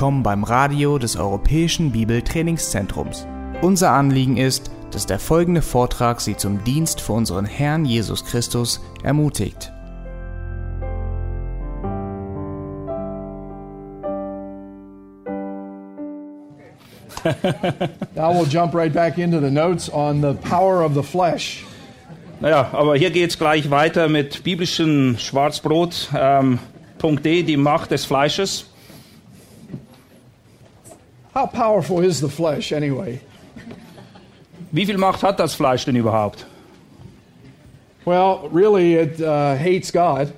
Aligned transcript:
willkommen 0.00 0.22
beim 0.22 0.44
Radio 0.44 0.96
des 0.96 1.16
Europäischen 1.16 1.92
Bibeltrainingszentrums. 1.92 3.26
Unser 3.60 3.90
Anliegen 3.90 4.38
ist, 4.38 4.70
dass 4.92 5.04
der 5.04 5.18
folgende 5.18 5.60
Vortrag 5.60 6.22
Sie 6.22 6.34
zum 6.38 6.64
Dienst 6.64 7.02
für 7.02 7.12
unseren 7.12 7.44
Herrn 7.44 7.84
Jesus 7.84 8.24
Christus 8.24 8.80
ermutigt. 9.02 9.70
Now 18.14 18.32
we'll 18.32 18.48
jump 18.48 18.74
right 18.74 18.94
back 18.94 19.18
into 19.18 19.38
the 19.38 19.50
notes 19.50 19.92
on 19.92 20.22
the 20.22 20.32
power 20.48 20.82
of 20.82 20.94
the 20.94 21.02
flesh. 21.02 21.66
Naja, 22.40 22.70
aber 22.72 22.96
hier 22.96 23.10
geht 23.10 23.28
es 23.28 23.38
gleich 23.38 23.70
weiter 23.70 24.08
mit 24.08 24.44
biblischen 24.44 25.18
Schwarzbrot. 25.18 26.08
Ähm, 26.16 26.58
Punkt 26.96 27.26
D, 27.26 27.42
die 27.42 27.58
Macht 27.58 27.90
des 27.90 28.06
Fleisches. 28.06 28.69
How 31.34 31.46
powerful 31.46 32.04
is 32.04 32.20
the 32.20 32.28
flesh 32.28 32.72
anyway? 32.72 33.20
Wie 34.72 34.86
viel 34.86 34.98
Macht 34.98 35.22
hat 35.22 35.38
das 35.38 35.54
Fleisch 35.54 35.84
denn 35.84 35.96
überhaupt? 35.96 36.46
Well, 38.04 38.48
really, 38.52 38.96
it 38.96 39.20
uh, 39.20 39.56
hates 39.56 39.92
God. 39.92 40.32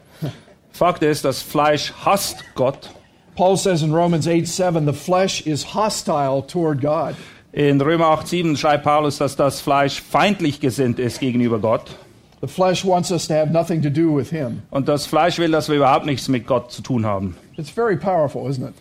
Fakt 0.72 1.02
ist, 1.02 1.24
das 1.24 1.42
Fleisch 1.42 1.92
hasst 2.04 2.44
Gott. 2.54 2.90
Paul 3.36 3.56
says 3.56 3.82
in 3.82 3.92
Romans 3.92 4.26
8 4.26 4.46
7, 4.46 4.84
the 4.84 4.92
flesh 4.92 5.46
is 5.46 5.74
hostile 5.74 6.42
toward 6.42 6.80
God. 6.80 7.14
In 7.52 7.80
Römer 7.80 8.06
8,7 8.06 8.56
schreibt 8.56 8.84
Paulus, 8.84 9.18
dass 9.18 9.36
das 9.36 9.60
Fleisch 9.60 10.00
feindlich 10.00 10.60
gesinnt 10.60 10.98
ist 10.98 11.20
gegenüber 11.20 11.58
Gott. 11.58 11.96
The 12.40 12.48
flesh 12.48 12.84
wants 12.84 13.10
us 13.10 13.28
to 13.28 13.34
have 13.34 13.52
nothing 13.52 13.82
to 13.82 13.90
do 13.90 14.14
with 14.16 14.30
Him. 14.30 14.62
Und 14.70 14.88
das 14.88 15.06
Fleisch 15.06 15.38
will, 15.38 15.50
dass 15.50 15.68
wir 15.68 15.76
überhaupt 15.76 16.06
nichts 16.06 16.28
mit 16.28 16.46
Gott 16.46 16.72
zu 16.72 16.82
tun 16.82 17.06
haben. 17.06 17.36
It's 17.56 17.70
very 17.70 17.96
powerful, 17.96 18.48
isn't 18.50 18.66
it? 18.66 18.74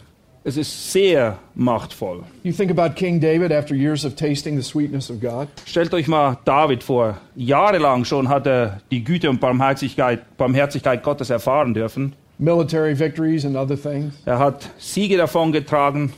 Es 0.44 0.58
ist 0.58 0.92
sehr 0.92 1.38
machtvoll. 1.53 2.23
You 2.44 2.52
think 2.52 2.72
about 2.72 2.95
King 2.95 3.20
David 3.20 3.52
after 3.52 3.75
years 3.75 4.03
of 4.06 4.16
tasting 4.16 4.58
the 4.58 4.64
sweetness 4.64 5.11
of 5.11 5.20
God. 5.22 5.48
Stellt 5.67 5.94
euch 5.94 6.08
mal 6.08 6.38
David 6.45 6.83
vor. 6.83 7.17
Jahrelang 7.36 8.06
schon 8.06 8.28
hat 8.28 8.48
er 8.48 8.81
die 8.89 9.03
Güte 9.03 9.30
und 9.30 9.39
Barmherzigkeit, 9.39 10.38
Barmherzigkeit 10.38 11.03
Gottes 11.03 11.30
erfahren 11.30 11.75
dürfen. 11.75 12.14
Military 12.39 12.98
victories 12.98 13.45
and 13.45 13.56
other 13.56 13.80
things. 13.80 14.16
Er 14.25 14.39
hat 14.39 14.67
Siege 14.80 15.16
davongetragen, 15.17 16.11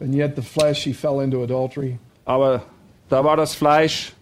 And 0.00 0.14
yet 0.14 0.34
the 0.36 0.42
flesh, 0.42 0.84
he 0.84 0.94
fell 0.94 1.20
into 1.22 1.42
adultery, 1.42 1.98
aber 2.24 2.62
da 3.10 3.22
war 3.22 3.36
das 3.36 3.54
Fleisch 3.54 4.14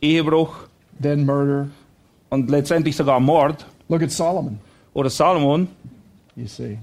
Ehebruch 0.00 0.54
then 1.02 1.26
murder. 1.26 1.68
und 2.30 2.48
letztendlich 2.50 2.96
sogar 2.96 3.20
Mord. 3.20 3.66
Look 3.90 4.02
at 4.02 4.10
Solomon, 4.10 4.58
Oder 4.94 5.10
Salomon, 5.10 5.68
you 6.34 6.46
see. 6.46 6.78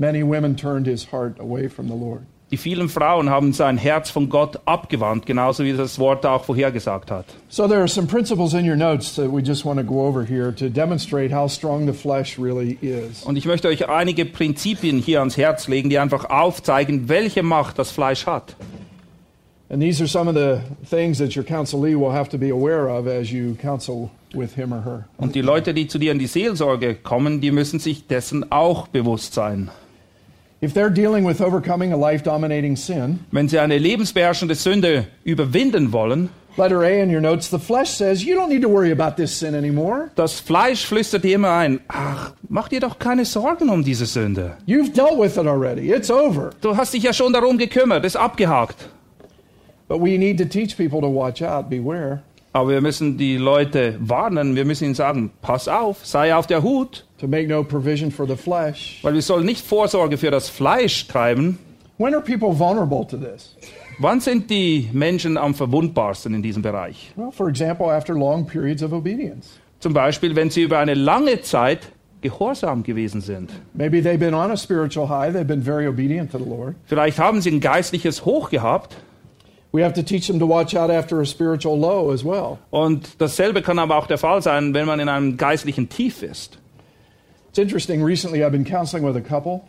Many 0.00 0.22
women 0.22 0.56
turned 0.56 0.86
his 0.86 1.12
heart 1.12 1.38
away 1.38 1.68
from 1.68 1.88
the 1.88 1.94
Lord. 1.94 2.22
die 2.50 2.56
vielen 2.56 2.88
Frauen 2.88 3.30
haben 3.30 3.52
sein 3.52 3.78
Herz 3.78 4.10
von 4.10 4.28
Gott 4.28 4.58
abgewandt, 4.64 5.24
genauso 5.24 5.62
wie 5.62 5.72
das 5.72 5.98
Wort 5.98 6.26
auch 6.26 6.44
vorhergesagt 6.44 7.10
hat. 7.10 7.26
So 7.48 7.68
there 7.68 7.80
are 7.80 7.88
some 7.88 8.08
principles 8.08 8.54
in 8.54 8.68
your 8.68 8.76
notes 8.76 9.14
that 9.14 9.30
we 9.32 9.40
just 9.40 9.64
want 9.64 9.78
to 9.78 9.84
go 9.84 10.06
over 10.06 10.24
here 10.24 10.52
to 10.54 10.68
demonstrate 10.68 11.32
how 11.32 11.48
strong 11.48 11.86
the 11.86 11.92
flesh 11.92 12.38
really 12.38 12.76
is. 12.80 13.22
Und 13.24 13.36
ich 13.36 13.44
möchte 13.44 13.68
euch 13.68 13.88
einige 13.88 14.24
Prinzipien 14.24 14.98
hier 14.98 15.20
ans 15.20 15.36
Herz 15.36 15.68
legen, 15.68 15.90
die 15.90 15.98
einfach 15.98 16.28
aufzeigen, 16.28 17.08
welche 17.08 17.42
Macht 17.42 17.78
das 17.78 17.90
Fleisch 17.90 18.26
hat. 18.26 18.56
And 19.68 19.80
these 19.80 20.02
are 20.02 20.08
some 20.08 20.28
of 20.28 20.34
the 20.34 20.60
things 20.88 21.18
that 21.18 21.36
your 21.36 21.44
counselee 21.44 21.94
will 21.94 22.10
have 22.10 22.28
to 22.30 22.38
be 22.38 22.50
aware 22.50 22.88
of 22.88 23.06
as 23.06 23.30
you 23.30 23.54
counsel 23.54 24.10
with 24.34 24.56
him 24.56 24.72
or 24.72 24.82
her. 24.82 25.04
Und 25.18 25.36
die 25.36 25.42
Leute, 25.42 25.72
die 25.74 25.86
zu 25.86 25.98
dir 25.98 26.10
in 26.10 26.18
die 26.18 26.26
Seelsorge 26.26 26.96
kommen, 26.96 27.40
die 27.40 27.52
müssen 27.52 27.78
sich 27.78 28.08
dessen 28.08 28.50
auch 28.50 28.88
bewusst 28.88 29.34
sein. 29.34 29.70
Wenn 30.62 30.74
sie 33.48 33.58
eine 33.58 33.78
lebensbeherrschende 33.78 34.54
Sünde 34.54 35.06
überwinden 35.24 35.92
wollen, 35.92 36.28
letter 36.56 36.80
A 36.80 37.02
in 37.02 37.10
your 37.10 37.20
notes, 37.20 37.50
the 37.50 37.58
flesh 37.58 37.90
says, 37.90 38.24
You 38.24 38.36
don't 38.36 38.48
need 38.48 38.62
to 38.62 38.68
worry 38.68 38.92
about 38.92 39.16
this 39.16 39.38
sin 39.38 39.54
anymore. 39.54 40.10
das 40.16 40.40
Fleisch 40.40 40.84
flüstert 40.84 41.24
dir 41.24 41.36
immer 41.36 41.52
ein, 41.52 41.80
ach, 41.88 42.32
mach 42.48 42.68
dir 42.68 42.80
doch 42.80 42.98
keine 42.98 43.24
Sorgen 43.24 43.70
um 43.70 43.82
diese 43.82 44.06
Sünde. 44.06 44.56
You've 44.66 44.92
dealt 44.92 45.18
with 45.18 45.36
it 45.36 45.46
already, 45.46 45.92
it's 45.92 46.10
over. 46.10 46.50
Du 46.60 46.76
hast 46.76 46.92
dich 46.92 47.04
ja 47.04 47.12
schon 47.12 47.32
darum 47.32 47.56
gekümmert, 47.58 48.04
ist 48.04 48.16
abgehakt. 48.16 48.76
But 49.88 50.00
we 50.00 50.18
need 50.18 50.38
to 50.38 50.44
teach 50.44 50.76
people 50.76 51.00
to 51.00 51.08
watch 51.08 51.42
out, 51.42 51.68
beware, 51.68 52.22
Aber 52.52 52.70
wir 52.70 52.80
müssen 52.80 53.16
die 53.16 53.36
Leute 53.36 53.96
warnen, 54.00 54.56
wir 54.56 54.64
müssen 54.64 54.84
ihnen 54.84 54.94
sagen, 54.94 55.30
pass 55.40 55.68
auf, 55.68 56.04
sei 56.04 56.34
auf 56.34 56.48
der 56.48 56.62
Hut, 56.62 57.06
to 57.20 57.28
make 57.28 57.46
no 57.48 57.62
provision 57.62 58.10
for 58.10 58.26
the 58.26 58.34
flesh. 58.36 58.98
weil 59.02 59.14
wir 59.14 59.22
sollen 59.22 59.46
nicht 59.46 59.64
Vorsorge 59.64 60.16
für 60.18 60.32
das 60.32 60.48
Fleisch 60.48 61.06
treiben. 61.06 61.58
When 61.98 62.14
are 62.14 62.22
people 62.22 62.58
vulnerable 62.58 63.06
to 63.06 63.16
this? 63.16 63.56
Wann 63.98 64.20
sind 64.20 64.50
die 64.50 64.88
Menschen 64.92 65.36
am 65.36 65.54
verwundbarsten 65.54 66.34
in 66.34 66.42
diesem 66.42 66.62
Bereich? 66.62 67.12
Well, 67.16 67.30
for 67.30 67.48
example, 67.48 67.86
after 67.86 68.14
long 68.14 68.46
periods 68.46 68.82
of 68.82 68.92
obedience. 68.92 69.60
Zum 69.78 69.92
Beispiel, 69.92 70.34
wenn 70.34 70.50
sie 70.50 70.62
über 70.62 70.78
eine 70.78 70.94
lange 70.94 71.42
Zeit 71.42 71.88
gehorsam 72.22 72.82
gewesen 72.82 73.20
sind. 73.20 73.50
Maybe 73.74 74.02
they've 74.02 74.18
been 74.18 74.34
on 74.34 74.50
a 74.50 74.56
spiritual 74.56 75.08
high, 75.08 75.32
they've 75.32 75.46
been 75.46 75.62
very 75.62 75.86
obedient 75.86 76.32
to 76.32 76.38
the 76.38 76.44
Lord. 76.44 76.74
Vielleicht 76.86 77.18
haben 77.18 77.40
sie 77.42 77.50
ein 77.50 77.60
geistliches 77.60 78.24
Hoch 78.24 78.50
gehabt 78.50 78.96
We 79.72 79.82
have 79.84 79.94
to 79.94 80.02
teach 80.02 80.26
them 80.26 80.40
to 80.40 80.46
watch 80.46 80.74
out 80.74 80.90
after 80.90 81.20
a 81.20 81.26
spiritual 81.26 81.78
low 81.78 82.12
as 82.12 82.24
well. 82.24 82.58
und 82.70 83.20
dasselbe 83.20 83.62
kann 83.62 83.78
aber 83.78 83.96
auch 83.96 84.06
der 84.06 84.18
Fall 84.18 84.42
sein, 84.42 84.74
wenn 84.74 84.86
man 84.86 84.98
in 85.00 85.08
einem 85.08 85.36
geistlichen 85.36 85.88
Tief 85.88 86.22
ist. 86.22 86.58
It's 87.50 87.58
interesting, 87.58 88.02
recently 88.02 88.44
I've 88.44 88.50
been 88.50 88.64
counseling 88.64 89.04
with 89.04 89.16
a 89.16 89.20
couple. 89.20 89.62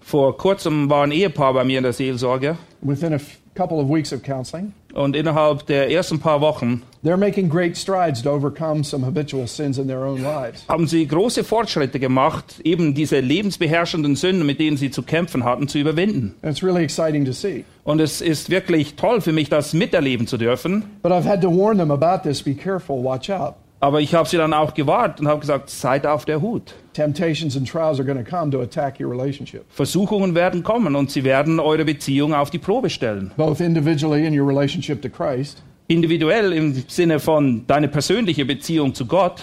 Vor 0.00 0.36
kurzem 0.36 0.90
war 0.90 1.04
ein 1.04 1.12
Ehepaar 1.12 1.54
bei 1.54 1.64
mir 1.64 1.78
in 1.78 1.84
der 1.84 1.92
Seelsorge 1.94 2.58
Within 2.82 3.14
a 3.14 3.20
couple 3.54 3.78
of 3.78 3.88
weeks 3.88 4.12
of 4.12 4.22
counseling, 4.22 4.72
und 4.94 5.16
innerhalb 5.16 5.66
der 5.66 5.90
ersten 5.90 6.20
paar 6.20 6.40
Wochen 6.40 6.82
haben 10.68 10.86
sie 10.86 11.06
große 11.06 11.44
Fortschritte 11.44 12.00
gemacht, 12.00 12.60
eben 12.64 12.94
diese 12.94 13.20
lebensbeherrschenden 13.20 14.16
Sünden, 14.16 14.46
mit 14.46 14.58
denen 14.58 14.76
sie 14.76 14.90
zu 14.90 15.02
kämpfen 15.02 15.44
hatten, 15.44 15.68
zu 15.68 15.78
überwinden. 15.78 16.34
Really 16.62 16.84
exciting 16.84 17.24
to 17.26 17.32
see. 17.32 17.64
Und 17.82 18.00
es 18.00 18.22
ist 18.22 18.48
wirklich 18.48 18.94
toll 18.94 19.20
für 19.20 19.32
mich, 19.32 19.50
das 19.50 19.74
miterleben 19.74 20.26
zu 20.26 20.38
dürfen. 20.38 20.84
But 21.02 21.12
I've 21.12 21.28
had 21.28 21.42
to 21.42 21.50
warn 21.50 21.76
them 21.76 21.90
about 21.90 22.26
this. 22.26 22.42
Be 22.42 22.54
careful, 22.54 23.04
watch 23.04 23.28
out. 23.28 23.54
Aber 23.80 24.00
ich 24.00 24.14
habe 24.14 24.28
sie 24.28 24.36
dann 24.36 24.52
auch 24.52 24.72
gewarnt 24.72 25.20
und 25.20 25.28
habe 25.28 25.40
gesagt, 25.40 25.68
seid 25.68 26.06
auf 26.06 26.24
der 26.24 26.40
Hut. 26.40 26.74
Versuchungen 29.68 30.34
werden 30.34 30.62
kommen 30.62 30.94
und 30.96 31.10
sie 31.10 31.24
werden 31.24 31.60
eure 31.60 31.84
Beziehung 31.84 32.32
auf 32.34 32.50
die 32.50 32.58
Probe 32.58 32.88
stellen. 32.88 33.32
Individuell 35.86 36.54
im 36.54 36.72
Sinne 36.88 37.20
von 37.20 37.66
deine 37.66 37.88
persönliche 37.88 38.46
Beziehung 38.46 38.94
zu 38.94 39.04
Gott, 39.04 39.42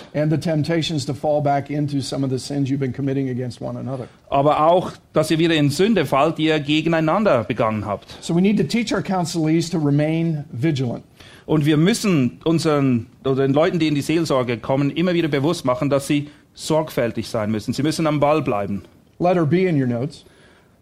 aber 4.27 4.65
auch, 4.65 4.91
dass 5.13 5.29
ihr 5.29 5.37
wieder 5.37 5.53
in 5.53 5.69
Sünde 5.69 6.03
fallt, 6.07 6.39
die 6.39 6.45
ihr 6.45 6.59
gegeneinander 6.59 7.43
begangen 7.43 7.85
habt. 7.85 8.17
So 8.21 8.35
we 8.35 8.41
need 8.41 8.57
to 8.57 8.63
teach 8.63 8.91
our 8.91 9.03
counselees 9.03 9.69
to 9.69 9.77
remain 9.77 10.45
vigilant. 10.51 11.03
Und 11.45 11.65
wir 11.65 11.77
müssen 11.77 12.39
unseren 12.43 13.07
oder 13.23 13.43
den 13.43 13.53
Leuten, 13.53 13.79
die 13.79 13.87
in 13.87 13.95
die 13.95 14.01
Seelsorge 14.01 14.57
kommen, 14.57 14.91
immer 14.91 15.13
wieder 15.13 15.27
bewusst 15.27 15.65
machen, 15.65 15.89
dass 15.89 16.07
sie 16.07 16.29
sorgfältig 16.53 17.29
sein 17.29 17.51
müssen. 17.51 17.73
Sie 17.73 17.83
müssen 17.83 18.07
am 18.07 18.19
Ball 18.19 18.41
bleiben. 18.41 18.83
Letter 19.19 19.45
B 19.45 19.67
in 19.67 19.79
your 19.79 19.87
notes. 19.87 20.25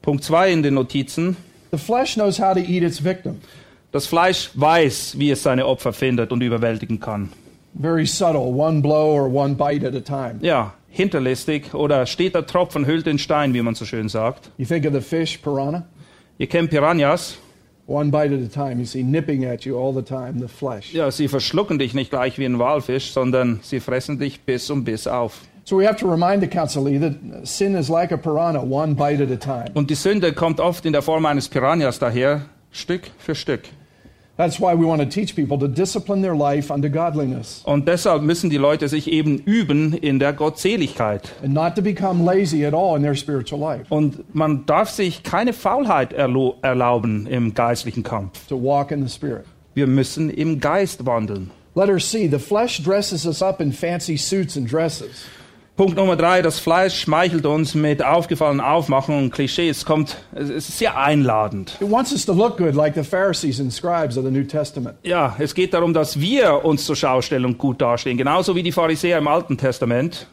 Punkt 0.01 0.23
2 0.23 0.51
in 0.51 0.63
den 0.63 0.73
Notizen. 0.75 1.37
The 1.71 1.77
flesh 1.77 2.15
knows 2.15 2.39
how 2.39 2.53
to 2.53 2.59
eat 2.59 2.83
its 2.83 3.03
victim. 3.03 3.41
Das 3.91 4.05
Fleisch 4.05 4.51
weiß, 4.53 5.17
wie 5.17 5.31
es 5.31 5.43
seine 5.43 5.65
Opfer 5.65 5.93
findet 5.93 6.31
und 6.31 6.41
überwältigen 6.41 6.99
kann. 6.99 7.29
Very 7.79 8.05
subtle, 8.05 8.41
one 8.41 8.81
blow 8.81 9.13
or 9.13 9.33
one 9.33 9.55
bite 9.55 9.85
at 9.85 9.95
a 9.95 9.99
time. 9.99 10.39
Ja, 10.41 10.73
hinterlistig 10.89 11.73
oder 11.73 12.05
steht 12.05 12.35
der 12.35 12.45
Tropfen 12.45 12.85
hüllt 12.85 13.05
den 13.05 13.19
Stein, 13.19 13.53
wie 13.53 13.61
man 13.61 13.75
so 13.75 13.85
schön 13.85 14.09
sagt. 14.09 14.51
You 14.57 14.65
think 14.65 14.85
of 14.85 14.93
the 14.93 15.01
fish, 15.01 15.37
piranha? 15.37 15.85
Ihr 16.37 16.47
kennt 16.47 16.69
Piranhas. 16.69 17.37
One 17.89 18.11
bite 18.11 18.31
at 18.31 18.39
a 18.39 18.47
time. 18.47 18.79
You 18.79 18.85
see 18.85 19.01
nipping 19.01 19.45
at 19.45 19.65
you 19.65 19.75
all 19.75 19.91
the 19.91 20.03
time, 20.03 20.39
the 20.39 20.47
flesh. 20.47 20.93
Ja, 20.93 21.09
sie 21.09 21.27
verschlucken 21.27 21.79
dich 21.79 21.95
nicht 21.95 22.11
gleich 22.11 22.37
wie 22.37 22.45
ein 22.45 22.59
Walfisch, 22.59 23.11
sondern 23.11 23.61
sie 23.63 23.79
fressen 23.79 24.19
dich 24.19 24.41
bis 24.41 24.69
um 24.69 24.83
bis 24.83 25.07
auf. 25.07 25.41
So 25.63 25.75
we 25.75 25.87
have 25.87 25.97
to 25.97 26.07
remind 26.07 26.43
the 26.43 26.47
counselee 26.47 26.99
that 26.99 27.47
sin 27.47 27.75
is 27.75 27.89
like 27.89 28.11
a 28.11 28.17
piranha, 28.17 28.61
one 28.61 28.93
bite 28.93 29.23
at 29.23 29.31
a 29.31 29.37
time. 29.37 29.71
Und 29.73 29.89
die 29.89 29.95
Sünde 29.95 30.33
kommt 30.33 30.59
oft 30.59 30.85
in 30.85 30.93
der 30.93 31.01
Form 31.01 31.25
eines 31.25 31.49
Piranhas 31.49 31.97
daher, 31.97 32.41
Stück 32.71 33.09
für 33.17 33.33
Stück. 33.33 33.61
That's 34.39 34.57
why 34.57 34.73
we 34.73 34.85
want 34.85 35.01
to 35.01 35.05
teach 35.09 35.35
people 35.35 35.59
to 35.59 35.67
discipline 35.67 36.21
their 36.21 36.33
life 36.33 36.71
unto 36.73 36.89
godliness 36.89 37.61
Und 37.65 37.89
deshalb 37.89 38.23
müssen 38.23 38.49
die 38.49 38.55
Leute 38.55 38.87
sich 38.87 39.11
eben 39.11 39.39
üben 39.39 39.91
in 39.91 40.17
der 40.17 40.31
Gottseligkeit. 40.31 41.29
and 41.43 41.53
not 41.53 41.75
to 41.75 41.81
become 41.81 42.23
lazy 42.23 42.65
at 42.65 42.73
all 42.73 42.95
in 42.95 43.03
their 43.03 43.15
spiritual 43.15 43.59
life, 43.59 43.85
Und 43.89 44.33
man 44.33 44.65
darf 44.65 44.89
sich 44.91 45.23
keine 45.23 45.51
Faulheit 45.51 46.13
erlauben 46.13 47.27
im 47.27 47.53
geistlichen 47.53 48.03
Kampf. 48.03 48.47
to 48.47 48.55
walk 48.55 48.91
in 48.91 49.05
the 49.05 49.13
Spirit. 49.13 49.43
Wir 49.73 49.87
müssen 49.87 50.29
im 50.29 50.61
Geist 50.61 51.05
wandeln. 51.05 51.51
Letter 51.75 51.97
C 51.99 52.27
the 52.29 52.39
flesh 52.39 52.81
dresses 52.81 53.25
us 53.25 53.41
up 53.43 53.59
in 53.59 53.73
fancy 53.73 54.15
suits 54.17 54.55
and 54.55 54.71
dresses. 54.71 55.25
Punkt 55.79 55.95
Nummer 55.95 56.17
drei, 56.17 56.41
das 56.41 56.59
Fleisch 56.59 56.99
schmeichelt 56.99 57.45
uns 57.45 57.73
mit 57.73 58.03
aufgefallenen 58.03 58.59
Aufmachungen 58.59 59.23
und 59.23 59.31
Klischees. 59.31 59.85
Kommt, 59.85 60.17
es 60.35 60.49
ist 60.49 60.77
sehr 60.77 60.97
einladend. 60.97 61.77
It 61.79 61.89
wants 61.89 62.11
us 62.11 62.25
to 62.25 62.33
look 62.33 62.57
good 62.57 62.75
like 62.75 62.95
the 62.95 63.01
Pharisees 63.01 63.61
and 63.61 63.71
scribes 63.71 64.17
of 64.17 64.25
the 64.25 64.29
New 64.29 64.43
Testament. 64.43 64.97
Ja, 65.03 65.37
es 65.39 65.55
geht 65.55 65.73
darum, 65.73 65.93
dass 65.93 66.19
wir 66.19 66.65
uns 66.65 66.83
zur 66.83 66.97
Schau 66.97 67.21
stellen 67.21 67.45
und 67.45 67.57
gut 67.57 67.79
dastehen. 67.79 68.17
Genauso 68.17 68.57
wie 68.57 68.63
die 68.63 68.73
Pharisäer 68.73 69.19
im 69.19 69.29
Alten 69.29 69.57
Testament. 69.57 70.27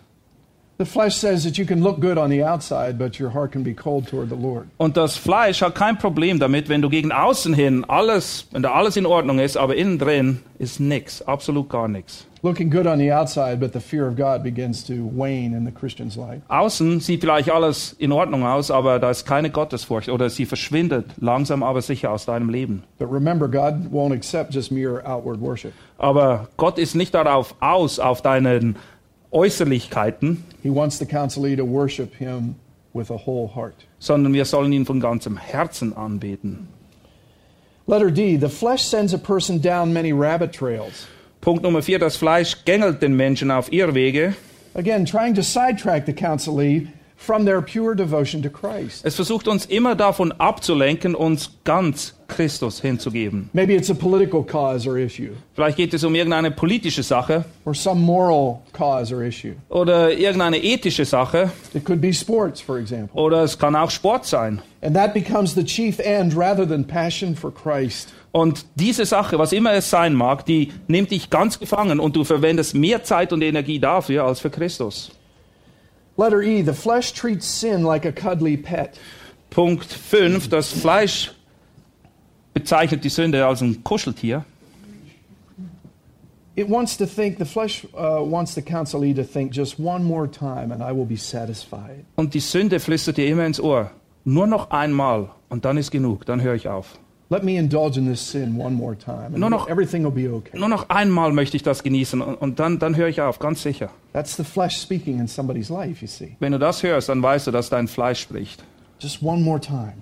Und 4.79 4.97
das 4.97 5.17
Fleisch 5.17 5.63
hat 5.63 5.75
kein 5.75 5.99
Problem 5.99 6.39
damit, 6.39 6.69
wenn 6.69 6.83
du 6.83 6.91
gegen 6.91 7.13
außen 7.13 7.55
hin 7.55 7.85
alles, 7.89 8.47
wenn 8.51 8.63
da 8.63 8.73
alles 8.73 8.97
in 8.99 9.07
Ordnung 9.07 9.39
ist, 9.39 9.57
aber 9.57 9.75
innen 9.75 9.99
drin 9.99 10.41
ist 10.59 10.79
nichts, 10.79 11.27
absolut 11.27 11.71
gar 11.71 11.89
nichts. 11.89 12.27
Looking 12.43 12.71
good 12.71 12.87
on 12.87 12.99
the 12.99 13.11
outside, 13.11 13.57
but 13.57 13.73
the 13.73 13.81
fear 13.81 14.07
of 14.07 14.17
God 14.17 14.43
begins 14.43 14.85
to 14.85 15.11
wane 15.17 15.57
in 15.57 15.65
the 15.65 15.73
Christian's 15.73 16.15
life. 16.17 16.43
Außen 16.49 17.01
sieht 17.01 17.23
vielleicht 17.23 17.51
alles 17.51 17.95
in 17.99 18.13
Ordnung 18.13 18.45
aus, 18.45 18.71
aber 18.71 18.99
da 18.99 19.11
ist 19.11 19.25
keine 19.25 19.51
Gottesfurcht 19.51 20.11
oder 20.11 20.31
sie 20.31 20.45
verschwindet 20.45 21.07
langsam 21.19 21.63
aber 21.63 21.83
sicher 21.83 22.13
aus 22.13 22.27
deinem 22.27 22.51
Leben. 22.51 22.85
But 22.99 23.11
remember, 23.11 23.49
God 23.49 23.91
won't 23.91 24.13
accept 24.13 24.55
just 24.55 24.71
mere 24.71 25.03
outward 25.05 25.41
worship. 25.41 25.73
Aber 25.99 26.49
Gott 26.57 26.79
ist 26.79 26.95
nicht 26.95 27.15
darauf 27.15 27.55
aus, 27.61 27.99
auf 27.99 28.21
deinen 28.23 28.77
Äußerlichkeiten, 29.33 30.45
He 30.63 30.71
wants 30.71 30.99
the 30.99 31.07
counselee 31.07 31.57
to 31.57 31.65
worship 31.65 32.15
Him 32.15 32.57
with 32.95 33.11
a 33.11 33.27
whole 33.27 33.49
heart. 33.55 33.87
sondern 33.99 34.33
wir 34.35 34.45
sollen 34.45 34.73
ihn 34.73 34.85
von 34.87 35.01
ganzem 35.01 35.37
Herzen 35.37 35.93
anbeten. 35.97 36.69
Letter 37.87 38.11
D 38.11 38.37
the 38.37 38.49
flesh 38.49 38.83
sends 38.83 39.15
a 39.15 39.19
person 39.19 39.61
down 39.61 39.93
many 39.93 40.13
rabbit 40.13 40.53
trails. 40.53 41.07
Punkt 41.41 41.63
Nummer 41.63 41.83
vier, 41.83 41.99
das 41.99 42.17
Fleisch 42.17 42.65
gängelt 42.65 43.01
den 43.03 43.15
Menschen 43.17 43.51
auf 43.51 43.73
Irrwege. 43.73 44.35
Again, 44.75 45.05
trying 45.07 45.35
to 45.35 45.43
sidetrack 45.43 46.05
the 46.07 46.13
counselee 46.13 46.89
from 47.19 47.45
their 47.47 47.63
pure 47.63 47.95
devotion 47.97 48.43
to 48.43 48.51
Christ. 48.51 49.05
Es 49.05 49.15
versucht 49.17 49.49
uns 49.49 49.65
immer 49.67 49.95
davon 49.95 50.33
abzulenken, 50.33 51.15
uns 51.15 51.51
ganz 51.65 52.15
Christus 52.29 52.81
hinzugeben. 52.81 53.49
Maybe 53.53 53.75
it's 53.75 53.91
a 53.91 53.95
political 53.95 54.43
cause 54.45 54.89
or 54.89 54.97
issue, 54.99 55.31
Vielleicht 55.55 55.77
geht 55.77 55.95
es 55.95 56.05
um 56.05 56.15
irgendeine 56.15 56.51
politische 56.51 57.03
Sache 57.03 57.45
or 57.65 57.75
some 57.75 58.01
moral 58.01 58.59
cause 58.73 59.15
or 59.15 59.23
issue. 59.23 59.55
oder 59.69 60.11
irgendeine 60.13 60.59
ethische 60.63 61.05
Sache 61.05 61.51
It 61.73 61.85
could 61.85 62.01
be 62.01 62.13
sports, 62.13 62.61
for 62.61 62.79
example. 62.79 63.19
oder 63.21 63.43
es 63.45 63.59
kann 63.59 63.75
auch 63.77 63.91
Sport 63.91 64.27
sein. 64.27 64.61
And 64.83 64.95
that 64.95 65.15
becomes 65.15 65.55
the 65.55 65.65
chief 65.65 65.99
end 66.01 66.37
rather 66.37 66.69
than 66.69 66.85
passion 66.87 67.35
for 67.35 67.53
Christ. 67.53 68.13
Und 68.33 68.67
diese 68.75 69.07
Sache, 69.07 69.39
was 69.39 69.53
immer 69.53 69.73
es 69.73 69.89
sein 69.89 70.13
mag, 70.13 70.45
die 70.45 70.71
nimmt 70.89 71.11
dich 71.13 71.31
ganz 71.31 71.59
gefangen 71.59 71.99
und 71.99 72.15
du 72.17 72.25
verwendest 72.25 72.75
mehr 72.75 73.03
Zeit 73.03 73.33
und 73.33 73.41
Energie 73.41 73.79
dafür 73.79 74.25
als 74.25 74.41
für 74.41 74.51
Christus. 74.51 75.11
Letter 76.17 76.43
E 76.43 76.63
the 76.63 76.73
flesh 76.73 77.13
treats 77.13 77.47
sin 77.47 77.83
like 77.85 78.05
a 78.05 78.13
cuddly 78.13 78.57
pet. 78.57 78.99
Punkt 79.51 79.93
5, 79.93 80.49
das 80.49 80.73
Fleisch 80.73 81.33
bezeichnet 82.55 83.05
die 83.05 83.11
Sünde 83.11 83.47
als 83.47 83.61
ein 83.63 83.83
Kuscheltier. 83.85 84.45
It 86.57 86.71
wants 86.71 86.97
to 86.97 87.05
think, 87.05 87.39
the 87.39 87.45
flesh 87.45 87.85
uh, 87.95 88.23
wants 88.23 88.55
the 88.55 88.63
counselee 88.63 89.15
to 89.15 89.23
think 89.23 89.53
just 89.53 89.79
one 89.79 90.03
more 90.03 90.27
time 90.27 90.73
and 90.73 90.83
I 90.83 90.91
will 90.91 91.05
be 91.05 91.17
satisfied. 91.17 92.05
Und 92.17 92.33
die 92.33 92.41
Sünde 92.41 92.81
flüstert 92.81 93.19
dir 93.19 93.27
immer 93.29 93.45
ins 93.45 93.61
Ohr. 93.61 93.91
Nur 94.25 94.47
noch 94.47 94.71
einmal 94.71 95.29
und 95.51 95.65
dann 95.67 95.77
ist 95.77 95.91
genug, 95.91 96.25
dann 96.25 96.41
höre 96.41 96.55
ich 96.55 96.69
auf. 96.69 96.99
Let 97.29 97.43
me 97.43 97.57
indulge 97.59 97.97
in 97.99 98.07
this 98.07 98.21
sin 98.31 98.57
one 98.57 98.75
more 98.77 98.97
time 98.97 99.27
and 99.35 99.39
No, 99.39 99.49
no. 99.49 99.67
everything 99.69 100.05
will 100.05 100.13
be 100.13 100.33
okay. 100.33 100.57
Nur 100.57 100.69
noch 100.69 100.89
einmal 100.91 101.33
möchte 101.33 101.57
ich 101.57 101.65
das 101.65 101.83
genießen 101.83 102.21
und, 102.23 102.35
und 102.37 102.61
dann, 102.61 102.79
dann 102.79 102.97
höre 102.97 103.09
ich 103.09 103.21
auf, 103.21 103.41
ganz 103.41 103.63
sicher. 103.63 103.91
That's 104.13 104.37
the 104.37 104.45
flesh 104.45 104.77
speaking 104.77 105.19
in 105.19 105.27
somebody's 105.27 105.69
life, 105.69 106.01
you 106.01 106.07
see. 106.07 106.37
Wenn 106.39 106.53
du 106.53 106.59
das 106.59 106.83
hörst, 106.85 107.09
dann 107.09 107.21
weißt 107.23 107.49
du, 107.49 107.51
dass 107.51 107.69
dein 107.69 107.89
Fleisch 107.89 108.21
spricht. 108.21 108.63
Just 109.01 109.23
one 109.23 109.43
more 109.43 109.61
time. 109.61 109.95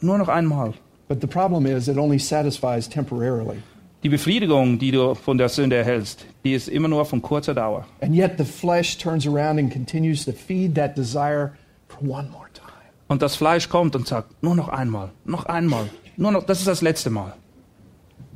Nur 0.00 0.16
noch 0.16 0.28
einmal. 0.28 0.72
But 1.08 1.20
the 1.20 1.26
problem 1.26 1.66
is, 1.66 1.86
it 1.88 1.98
only 1.98 2.18
satisfies 2.18 2.88
temporarily. 2.88 3.58
Die 4.02 4.08
Befriedigung, 4.08 4.78
die 4.78 4.92
du 4.92 5.14
von 5.14 5.36
der 5.36 5.50
Sünde 5.50 5.76
erhältst, 5.76 6.24
die 6.44 6.54
ist 6.54 6.68
immer 6.68 6.88
nur 6.88 7.04
von 7.04 7.20
kurzer 7.20 7.52
Dauer. 7.52 7.84
And 8.00 8.14
yet 8.14 8.38
the 8.38 8.44
flesh 8.46 8.96
turns 8.96 9.26
around 9.26 9.58
and 9.58 9.70
continues 9.70 10.24
to 10.24 10.32
feed 10.32 10.74
that 10.76 10.96
desire 10.96 11.52
for 11.88 12.00
one 12.08 12.30
more 12.30 12.46
time. 12.54 12.70
Und 13.08 13.20
das 13.20 13.36
Fleisch 13.36 13.68
kommt 13.68 13.94
und 13.96 14.08
sagt, 14.08 14.42
nur 14.42 14.54
noch 14.54 14.68
einmal, 14.70 15.10
noch 15.26 15.44
einmal, 15.44 15.90
nur 16.20 16.32
noch, 16.32 16.44
das 16.44 16.58
ist 16.58 16.68
das 16.68 16.82
letzte 16.82 17.10
Mal. 17.10 17.34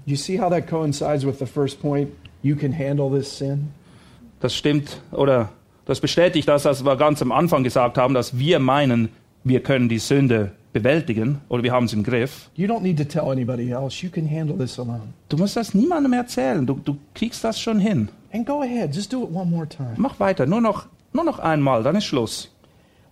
You 0.06 0.16
see 0.16 0.40
how 0.40 0.50
that 0.50 0.66
coincides 0.66 1.24
with 1.24 1.38
the 1.38 1.46
first 1.46 1.80
point? 1.80 2.10
You 2.42 2.56
can 2.56 2.72
handle 2.72 3.10
this 3.10 3.38
sin. 3.38 3.72
Das 4.40 4.54
stimmt 4.54 5.00
oder 5.12 5.50
das 5.86 6.00
bestätigt 6.00 6.48
das, 6.48 6.64
was 6.64 6.84
wir 6.84 6.96
ganz 6.96 7.22
am 7.22 7.32
Anfang 7.32 7.62
gesagt 7.62 7.96
haben, 7.96 8.14
dass 8.14 8.38
wir 8.38 8.58
meinen, 8.58 9.10
wir 9.44 9.62
können 9.62 9.88
die 9.88 9.98
Sünde 9.98 10.52
bewältigen 10.72 11.40
oder 11.48 11.62
wir 11.62 11.72
haben 11.72 11.86
es 11.86 11.92
im 11.92 12.02
Griff. 12.02 12.50
You 12.54 12.66
don't 12.66 12.82
need 12.82 12.98
to 12.98 13.04
tell 13.04 13.30
anybody 13.30 13.70
else. 13.70 14.04
You 14.04 14.10
can 14.10 14.28
handle 14.28 14.56
this 14.56 14.78
alone. 14.78 15.12
Du 15.28 15.36
musst 15.36 15.56
das 15.56 15.74
niemandem 15.74 16.12
erzählen. 16.14 16.66
Du, 16.66 16.80
du 16.84 16.96
kriegst 17.14 17.44
das 17.44 17.60
schon 17.60 17.78
hin. 17.78 18.08
And 18.32 18.46
go 18.46 18.62
ahead, 18.62 18.94
just 18.94 19.12
do 19.12 19.22
it 19.24 19.30
one 19.30 19.50
more 19.50 19.68
time. 19.68 19.94
Mach 19.96 20.18
weiter. 20.18 20.46
Nur 20.46 20.60
noch, 20.60 20.86
nur 21.12 21.24
noch 21.24 21.38
einmal, 21.38 21.82
dann 21.82 21.96
ist 21.96 22.04
Schluss. 22.04 22.50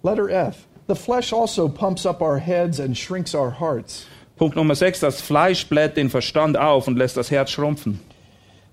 Letter 0.03 0.29
F. 0.29 0.67
The 0.89 0.95
flesh 0.95 1.33
also 1.33 1.69
pumps 1.69 2.05
up 2.05 2.21
our 2.21 2.39
heads 2.39 2.81
and 2.81 2.97
shrinks 2.97 3.35
our 3.35 3.51
hearts. 3.61 4.07
Punkt 4.37 4.57
Nummer 4.57 4.75
6. 4.75 5.01
Das 5.01 5.21
Fleisch 5.21 5.67
bläht 5.67 5.97
den 5.97 6.11
Verstand 6.11 6.57
auf 6.59 6.89
und 6.89 6.97
lässt 6.97 7.17
das 7.17 7.31
Herz 7.31 7.51
schrumpfen. 7.51 8.01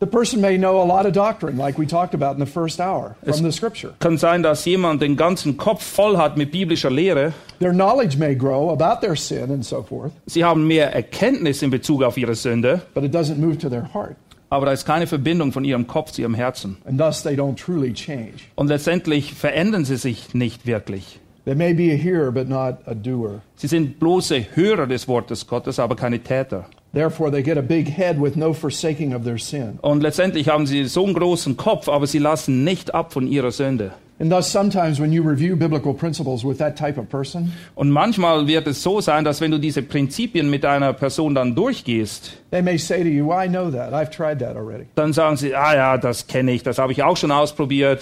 The 0.01 0.05
person 0.05 0.39
may 0.39 0.57
know 0.57 0.81
a 0.81 0.85
lot 0.85 1.05
of 1.05 1.11
doctrine, 1.11 1.57
like 1.57 1.77
we 1.77 1.85
talked 1.85 2.15
about 2.15 2.39
in 2.39 2.39
the 2.39 2.49
first 2.49 2.79
hour 2.79 3.17
from 3.21 3.43
the 3.43 3.51
scripture. 3.51 3.93
Kann 3.99 4.17
sein, 4.17 4.43
dass 4.43 4.63
jemand 4.63 5.01
den 5.01 5.17
ganzen 5.17 5.57
Kopf 5.57 5.83
voll 5.83 6.15
hat 6.17 6.37
mit 6.37 6.51
biblischer 6.53 6.89
Lehre. 6.89 7.33
Their 7.59 7.73
knowledge 7.73 8.17
may 8.17 8.33
grow 8.33 8.71
about 8.71 9.05
their 9.05 9.17
sin 9.17 9.51
and 9.51 9.65
so 9.65 9.83
forth, 9.83 10.13
Sie 10.25 10.45
haben 10.45 10.65
mehr 10.67 10.93
Erkenntnis 10.95 11.61
in 11.61 11.69
Bezug 11.69 12.01
auf 12.03 12.15
ihre 12.15 12.35
Sünde, 12.35 12.81
but 12.93 13.03
it 13.03 13.13
doesn't 13.13 13.39
move 13.39 13.57
to 13.57 13.67
their 13.67 13.93
heart. 13.93 14.15
aber 14.49 14.67
da 14.67 14.71
ist 14.71 14.85
keine 14.85 15.05
Verbindung 15.05 15.51
von 15.51 15.65
ihrem 15.65 15.85
Kopf 15.85 16.11
zu 16.11 16.21
ihrem 16.21 16.33
Herzen. 16.33 16.77
And 16.85 16.97
thus 16.97 17.21
they 17.21 17.35
don't 17.35 17.57
truly 17.57 17.91
change. 17.93 18.35
Und 18.55 18.69
letztendlich 18.69 19.33
verändern 19.33 19.83
sie 19.83 19.97
sich 19.97 20.33
nicht 20.33 20.65
wirklich. 20.65 21.19
They 21.45 21.55
may 21.55 21.73
be 21.73 21.91
a 21.91 21.95
hearer, 21.97 22.31
but 22.31 22.47
not 22.47 22.79
a 22.85 22.93
doer. 22.93 23.41
Sie 23.55 23.67
sind 23.67 23.99
bloße 23.99 24.45
Hörer 24.55 24.87
des 24.87 25.07
Wortes 25.07 25.47
Gottes, 25.47 25.79
aber 25.79 25.95
keine 25.95 26.19
Täter. 26.19 26.65
Therefore, 26.93 27.31
they 27.31 27.43
get 27.43 27.57
a 27.57 27.61
big 27.61 27.87
head 27.87 28.19
with 28.19 28.35
no 28.35 28.51
forsaking 28.53 29.13
of 29.13 29.23
their 29.23 29.37
sin. 29.37 29.77
Und 29.81 30.01
letztendlich 30.01 30.49
haben 30.49 30.65
sie 30.65 30.85
so 30.85 31.05
einen 31.05 31.13
großen 31.13 31.55
Kopf, 31.55 31.87
aber 31.87 32.07
sie 32.07 32.17
lassen 32.19 32.63
nicht 32.63 32.93
ab 32.93 33.13
von 33.13 33.27
ihrer 33.27 33.51
Sünde. 33.51 33.91
And 34.21 34.29
thus, 34.29 34.51
sometimes 34.51 34.99
when 34.99 35.13
you 35.13 35.23
review 35.23 35.55
biblical 35.55 35.93
principles 35.93 36.43
with 36.43 36.57
that 36.57 36.75
type 36.77 36.99
of 36.99 37.07
person, 37.07 37.53
Und 37.75 37.89
manchmal 37.89 38.45
wird 38.47 38.67
es 38.67 38.83
so 38.83 38.99
sein, 38.99 39.23
dass 39.23 39.39
wenn 39.39 39.51
du 39.51 39.59
diese 39.59 39.81
Prinzipien 39.81 40.49
mit 40.49 40.65
einer 40.65 40.91
Person 40.91 41.33
dann 41.35 41.55
durchgehst, 41.55 42.33
they 42.51 42.61
may 42.61 42.77
say 42.77 43.01
to 43.01 43.07
you, 43.07 43.25
well, 43.25 43.37
I 43.41 43.47
know 43.47 43.71
that. 43.71 43.93
I've 43.93 44.09
tried 44.09 44.39
that 44.39 44.57
already. 44.57 44.87
dann 44.95 45.13
sagen 45.13 45.37
sie, 45.37 45.55
ah 45.55 45.73
ja, 45.73 45.97
das 45.97 46.27
kenne 46.27 46.51
ich, 46.51 46.63
das 46.63 46.79
habe 46.79 46.91
ich 46.91 47.01
auch 47.01 47.15
schon 47.15 47.31
ausprobiert, 47.31 48.01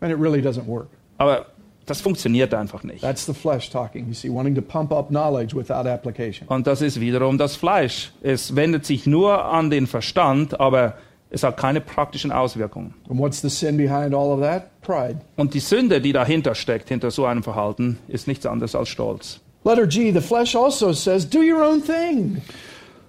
And 0.00 0.10
it 0.12 0.18
really 0.18 0.40
doesn't 0.40 0.66
work. 0.66 0.88
aber 1.18 1.46
das 1.88 2.00
funktioniert 2.00 2.54
einfach 2.54 2.82
nicht. 2.82 3.00
That's 3.00 3.26
the 3.26 3.34
flesh 3.34 3.70
talking, 3.70 4.06
you 4.08 4.14
see, 4.14 4.28
wanting 4.28 4.54
to 4.54 4.62
pump 4.62 4.92
up 4.92 5.08
knowledge 5.08 5.56
without 5.56 5.88
application. 5.88 6.46
Und 6.48 6.66
das 6.66 6.82
ist 6.82 7.00
wiederum 7.00 7.38
das 7.38 7.56
Fleisch. 7.56 8.12
Es 8.22 8.54
wendet 8.54 8.86
sich 8.86 9.06
nur 9.06 9.44
an 9.44 9.70
den 9.70 9.86
Verstand, 9.86 10.58
aber 10.60 10.94
es 11.30 11.42
hat 11.42 11.56
keine 11.56 11.80
praktischen 11.80 12.32
Auswirkungen. 12.32 12.94
And 13.08 13.18
what's 13.18 13.40
the 13.40 13.48
sin 13.48 13.76
behind 13.76 14.14
all 14.14 14.30
of 14.30 14.40
that? 14.40 14.80
Pride. 14.82 15.20
Und 15.36 15.54
die 15.54 15.60
Sünde, 15.60 16.00
die 16.00 16.12
dahinter 16.12 16.54
steckt, 16.54 16.88
hinter 16.88 17.10
so 17.10 17.26
einem 17.26 17.42
Verhalten, 17.42 17.98
ist 18.08 18.26
nichts 18.26 18.46
anderes 18.46 18.74
als 18.74 18.88
Stolz. 18.88 19.40
Letter 19.64 19.86
G, 19.86 20.12
the 20.12 20.20
flesh 20.20 20.56
also 20.56 20.92
says, 20.92 21.28
do 21.28 21.40
your 21.40 21.62
own 21.62 21.82
thing. 21.82 22.40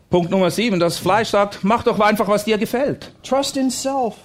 Punkt 0.10 0.32
Nummer 0.32 0.50
sieben, 0.50 0.80
das 0.80 0.98
Fleisch 0.98 1.30
sagt, 1.30 1.60
mach 1.64 1.84
doch 1.84 2.00
einfach, 2.00 2.28
was 2.28 2.44
dir 2.44 2.58
gefällt. 2.58 3.12
Trust 3.24 3.56
in 3.56 3.70
self, 3.70 4.16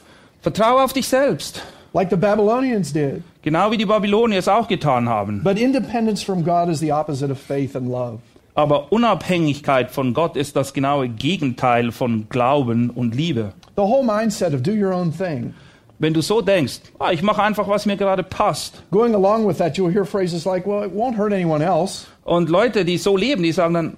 Vertraue 0.40 0.82
auf 0.82 0.92
dich 0.92 1.06
selbst. 1.06 1.62
Like 1.94 2.10
the 2.10 2.16
Babylonians 2.16 2.92
did. 2.92 3.22
Genau 3.42 3.70
wie 3.70 3.78
die 3.78 3.86
Babylonier 3.86 4.38
es 4.38 4.48
auch 4.48 4.68
getan 4.68 5.08
haben. 5.08 5.42
But 5.42 5.58
independence 5.58 6.22
from 6.22 6.44
God 6.44 6.68
is 6.68 6.80
the 6.80 6.92
opposite 6.92 7.30
of 7.30 7.38
faith 7.38 7.74
and 7.74 7.88
love. 7.88 8.18
Aber 8.54 8.92
Unabhängigkeit 8.92 9.90
von 9.90 10.14
Gott 10.14 10.36
ist 10.36 10.54
das 10.54 10.74
genaue 10.74 11.08
Gegenteil 11.08 11.90
von 11.90 12.28
Glauben 12.28 12.90
und 12.90 13.14
Liebe. 13.14 13.52
The 13.76 13.82
whole 13.82 14.04
mindset 14.04 14.54
of 14.54 14.62
do 14.62 14.72
your 14.72 14.92
own 14.92 15.12
thing. 15.12 15.54
Wenn 15.98 16.12
du 16.12 16.20
so 16.20 16.40
denkst, 16.40 16.80
ah, 16.98 17.12
ich 17.12 17.22
mache 17.22 17.42
einfach, 17.42 17.68
was 17.68 17.86
mir 17.86 17.96
gerade 17.96 18.22
passt. 18.22 18.82
Going 18.90 19.14
along 19.14 19.48
with 19.48 19.58
that, 19.58 19.76
you'll 19.76 19.92
hear 19.92 20.04
phrases 20.04 20.44
like, 20.44 20.66
well, 20.66 20.84
it 20.84 20.92
won't 20.92 21.16
hurt 21.16 21.32
anyone 21.32 21.64
else. 21.64 22.06
Und 22.24 22.48
Leute, 22.48 22.84
die 22.84 22.98
so 22.98 23.16
leben, 23.16 23.42
die 23.42 23.52
sagen 23.52 23.74
dann, 23.74 23.96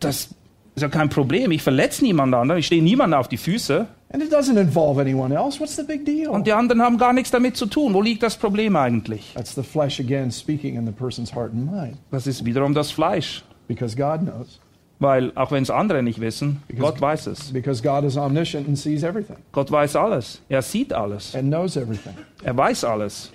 das 0.00 0.34
ist 0.78 0.82
ja 0.82 0.88
kein 0.88 1.08
Problem, 1.08 1.50
ich 1.50 1.62
verletze 1.62 2.02
niemand 2.04 2.34
anderen, 2.34 2.58
ich 2.58 2.66
stehe 2.66 2.82
niemandem 2.82 3.18
auf 3.18 3.28
die 3.28 3.36
Füße. 3.36 3.86
And 4.10 4.22
it 4.22 4.32
doesn't 4.32 4.58
involve 4.58 5.00
anyone 5.00 5.34
else. 5.34 5.60
What's 5.60 5.76
the 5.76 5.82
big 5.82 6.04
deal? 6.06 6.30
Und 6.30 6.46
die 6.46 6.52
anderen 6.52 6.80
haben 6.80 6.96
gar 6.96 7.12
nichts 7.12 7.30
damit 7.30 7.56
zu 7.56 7.66
tun. 7.66 7.92
Wo 7.92 8.00
liegt 8.00 8.22
das 8.22 8.36
Problem 8.36 8.74
eigentlich? 8.76 9.32
That's 9.34 9.54
the 9.54 9.62
flesh 9.62 10.00
again 10.00 10.30
speaking 10.30 10.76
in 10.76 10.86
the 10.86 10.92
person's 10.92 11.34
heart 11.34 11.52
and 11.52 11.70
mind. 11.70 11.98
Das 12.10 12.26
ist 12.26 12.44
wiederum 12.44 12.72
das 12.72 12.90
Fleisch. 12.90 13.44
Because 13.66 13.94
God 13.94 14.20
knows. 14.20 14.60
Weil 14.98 15.30
auch 15.36 15.52
wenn 15.52 15.62
es 15.62 15.70
andere 15.70 16.02
nicht 16.02 16.20
wissen, 16.20 16.62
Gott 16.76 17.00
weiß 17.00 17.26
es. 17.28 17.52
Because 17.52 17.82
God 17.82 18.04
is 18.04 18.16
omniscient 18.16 18.66
and 18.66 18.76
sees 18.76 19.02
everything 19.02 19.36
Gott 19.52 19.70
weiß 19.70 19.94
alles. 19.94 20.40
Er 20.48 20.62
sieht 20.62 20.92
alles. 20.92 21.34
and 21.34 21.48
knows 21.48 21.76
everything. 21.76 22.14
Er 22.42 22.56
weiß 22.56 22.84
alles. 22.84 23.30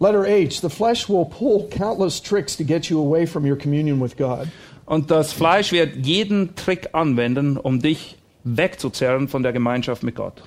Letter 0.00 0.24
H 0.24 0.60
the 0.60 0.70
flesh 0.70 1.08
will 1.08 1.26
pull 1.26 1.68
countless 1.68 2.20
tricks 2.20 2.56
to 2.56 2.64
get 2.64 2.90
you 2.90 2.98
away 2.98 3.26
from 3.26 3.44
your 3.44 3.56
communion 3.56 4.00
with 4.00 4.16
God. 4.16 4.48
Und 4.86 5.10
das 5.10 5.32
Fleisch 5.32 5.72
wird 5.72 6.06
jeden 6.06 6.54
Trick 6.56 6.90
anwenden, 6.92 7.56
um 7.56 7.80
dich 7.80 8.16
wegzuzerren 8.44 9.28
von 9.28 9.42
der 9.42 9.52
Gemeinschaft 9.52 10.02
mit 10.02 10.14
Gott. 10.14 10.42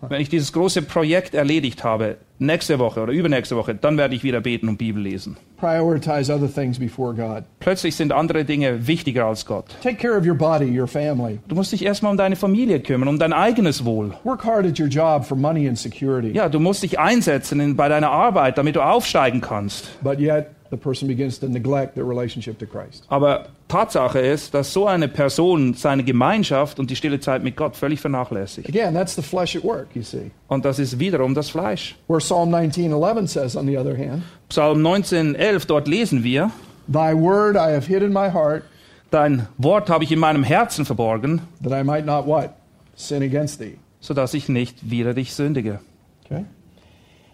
Wenn 0.08 0.20
ich 0.20 0.28
dieses 0.28 0.52
große 0.52 0.82
Projekt 0.82 1.34
erledigt 1.34 1.84
habe, 1.84 2.18
nächste 2.38 2.78
Woche 2.78 3.00
oder 3.00 3.12
übernächste 3.12 3.56
Woche, 3.56 3.74
dann 3.74 3.96
werde 3.96 4.14
ich 4.14 4.22
wieder 4.24 4.40
beten 4.40 4.68
und 4.68 4.76
Bibel 4.76 5.02
lesen. 5.02 5.38
Prioritize 5.56 6.32
other 6.32 6.52
things 6.52 6.78
before 6.78 7.14
God. 7.14 7.44
Plötzlich 7.60 7.96
sind 7.96 8.12
andere 8.12 8.44
Dinge 8.44 8.86
wichtiger 8.86 9.26
als 9.26 9.46
Gott. 9.46 9.66
Take 9.82 9.96
care 9.96 10.18
of 10.18 10.26
your 10.26 10.34
body, 10.34 10.78
your 10.78 10.86
family. 10.86 11.38
Du 11.48 11.54
musst 11.54 11.72
dich 11.72 11.84
erstmal 11.84 12.12
um 12.12 12.18
deine 12.18 12.36
Familie 12.36 12.80
kümmern, 12.80 13.08
um 13.08 13.18
dein 13.18 13.32
eigenes 13.32 13.84
Wohl. 13.84 14.12
Work 14.24 14.44
hard 14.44 14.66
at 14.66 14.78
your 14.78 14.88
job 14.88 15.24
for 15.24 15.36
money 15.36 15.68
and 15.68 15.78
security. 15.78 16.32
Ja, 16.32 16.48
du 16.48 16.60
musst 16.60 16.82
dich 16.82 16.98
einsetzen 16.98 17.60
in, 17.60 17.76
bei 17.76 17.88
deiner 17.88 18.10
Arbeit, 18.10 18.58
damit 18.58 18.76
du 18.76 18.82
aufsteigen 18.82 19.40
kannst. 19.40 20.02
But 20.02 20.18
yet, 20.18 20.46
the 20.70 20.76
person 20.76 21.08
begins 21.08 21.38
to 21.38 21.48
neglect 21.48 21.94
their 21.94 22.04
relationship 22.06 22.58
to 22.58 22.66
Christ. 22.66 23.04
Aber 23.08 23.48
Tatsache 23.68 24.20
ist, 24.20 24.54
dass 24.54 24.72
so 24.72 24.86
eine 24.86 25.08
Person 25.08 25.74
seine 25.74 26.04
Gemeinschaft 26.04 26.78
und 26.78 26.90
die 26.90 26.96
stille 26.96 27.20
Zeit 27.20 27.42
mit 27.42 27.56
Gott 27.56 27.76
völlig 27.76 28.00
vernachlässigt. 28.00 28.68
Again, 28.68 28.94
that's 28.94 29.14
the 29.14 29.22
flesh 29.22 29.56
at 29.56 29.64
work, 29.64 29.88
you 29.94 30.02
see. 30.02 30.30
Und 30.48 30.64
das 30.64 30.78
ist 30.78 30.98
wiederum 30.98 31.34
das 31.34 31.50
Fleisch. 31.50 31.96
Where 32.08 32.20
Psalm 32.20 32.54
19:11 32.54 33.26
says, 33.26 33.56
on 33.56 33.66
the 33.66 33.76
other 33.78 33.96
hand, 33.96 34.22
Psalm 34.48 34.82
19,11, 34.86 35.66
dort 35.66 35.88
lesen 35.88 36.22
wir, 36.24 36.50
Thy 36.86 37.14
word 37.14 37.56
I 37.56 37.72
have 37.74 37.86
hid 37.86 38.02
in 38.02 38.12
my 38.12 38.30
heart, 38.30 38.64
Dein 39.10 39.48
Wort 39.58 39.90
habe 39.90 40.04
ich 40.04 40.12
in 40.12 40.20
meinem 40.20 40.44
Herzen 40.44 40.84
verborgen, 40.84 41.40
that 41.64 41.72
I 41.72 41.82
might 41.84 42.06
not 42.06 42.26
what? 42.26 42.50
Sin 42.94 43.22
against 43.22 43.58
thee. 43.60 43.76
sodass 44.00 44.34
ich 44.34 44.48
nicht 44.48 44.90
wider 44.90 45.14
dich 45.14 45.34
sündige. 45.34 45.80
Okay. 46.24 46.44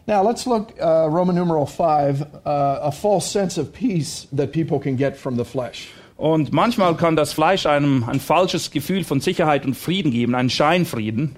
Now 0.06 0.22
let's 0.22 0.46
look 0.46 0.72
uh, 0.80 1.08
Roman 1.08 1.34
numeral 1.34 1.66
five, 1.66 2.22
uh, 2.44 2.78
a 2.82 2.92
false 2.92 3.28
sense 3.28 3.58
of 3.58 3.72
peace 3.72 4.28
that 4.32 4.52
people 4.52 4.78
can 4.78 4.96
get 4.96 5.16
from 5.16 5.36
the 5.36 5.44
flesh. 5.44 5.88
Und 6.16 6.52
manchmal 6.52 6.94
kann 6.96 7.16
das 7.16 7.32
Fleisch 7.32 7.66
einem 7.66 8.04
ein 8.08 8.20
falsches 8.20 8.70
Gefühl 8.70 9.04
von 9.04 9.20
Sicherheit 9.20 9.66
und 9.66 9.74
Frieden 9.74 10.12
geben, 10.12 10.34
einen 10.34 10.48
Scheinfrieden. 10.48 11.36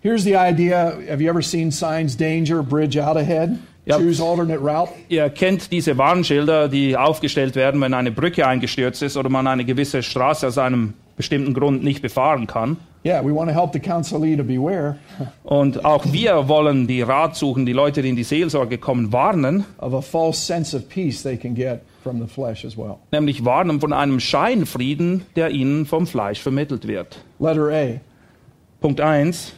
Here's 0.00 0.24
the 0.24 0.34
idea. 0.34 0.96
Have 1.08 1.22
you 1.22 1.28
ever 1.28 1.42
seen 1.42 1.70
signs 1.70 2.16
danger, 2.16 2.62
bridge 2.62 2.98
out 2.98 3.16
ahead? 3.16 3.58
Yep. 3.86 3.98
Choose 3.98 4.22
alternate 4.22 4.60
route. 4.60 4.92
Ihr 5.08 5.28
kennt 5.30 5.70
diese 5.70 5.98
Warnschilder, 5.98 6.68
die 6.68 6.96
aufgestellt 6.96 7.56
werden, 7.56 7.80
wenn 7.80 7.94
eine 7.94 8.10
Brücke 8.10 8.46
eingestürzt 8.46 9.02
ist 9.02 9.16
oder 9.16 9.28
man 9.28 9.46
eine 9.46 9.64
gewisse 9.64 10.02
Straße 10.02 10.46
aus 10.46 10.58
einem 10.58 10.94
bestimmten 11.16 11.52
Grund 11.52 11.84
nicht 11.84 12.00
befahren 12.00 12.46
kann. 12.46 12.78
Yeah, 13.04 13.20
we 13.24 13.32
want 13.32 13.50
to 13.50 13.54
help 13.54 13.72
the 13.72 13.80
counselee 13.80 14.36
to 14.36 14.44
beware 14.44 14.96
Und 15.42 15.84
auch 15.84 16.04
wir 16.12 16.46
wollen 16.48 16.86
die 16.86 17.02
Rat 17.02 17.34
suchen, 17.34 17.66
die 17.66 17.72
Leute, 17.72 18.00
die 18.02 18.10
in 18.10 18.16
die 18.16 18.22
Seelsorge 18.22 18.78
kommen, 18.78 19.12
warnen, 19.12 19.64
of 19.78 19.92
a 19.92 20.00
false 20.00 20.40
sense 20.40 20.76
of 20.76 20.88
peace 20.88 21.22
they 21.22 21.36
can 21.36 21.54
get 21.54 21.82
from 22.04 22.20
the 22.20 22.28
flesh 22.28 22.64
as 22.64 22.76
well. 22.76 22.98
nämlich 23.10 23.44
warnen 23.44 23.80
von 23.80 23.92
einem 23.92 24.20
Scheinfrieden, 24.20 25.22
der 25.34 25.50
ihnen 25.50 25.84
vom 25.86 26.06
Fleisch 26.06 26.40
vermittelt 26.40 26.86
wird. 26.86 27.18
Letter 27.40 27.70
A. 27.72 28.00
Punkt 28.80 29.00
1. 29.00 29.52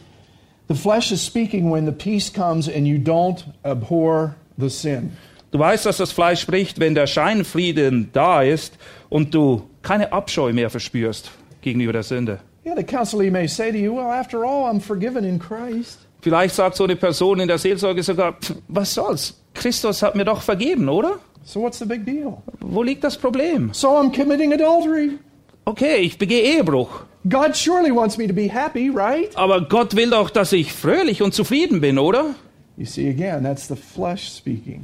The 0.67 0.75
flesh 0.75 1.11
is 1.11 1.23
speaking 1.23 1.71
when 1.71 1.85
the 1.85 1.91
peace 1.91 2.33
comes 2.33 2.67
and 2.67 2.87
you 2.87 2.97
don't 2.97 3.43
abhor 3.61 4.33
the 4.57 4.69
sin. 4.69 5.11
Du 5.51 5.59
weißt, 5.59 5.85
dass 5.85 5.97
das 5.97 6.11
Fleisch 6.11 6.41
spricht, 6.41 6.79
wenn 6.79 6.95
der 6.95 7.05
Scheinfrieden 7.05 8.09
da 8.11 8.41
ist 8.41 8.77
und 9.09 9.35
du 9.35 9.69
keine 9.83 10.11
Abscheu 10.11 10.51
mehr 10.51 10.71
verspürst 10.71 11.29
gegenüber 11.61 11.93
der 11.93 12.03
Sünde. 12.03 12.39
Yeah, 12.65 12.75
the 12.75 12.83
counselee 12.83 13.29
may 13.29 13.47
say 13.47 13.71
to 13.71 13.77
you, 13.77 13.93
Well, 13.93 14.11
after 14.11 14.43
all, 14.43 14.65
I'm 14.69 14.79
forgiven 14.79 15.23
in 15.23 15.39
Christ. 15.39 15.99
Vielleicht 16.21 16.55
sagt 16.55 16.75
so 16.75 16.83
eine 16.85 16.95
Person 16.95 17.39
in 17.39 17.47
der 17.47 17.59
Seelsorge 17.59 18.01
sogar, 18.01 18.33
"Pff, 18.41 18.55
was 18.67 18.93
soll's? 18.93 19.35
Christus 19.53 20.01
hat 20.01 20.15
mir 20.15 20.25
doch 20.25 20.41
vergeben, 20.41 20.89
oder? 20.89 21.19
So 21.43 21.61
what's 21.61 21.77
the 21.77 21.85
big 21.85 22.05
deal? 22.05 22.41
Wo 22.61 22.81
liegt 22.81 23.03
das 23.03 23.15
Problem? 23.17 23.69
So 23.73 23.89
I'm 23.89 24.11
committing 24.11 24.51
adultery. 24.51 25.19
Okay, 25.65 25.97
ich 25.97 26.17
begehe 26.17 26.41
Ehebruch, 26.41 27.05
God 27.29 27.55
surely 27.55 27.91
wants 27.91 28.17
me 28.17 28.27
to 28.27 28.33
be 28.33 28.47
happy, 28.51 28.89
right? 28.89 29.35
aber 29.35 29.61
Gott 29.61 29.95
will 29.95 30.09
doch, 30.09 30.29
dass 30.31 30.51
ich 30.53 30.73
fröhlich 30.73 31.21
und 31.21 31.33
zufrieden 31.35 31.81
bin, 31.81 31.97
oder? 31.99 32.33
You 32.77 32.85
see, 32.85 33.07
again, 33.09 33.43
that's 33.43 33.67
the 33.67 33.75
flesh 33.75 34.27
speaking, 34.29 34.83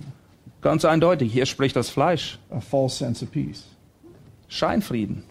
Ganz 0.62 0.86
eindeutig, 0.86 1.34
hier 1.34 1.46
spricht 1.48 1.76
das 1.76 1.90
Fleisch. 1.90 2.38
a 2.52 2.60
false 2.60 2.96
sense 2.98 3.24
of 3.26 3.32
peace. 3.32 3.64
Scheinfrieden. 4.48 5.24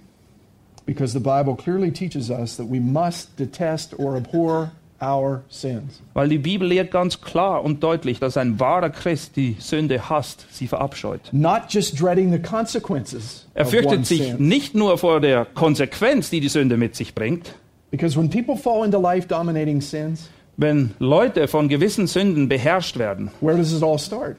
Because 0.91 1.13
the 1.13 1.21
Bible 1.21 1.55
clearly 1.55 1.93
teaches 1.93 2.33
us 2.33 2.57
that 2.57 2.69
we 2.69 2.81
must 2.81 3.37
detest 3.39 3.95
or 3.97 4.17
abhor 4.17 4.73
our 5.01 5.45
sins. 5.49 6.01
Weil 6.15 6.29
die 6.29 6.39
Bibel 6.39 6.67
lehrt 6.67 6.91
ganz 6.91 7.21
klar 7.21 7.63
und 7.63 7.81
deutlich, 7.85 8.19
dass 8.19 8.37
ein 8.37 8.59
wahrer 8.59 8.91
Christ 8.91 9.37
die 9.37 9.55
Sünde 9.61 10.11
hasst, 10.11 10.47
sie 10.51 10.67
verabscheut. 10.67 11.21
Not 11.31 11.67
just 11.69 11.97
dreading 11.97 12.33
the 12.33 12.41
consequences 12.41 13.47
Er 13.55 13.67
fürchtet 13.67 14.05
sich 14.05 14.37
nicht 14.41 14.75
nur 14.75 14.99
vor 14.99 15.21
der 15.21 15.45
Konsequenz, 15.45 16.29
die 16.29 16.41
die 16.41 16.49
Sünde 16.49 16.77
mit 16.77 16.97
sich 16.97 17.15
bringt. 17.15 17.55
Because 17.93 18.19
when 18.19 18.29
people 18.29 18.57
fall 18.57 18.85
into 18.85 19.01
life 19.01 19.29
dominating 19.29 19.81
sins, 19.81 20.29
Wenn 20.57 20.91
Leute 20.99 21.47
von 21.47 21.69
gewissen 21.69 22.09
Sünden 22.09 22.49
beherrscht 22.49 22.99
werden, 22.99 23.31
where 23.41 23.57
does 23.57 23.73
it 23.73 23.85
all 23.85 23.97
start? 23.97 24.39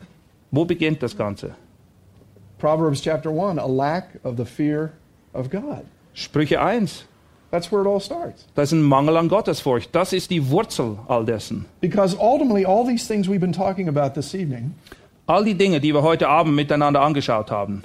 wo 0.51 0.65
beginnt 0.65 1.01
das 1.01 1.15
Ganze? 1.15 1.55
Proverbs 2.57 3.01
chapter 3.01 3.29
1 3.29 3.57
a 3.57 3.65
lack 3.65 4.19
of 4.25 4.35
the 4.35 4.43
fear 4.43 4.91
of 5.33 5.49
God. 5.49 5.85
Sprüche 6.13 6.61
1. 6.61 7.05
That's 7.51 7.69
where 7.71 7.81
it 7.81 7.87
all 7.87 7.99
starts. 7.99 8.47
Das 8.55 8.69
ist 8.69 8.73
ein 8.73 8.81
Mangel 8.81 9.17
an 9.17 9.27
Gottesfurcht. 9.27 9.93
Das 9.93 10.13
ist 10.13 10.31
die 10.31 10.49
Wurzel 10.49 10.97
all 11.07 11.25
dessen. 11.25 11.65
Because 11.81 12.15
ultimately, 12.17 12.65
all 12.65 12.85
these 12.85 13.05
things 13.05 13.27
we've 13.27 13.41
been 13.41 13.51
talking 13.51 13.89
about 13.89 14.13
this 14.13 14.33
evening, 14.33 14.73
All 15.27 15.45
die 15.45 15.53
Dinge, 15.53 15.79
die 15.79 15.93
wir 15.93 16.01
heute 16.01 16.27
Abend 16.27 16.55
miteinander 16.55 17.01
angeschaut 17.01 17.51
haben 17.51 17.81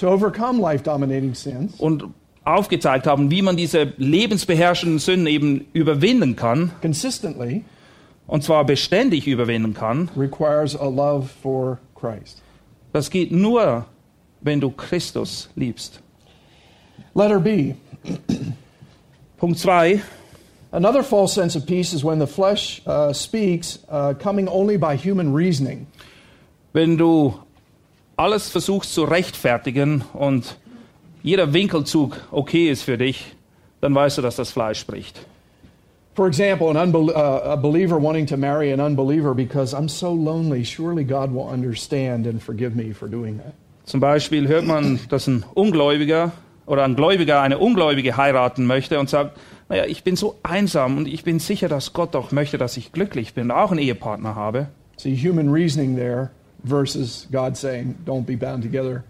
sins, 1.35 1.75
und 1.79 2.05
aufgezeigt 2.45 3.07
haben, 3.07 3.31
wie 3.31 3.43
man 3.43 3.57
diese 3.57 3.93
lebensbeherrschenden 3.99 4.99
Sünden 4.99 5.27
eben 5.27 5.67
überwinden 5.73 6.35
kann, 6.35 6.73
consistently 6.81 7.65
und 8.27 8.43
zwar 8.43 8.65
beständig 8.65 9.27
überwinden 9.29 9.75
kann, 9.75 10.11
requires 10.17 10.75
a 10.75 10.89
love 10.89 11.29
for 11.43 11.79
Christ. 11.95 12.43
das 12.93 13.11
geht 13.11 13.31
nur, 13.31 13.85
wenn 14.41 14.61
du 14.61 14.71
Christus 14.71 15.51
liebst. 15.55 16.01
Letter 17.15 17.41
B. 17.41 17.75
Punkt 19.39 19.59
2. 19.61 20.01
Another 20.73 21.03
false 21.03 21.33
sense 21.33 21.57
of 21.57 21.67
peace 21.67 21.93
is 21.93 22.05
when 22.05 22.19
the 22.19 22.27
flesh 22.27 22.83
uh, 22.87 23.13
speaks, 23.13 23.79
uh, 23.89 24.15
coming 24.15 24.49
only 24.49 24.77
by 24.77 24.97
human 24.97 25.33
reasoning. 25.33 25.87
Wenn 26.73 26.97
du 26.99 27.35
alles 28.17 28.51
versuchst 28.51 28.93
zu 28.93 29.05
rechtfertigen 29.05 30.05
und 30.13 30.57
jeder 31.23 31.53
Winkelzug 31.53 32.21
okay 32.31 32.69
ist 32.71 32.83
für 32.83 32.99
dich, 32.99 33.37
dann 33.81 33.95
weißt 33.95 34.19
du, 34.19 34.23
dass 34.23 34.37
das 34.37 34.51
Fleisch 34.51 34.79
spricht. 34.81 35.27
For 36.15 36.27
example, 36.27 36.71
an 36.71 36.77
unbel- 36.77 37.11
uh, 37.11 37.53
a 37.53 37.57
believer 37.57 37.99
wanting 37.99 38.27
to 38.27 38.37
marry 38.37 38.73
an 38.73 38.81
unbeliever 38.81 39.35
because 39.35 39.75
I'm 39.75 39.89
so 39.89 40.13
lonely, 40.13 40.65
surely 40.65 41.05
God 41.05 41.31
will 41.31 41.47
understand 41.47 42.27
and 42.27 42.43
forgive 42.43 42.75
me 42.75 42.95
for 42.95 43.07
doing 43.09 43.39
that. 43.39 43.55
Zum 43.85 44.01
Beispiel 44.01 44.49
hört 44.49 44.67
man, 44.67 44.99
dass 45.11 45.27
ein 45.27 45.45
Ungläubiger 45.55 46.33
oder 46.67 46.85
ein 46.85 46.97
Gläubiger 46.97 47.41
eine 47.41 47.59
Ungläubige 47.59 48.17
heiraten 48.17 48.67
möchte 48.67 48.99
und 48.99 49.09
sagt, 49.09 49.39
naja, 49.69 49.85
ich 49.87 50.05
bin 50.05 50.17
so 50.17 50.37
einsam 50.43 50.99
und 50.99 51.09
ich 51.09 51.25
bin 51.25 51.39
sicher, 51.39 51.69
dass 51.69 51.93
Gott 51.93 52.15
doch 52.15 52.33
möchte, 52.33 52.59
dass 52.59 52.77
ich 52.77 52.93
glücklich 52.93 53.35
bin 53.35 53.45
und 53.45 53.51
auch 53.53 53.71
einen 53.71 53.81
Ehepartner 53.81 54.35
habe. 54.35 54.69
See, 54.97 55.17
human 55.17 55.51
reasoning 55.51 55.97
there 55.97 56.31
versus 56.65 57.29
God 57.31 57.57
saying, 57.57 57.95
don't 58.07 58.25
be 58.25 58.37
bound 58.37 58.63
together 58.63 59.05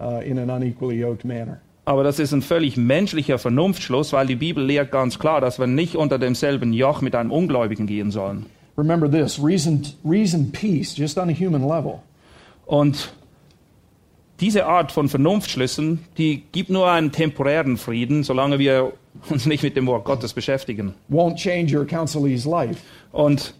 uh, 0.00 0.20
in 0.20 0.38
an 0.38 0.50
unequally 0.50 0.98
yoked 0.98 1.24
manner. 1.24 1.60
Aber 1.84 2.04
das 2.04 2.20
ist 2.20 2.32
ein 2.32 2.42
völlig 2.42 2.76
menschlicher 2.76 3.38
Vernunftschluss, 3.38 4.12
weil 4.12 4.26
die 4.26 4.36
Bibel 4.36 4.64
lehrt 4.64 4.92
ganz 4.92 5.18
klar, 5.18 5.40
dass 5.40 5.58
wir 5.58 5.66
nicht 5.66 5.96
unter 5.96 6.18
demselben 6.18 6.72
Joch 6.72 7.00
mit 7.00 7.16
einem 7.16 7.32
Ungläubigen 7.32 7.86
gehen 7.86 8.12
sollen. 8.12 8.46
Remember 8.78 9.10
this 9.10 9.42
reason, 9.42 9.82
reason 10.04 10.52
peace, 10.52 10.96
just 10.96 11.18
on 11.18 11.28
a 11.28 11.32
human 11.32 11.62
level, 11.62 12.00
Und 12.66 13.12
diese 14.42 14.66
Art 14.66 14.92
von 14.92 15.08
Vernunftschlüssen, 15.08 16.00
die 16.18 16.42
gibt 16.50 16.68
nur 16.68 16.90
einen 16.90 17.12
temporären 17.12 17.78
Frieden, 17.78 18.24
solange 18.24 18.58
wir 18.58 18.92
uns 19.30 19.46
nicht 19.46 19.62
mit 19.62 19.76
dem 19.76 19.86
Wort 19.86 20.04
Gottes 20.04 20.32
beschäftigen. 20.32 20.94
Und 23.12 23.54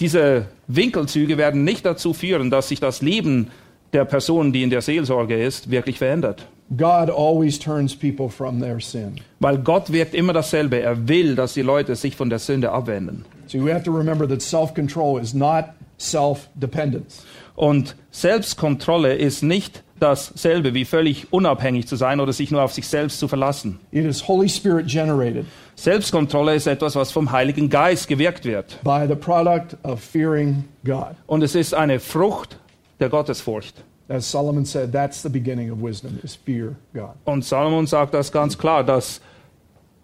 diese 0.00 0.46
Winkelzüge 0.66 1.38
werden 1.38 1.64
nicht 1.64 1.84
dazu 1.84 2.14
führen, 2.14 2.50
dass 2.50 2.68
sich 2.68 2.80
das 2.80 3.02
Leben 3.02 3.50
der 3.92 4.06
Person, 4.06 4.54
die 4.54 4.62
in 4.62 4.70
der 4.70 4.80
Seelsorge 4.80 5.40
ist, 5.40 5.70
wirklich 5.70 5.98
verändert. 5.98 6.48
God 6.78 7.10
always 7.10 7.58
turns 7.58 7.94
people 7.94 8.30
from 8.30 8.58
their 8.58 8.80
sin. 8.80 9.20
Weil 9.40 9.58
Gott 9.58 9.92
wirkt 9.92 10.14
immer 10.14 10.32
dasselbe. 10.32 10.80
Er 10.80 11.06
will, 11.06 11.34
dass 11.34 11.52
die 11.52 11.60
Leute 11.60 11.94
sich 11.96 12.16
von 12.16 12.30
der 12.30 12.38
Sünde 12.38 12.72
abwenden. 12.72 13.26
So 13.46 13.62
we 13.62 13.70
have 13.70 13.84
to 13.84 13.92
remember 13.92 14.26
that 14.26 14.40
self 14.40 14.72
control 14.72 15.20
is 15.20 15.34
not 15.34 15.66
self 15.98 16.48
dependence. 16.54 17.22
Und 17.54 17.94
Selbstkontrolle 18.10 19.14
ist 19.14 19.42
nicht 19.42 19.81
dasselbe 20.02 20.74
wie 20.74 20.84
völlig 20.84 21.32
unabhängig 21.32 21.86
zu 21.86 21.96
sein 21.96 22.20
oder 22.20 22.32
sich 22.32 22.50
nur 22.50 22.62
auf 22.62 22.72
sich 22.72 22.86
selbst 22.88 23.18
zu 23.20 23.28
verlassen, 23.28 23.78
It 23.92 24.04
is 24.04 24.26
Holy 24.26 24.48
Spirit 24.48 24.86
generated. 24.88 25.46
Selbstkontrolle 25.76 26.54
ist 26.54 26.66
etwas, 26.66 26.96
was 26.96 27.12
vom 27.12 27.30
Heiligen 27.32 27.70
Geist 27.70 28.08
gewirkt 28.08 28.44
wird. 28.44 28.78
by 28.84 29.06
the 29.08 29.14
product 29.14 29.76
of 29.84 30.00
fearing 30.00 30.64
God. 30.84 31.14
Und 31.26 31.42
es 31.42 31.54
ist 31.54 31.72
eine 31.74 32.00
Frucht 32.00 32.58
der 33.00 33.08
Gottesfurcht. 33.08 33.82
As 34.08 34.30
Solomon 34.30 34.64
said, 34.64 34.92
that's 34.92 35.22
the 35.22 35.28
beginning 35.28 35.70
of 35.72 35.80
wisdom, 35.80 36.18
is 36.22 36.34
fear 36.34 36.74
God. 36.92 37.12
Und 37.24 37.44
Salomon 37.44 37.86
sagt 37.86 38.12
das 38.12 38.30
ganz 38.32 38.58
klar, 38.58 38.84
dass 38.84 39.20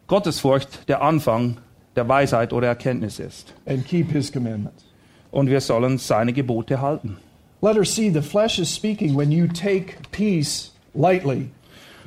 Gottesfurcht 0.06 0.88
der 0.88 1.02
Anfang 1.02 1.58
der 1.96 2.08
Weisheit 2.08 2.52
oder 2.52 2.68
Erkenntnis 2.68 3.18
ist. 3.18 3.52
And 3.66 3.86
keep 3.86 4.10
his 4.12 4.32
commandments. 4.32 4.84
Und 5.30 5.50
wir 5.50 5.60
sollen 5.60 5.98
seine 5.98 6.32
Gebote 6.32 6.80
halten. 6.80 7.18
Letter 7.60 7.84
C, 7.84 8.10
the 8.10 8.22
flesh 8.22 8.58
is 8.58 8.72
speaking 8.72 9.16
when 9.16 9.32
you 9.32 9.48
take 9.48 9.96
peace 10.12 10.70
lightly. 10.94 11.50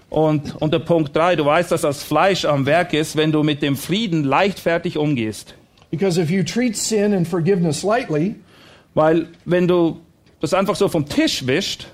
Und 0.10 0.56
unter 0.62 0.80
Punkt 0.80 1.16
3, 1.16 1.38
du 1.38 1.46
weißt, 1.46 1.72
dass 1.72 1.82
das 1.82 2.04
Fleisch 2.04 2.44
am 2.46 2.66
Werk 2.66 2.94
ist, 2.94 3.16
wenn 3.16 3.32
du 3.32 3.44
mit 3.44 3.62
dem 3.62 3.76
Frieden 3.78 4.24
leichtfertig 4.26 4.98
umgehst. 4.98 5.56
Because 5.90 6.22
if 6.22 6.30
you 6.30 6.44
treat 6.44 6.76
sin 6.76 7.14
and 7.14 7.28
forgiveness 7.28 7.84
lightly, 7.84 8.36
Weil 8.94 9.28
wenn 9.46 9.68
du 9.68 10.02
das 10.40 10.54
einfach 10.54 10.76
so 10.76 10.90
vom 10.90 11.06
Tisch 11.06 11.46
wischt, 11.48 11.88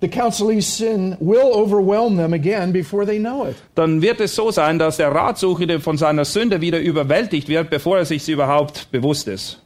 the 0.00 0.08
counselee's 0.08 0.76
sin 0.76 1.16
will 1.18 1.50
overwhelm 1.52 2.16
them 2.16 2.32
again 2.34 2.72
before 2.72 3.04
they 3.04 3.18
know 3.18 3.46
it. 3.46 3.56
dann 3.74 4.00
wird 4.02 4.20
es 4.20 4.34
so 4.34 4.50
sein, 4.50 4.78
dass 4.78 4.98
der 4.98 5.10
Ratsuchende 5.10 5.80
von 5.80 5.96
seiner 5.96 6.24
Sünde 6.24 6.60
wieder 6.60 6.78
überwältigt 6.78 7.48
wird, 7.48 7.70
bevor 7.70 7.98
er 7.98 8.04
sich 8.04 8.28
überhaupt 8.28 8.90
bewusst 8.92 9.26
ist. 9.26 9.60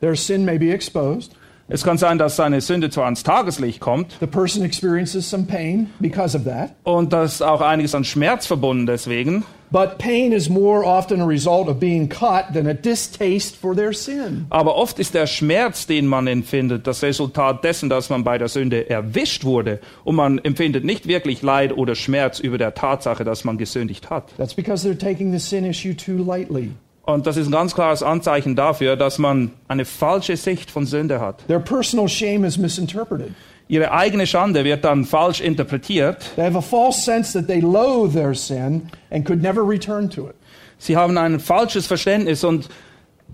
Their 0.00 0.14
sin 0.14 0.44
may 0.44 0.58
be 0.58 0.72
exposed. 0.72 1.32
Es 1.74 1.84
kann 1.84 1.96
sein, 1.96 2.18
dass 2.18 2.36
seine 2.36 2.60
Sünde 2.60 2.90
zwar 2.90 3.06
ans 3.06 3.22
Tageslicht 3.22 3.80
kommt 3.80 4.16
The 4.20 4.26
person 4.26 4.62
experiences 4.62 5.28
some 5.30 5.44
pain 5.44 5.88
because 6.00 6.36
of 6.36 6.44
that. 6.44 6.72
und 6.84 7.14
dass 7.14 7.40
auch 7.40 7.62
einiges 7.62 7.94
an 7.94 8.04
Schmerz 8.04 8.46
verbunden 8.46 8.84
deswegen, 8.86 9.44
But 9.70 9.96
pain 9.96 10.32
is 10.32 10.50
more 10.50 10.84
often 10.84 11.22
a 11.22 11.24
result 11.24 11.66
of 11.68 11.78
being 11.80 12.06
caught 12.10 12.52
than 12.52 12.66
a 12.66 12.74
distaste 12.74 13.56
for 13.58 13.74
their 13.74 13.94
sin. 13.94 14.44
aber 14.50 14.76
oft 14.76 14.98
ist 14.98 15.14
der 15.14 15.26
Schmerz, 15.26 15.86
den 15.86 16.06
man 16.06 16.26
empfindet, 16.26 16.86
das 16.86 17.02
Resultat 17.02 17.64
dessen, 17.64 17.88
dass 17.88 18.10
man 18.10 18.22
bei 18.22 18.36
der 18.36 18.48
Sünde 18.48 18.90
erwischt 18.90 19.44
wurde 19.44 19.80
und 20.04 20.14
man 20.16 20.38
empfindet 20.44 20.84
nicht 20.84 21.08
wirklich 21.08 21.40
Leid 21.40 21.74
oder 21.74 21.94
Schmerz 21.94 22.38
über 22.38 22.58
der 22.58 22.74
Tatsache, 22.74 23.24
dass 23.24 23.44
man 23.44 23.56
gesündigt 23.56 24.10
hat. 24.10 24.24
That's 24.36 24.52
because 24.54 24.86
they're 24.86 24.98
taking 24.98 25.32
the 25.32 25.38
sin 25.38 25.64
issue 25.64 25.94
too 25.94 26.22
lightly. 26.22 26.72
Und 27.04 27.26
das 27.26 27.36
ist 27.36 27.48
ein 27.48 27.52
ganz 27.52 27.74
klares 27.74 28.02
Anzeichen 28.02 28.54
dafür, 28.54 28.96
dass 28.96 29.18
man 29.18 29.50
eine 29.66 29.84
falsche 29.84 30.36
Sicht 30.36 30.70
von 30.70 30.86
Sünde 30.86 31.20
hat. 31.20 31.44
Their 31.48 31.58
personal 31.58 32.08
shame 32.08 32.44
is 32.44 32.56
misinterpreted. 32.56 33.32
Ihre 33.68 33.90
eigene 33.92 34.26
Schande 34.26 34.64
wird 34.64 34.84
dann 34.84 35.04
falsch 35.04 35.40
interpretiert. 35.40 36.18
They 36.36 36.44
have 36.44 36.56
a 36.56 36.60
false 36.60 37.00
sense 37.00 37.32
that 37.32 37.48
they 37.48 37.60
loathe 37.60 38.12
their 38.12 38.34
sin 38.34 38.88
and 39.10 39.24
could 39.24 39.42
never 39.42 39.66
return 39.66 40.08
to 40.10 40.28
it. 40.28 40.34
Sie 40.78 40.96
haben 40.96 41.16
ein 41.18 41.40
falsches 41.40 41.86
Verständnis 41.86 42.44
und 42.44 42.68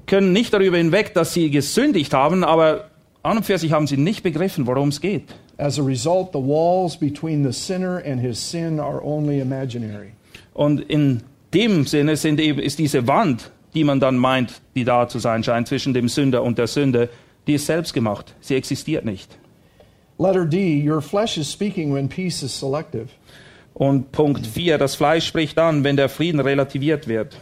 können 0.07 0.33
nicht 0.33 0.53
darüber 0.55 0.79
hinweg, 0.79 1.13
dass 1.15 1.35
sie 1.35 1.51
gesündigt 1.51 2.15
haben, 2.15 2.45
aber 2.45 2.89
an 3.23 3.39
und 3.39 3.45
für 3.45 3.59
sich 3.59 3.73
haben 3.73 3.87
sie 3.87 3.97
nicht 3.97 4.23
begriffen, 4.23 4.67
worum 4.67 4.89
es 4.89 5.01
geht. 5.01 5.25
As 5.59 5.79
a 5.79 5.83
result, 5.83 6.31
the 6.33 6.39
walls 6.39 6.97
between 6.97 7.45
the 7.45 7.53
sinner 7.53 8.03
and 8.07 8.21
his 8.21 8.39
sin 8.39 8.81
are 8.81 9.03
only 9.03 9.41
imaginary. 9.41 10.13
Und 10.55 10.81
in 10.81 11.23
dem 11.53 11.85
Sinne 11.85 12.17
sind 12.17 12.41
eben, 12.41 12.61
ist 12.61 12.79
diese 12.79 13.07
Wand, 13.07 13.51
die 13.79 13.85
man 13.85 14.01
dann 14.01 14.17
meint, 14.17 14.61
die 14.75 14.83
da 14.83 15.07
zu 15.07 15.21
sein 15.21 15.45
scheint, 15.45 15.69
zwischen 15.69 15.95
dem 15.95 16.09
Sünder 16.09 16.43
und 16.43 16.59
der 16.59 16.67
Sünde, 16.67 17.11
die 17.47 17.55
ist 17.55 17.67
selbst 17.67 17.95
gemacht. 17.95 18.35
Sie 18.41 18.57
existiert 18.57 19.05
nicht. 19.05 19.39
Letter 20.19 20.45
D, 20.45 20.83
your 20.85 21.01
flesh 21.01 21.39
is 21.39 21.49
speaking 21.53 21.95
when 21.95 22.09
peace 22.09 22.43
is 22.43 22.59
selective. 22.59 23.07
Und 23.75 24.11
Punkt 24.11 24.49
4, 24.49 24.79
das 24.79 24.97
Fleisch 24.97 25.29
spricht 25.29 25.61
an, 25.61 25.85
wenn 25.85 25.97
der 25.97 26.09
Frieden 26.09 26.41
relativiert 26.41 27.07
wird. 27.07 27.37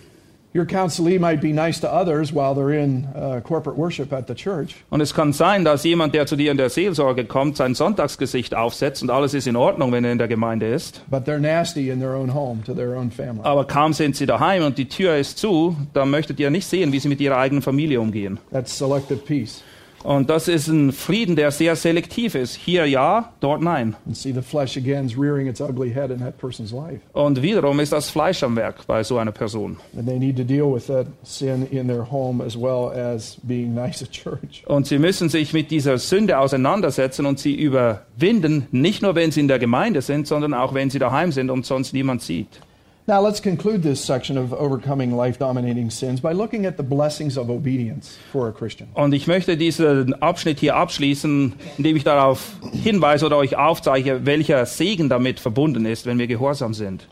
Und 4.90 5.00
es 5.00 5.14
kann 5.14 5.32
sein, 5.32 5.64
dass 5.64 5.84
jemand, 5.84 6.14
der 6.14 6.26
zu 6.26 6.36
dir 6.36 6.50
in 6.50 6.56
der 6.56 6.70
Seelsorge 6.70 7.24
kommt, 7.24 7.56
sein 7.56 7.74
Sonntagsgesicht 7.74 8.54
aufsetzt 8.54 9.02
und 9.02 9.10
alles 9.10 9.34
ist 9.34 9.46
in 9.46 9.56
Ordnung, 9.56 9.92
wenn 9.92 10.04
er 10.04 10.12
in 10.12 10.18
der 10.18 10.28
Gemeinde 10.28 10.66
ist. 10.66 11.02
but 11.10 11.24
they're 11.24 11.38
nasty 11.38 11.90
in 11.90 12.00
their 12.00 12.14
own 12.14 12.32
home 12.32 12.62
to 12.64 12.74
their 12.74 12.96
own 12.96 13.10
family. 13.10 13.44
Aber 13.44 13.66
kaum 13.66 13.92
sind 13.92 14.16
sie 14.16 14.26
daheim 14.26 14.64
und 14.64 14.78
die 14.78 14.88
Tür 14.88 15.16
ist 15.16 15.38
zu, 15.38 15.76
dann 15.92 16.10
möchtet 16.10 16.40
ihr 16.40 16.50
nicht 16.50 16.66
sehen, 16.66 16.92
wie 16.92 16.98
sie 16.98 17.08
mit 17.08 17.20
ihrer 17.20 17.36
eigenen 17.36 17.62
Familie 17.62 18.00
umgehen. 18.00 18.38
That's 18.52 18.76
selective 18.76 19.18
peace. 19.18 19.62
Und 20.02 20.30
das 20.30 20.48
ist 20.48 20.68
ein 20.68 20.92
Frieden, 20.92 21.36
der 21.36 21.50
sehr 21.50 21.74
selektiv 21.74 22.34
ist. 22.34 22.54
Hier 22.54 22.86
ja, 22.86 23.32
dort 23.40 23.60
nein. 23.62 23.96
And 24.06 24.16
see 24.16 24.32
the 24.32 24.42
flesh 24.42 24.76
again 24.76 25.06
is 25.06 25.18
rearing 25.18 25.48
its 25.48 25.60
ugly 25.60 25.92
head 25.92 26.10
in 26.10 26.20
that 26.20 26.38
person's 26.38 26.72
life. 26.72 27.00
Und 27.12 27.42
wiederum 27.42 27.80
ist 27.80 27.92
das 27.92 28.10
Fleisch 28.10 28.42
am 28.42 28.56
Werk 28.56 28.86
bei 28.86 29.02
so 29.02 29.18
einer 29.18 29.32
Person. 29.32 29.78
And 29.96 30.06
they 30.06 30.18
need 30.18 30.36
to 30.36 30.44
deal 30.44 30.72
with 30.72 30.86
that 30.86 31.06
sin 31.24 31.66
in 31.70 31.88
their 31.88 32.10
home 32.10 32.44
as 32.44 32.56
well 32.56 32.90
as 32.94 33.36
being 33.42 33.74
nice 33.74 34.02
at 34.02 34.10
church. 34.10 34.62
Und 34.66 34.86
sie 34.86 34.98
müssen 34.98 35.28
sich 35.28 35.52
mit 35.52 35.70
dieser 35.70 35.98
Sünde 35.98 36.38
auseinandersetzen 36.38 37.26
und 37.26 37.38
sie 37.38 37.54
überwinden, 37.54 38.68
nicht 38.70 39.02
nur 39.02 39.14
wenn 39.14 39.32
sie 39.32 39.40
in 39.40 39.48
der 39.48 39.58
Gemeinde 39.58 40.02
sind, 40.02 40.26
sondern 40.26 40.54
auch 40.54 40.74
wenn 40.74 40.90
sie 40.90 40.98
daheim 40.98 41.32
sind 41.32 41.50
und 41.50 41.66
sonst 41.66 41.92
niemand 41.92 42.22
sieht. 42.22 42.60
Now 43.08 43.20
let's 43.20 43.40
conclude 43.40 43.84
this 43.84 44.04
section 44.04 44.36
of 44.36 44.52
overcoming 44.52 45.16
life 45.16 45.38
dominating 45.38 45.90
sins 45.90 46.20
by 46.20 46.32
looking 46.32 46.66
at 46.66 46.76
the 46.76 46.82
blessings 46.82 47.38
of 47.38 47.50
obedience 47.50 48.18
for 48.32 48.48
a 48.48 48.52
Christian. 48.52 48.88
Und 48.94 49.14
ich 49.14 49.28
möchte 49.28 49.56
diesen 49.56 50.20
Abschnitt 50.20 50.58
hier 50.58 50.74
abschließen, 50.74 51.52
indem 51.78 51.96
ich 51.96 52.02
darauf 52.02 52.56
hinweise 52.72 53.26
oder 53.26 53.36
euch 53.36 53.56
aufzeige, 53.56 54.26
welcher 54.26 54.66
Segen 54.66 55.08
damit 55.08 55.38
verbunden 55.38 55.86
ist, 55.86 56.04
wenn 56.06 56.18
wir 56.18 56.26
gehorsam 56.26 56.74
sind. 56.74 57.06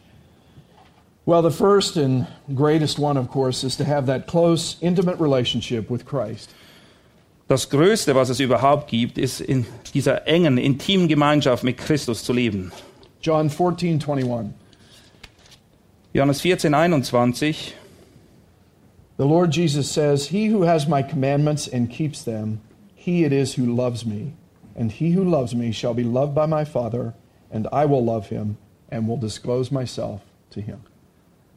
Well, 1.26 1.48
the 1.48 1.56
first 1.56 1.96
and 1.96 2.26
greatest 2.56 2.98
one, 2.98 3.16
of 3.16 3.30
course, 3.30 3.64
is 3.64 3.76
to 3.76 3.84
have 3.84 4.06
that 4.06 4.26
close, 4.26 4.76
intimate 4.80 5.20
relationship 5.20 5.88
with 5.88 6.04
Christ. 6.04 6.50
Das 7.46 7.70
Größte, 7.70 8.16
was 8.16 8.30
es 8.30 8.40
überhaupt 8.40 8.90
gibt, 8.90 9.16
ist 9.16 9.40
in 9.40 9.64
dieser 9.94 10.26
engen, 10.26 10.58
intimen 10.58 11.06
Gemeinschaft 11.06 11.62
mit 11.62 11.78
Christus 11.78 12.24
zu 12.24 12.32
leben. 12.32 12.72
John 13.22 13.48
14, 13.48 14.02
21. 14.02 14.54
Johannes 16.14 16.40
14, 16.42 16.70
21. 16.70 17.32
The 19.16 19.26
Lord 19.26 19.50
Jesus 19.50 19.90
says, 19.90 20.28
He 20.28 20.46
who 20.46 20.62
has 20.62 20.86
my 20.86 21.02
commandments 21.02 21.66
and 21.66 21.90
keeps 21.90 22.22
them, 22.22 22.60
he 22.94 23.24
it 23.24 23.32
is 23.32 23.54
who 23.54 23.66
loves 23.66 24.06
me. 24.06 24.34
And 24.76 24.92
he 24.92 25.10
who 25.10 25.24
loves 25.24 25.56
me 25.56 25.72
shall 25.72 25.92
be 25.92 26.04
loved 26.04 26.32
by 26.32 26.46
my 26.46 26.64
Father, 26.64 27.14
and 27.50 27.66
I 27.72 27.86
will 27.86 28.04
love 28.04 28.28
him 28.28 28.58
and 28.92 29.08
will 29.08 29.16
disclose 29.16 29.72
myself 29.72 30.20
to 30.50 30.60
him. 30.60 30.84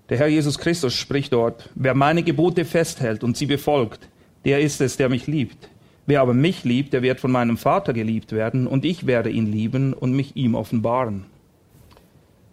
Der 0.10 0.17
Herr 0.17 0.28
Jesus 0.28 0.58
Christus 0.58 0.96
spricht 0.96 1.34
dort, 1.34 1.70
wer 1.76 1.93
meine 1.93 2.24
Gebote 2.24 2.65
festhält 2.65 3.24
und 3.24 3.38
sie 3.38 3.46
befolgt, 3.46 4.10
der 4.43 4.62
ist 4.62 4.82
es, 4.82 4.98
der 4.98 5.10
mich 5.10 5.28
liebt. 5.28 5.70
Wer 6.08 6.22
aber 6.22 6.34
mich 6.34 6.63
liebt, 6.63 6.93
der 6.93 7.04
wird 7.04 7.20
von 7.20 7.32
meinem 7.32 7.58
Vater 7.58 7.93
geliebt 7.93 8.32
werden, 8.32 8.65
und 8.65 8.86
ich 8.86 9.06
werde 9.06 9.30
ihn 9.30 9.52
lieben 9.52 9.93
und 9.93 10.13
mich 10.13 10.36
ihm 10.36 10.56
offenbaren. 10.56 11.26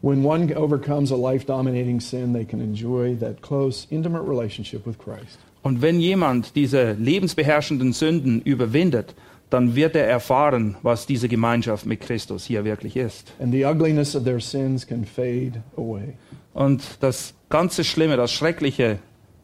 When 0.05 0.23
one 0.23 0.55
overcomes 0.55 1.11
a 1.11 1.17
life 1.17 1.47
dominating 1.47 1.99
sin, 1.99 2.35
they 2.35 2.45
can 2.45 2.61
enjoy 2.61 3.17
that 3.21 3.41
close, 3.41 3.87
intimate 3.91 4.29
relationship 4.29 4.87
with 4.87 4.99
Christ. 4.99 5.39
Und 5.63 5.81
wenn 5.81 5.99
jemand 5.99 6.55
diese 6.57 6.93
lebensbeherrschenden 6.93 7.95
Sünden 7.95 8.43
überwindet, 8.43 9.15
dann 9.49 9.77
wird 9.77 9.97
er 9.97 10.07
erfahren, 10.07 10.77
was 10.83 11.07
diese 11.07 11.27
Gemeinschaft 11.27 11.87
mit 11.87 12.03
Christus 12.03 12.45
hier 12.45 12.67
wirklich 12.67 12.99
ist. 12.99 13.33
And 13.41 13.51
the 13.51 13.65
ugliness 13.65 14.15
of 14.15 14.25
their 14.25 14.41
sins 14.41 14.87
can 14.87 15.07
fade 15.07 15.63
away. 15.79 16.13
Und 16.53 16.83
das 17.01 17.33
ganze 17.49 17.83
Schlimme, 17.83 18.19
das 18.19 18.31
Schreckliche, 18.31 18.99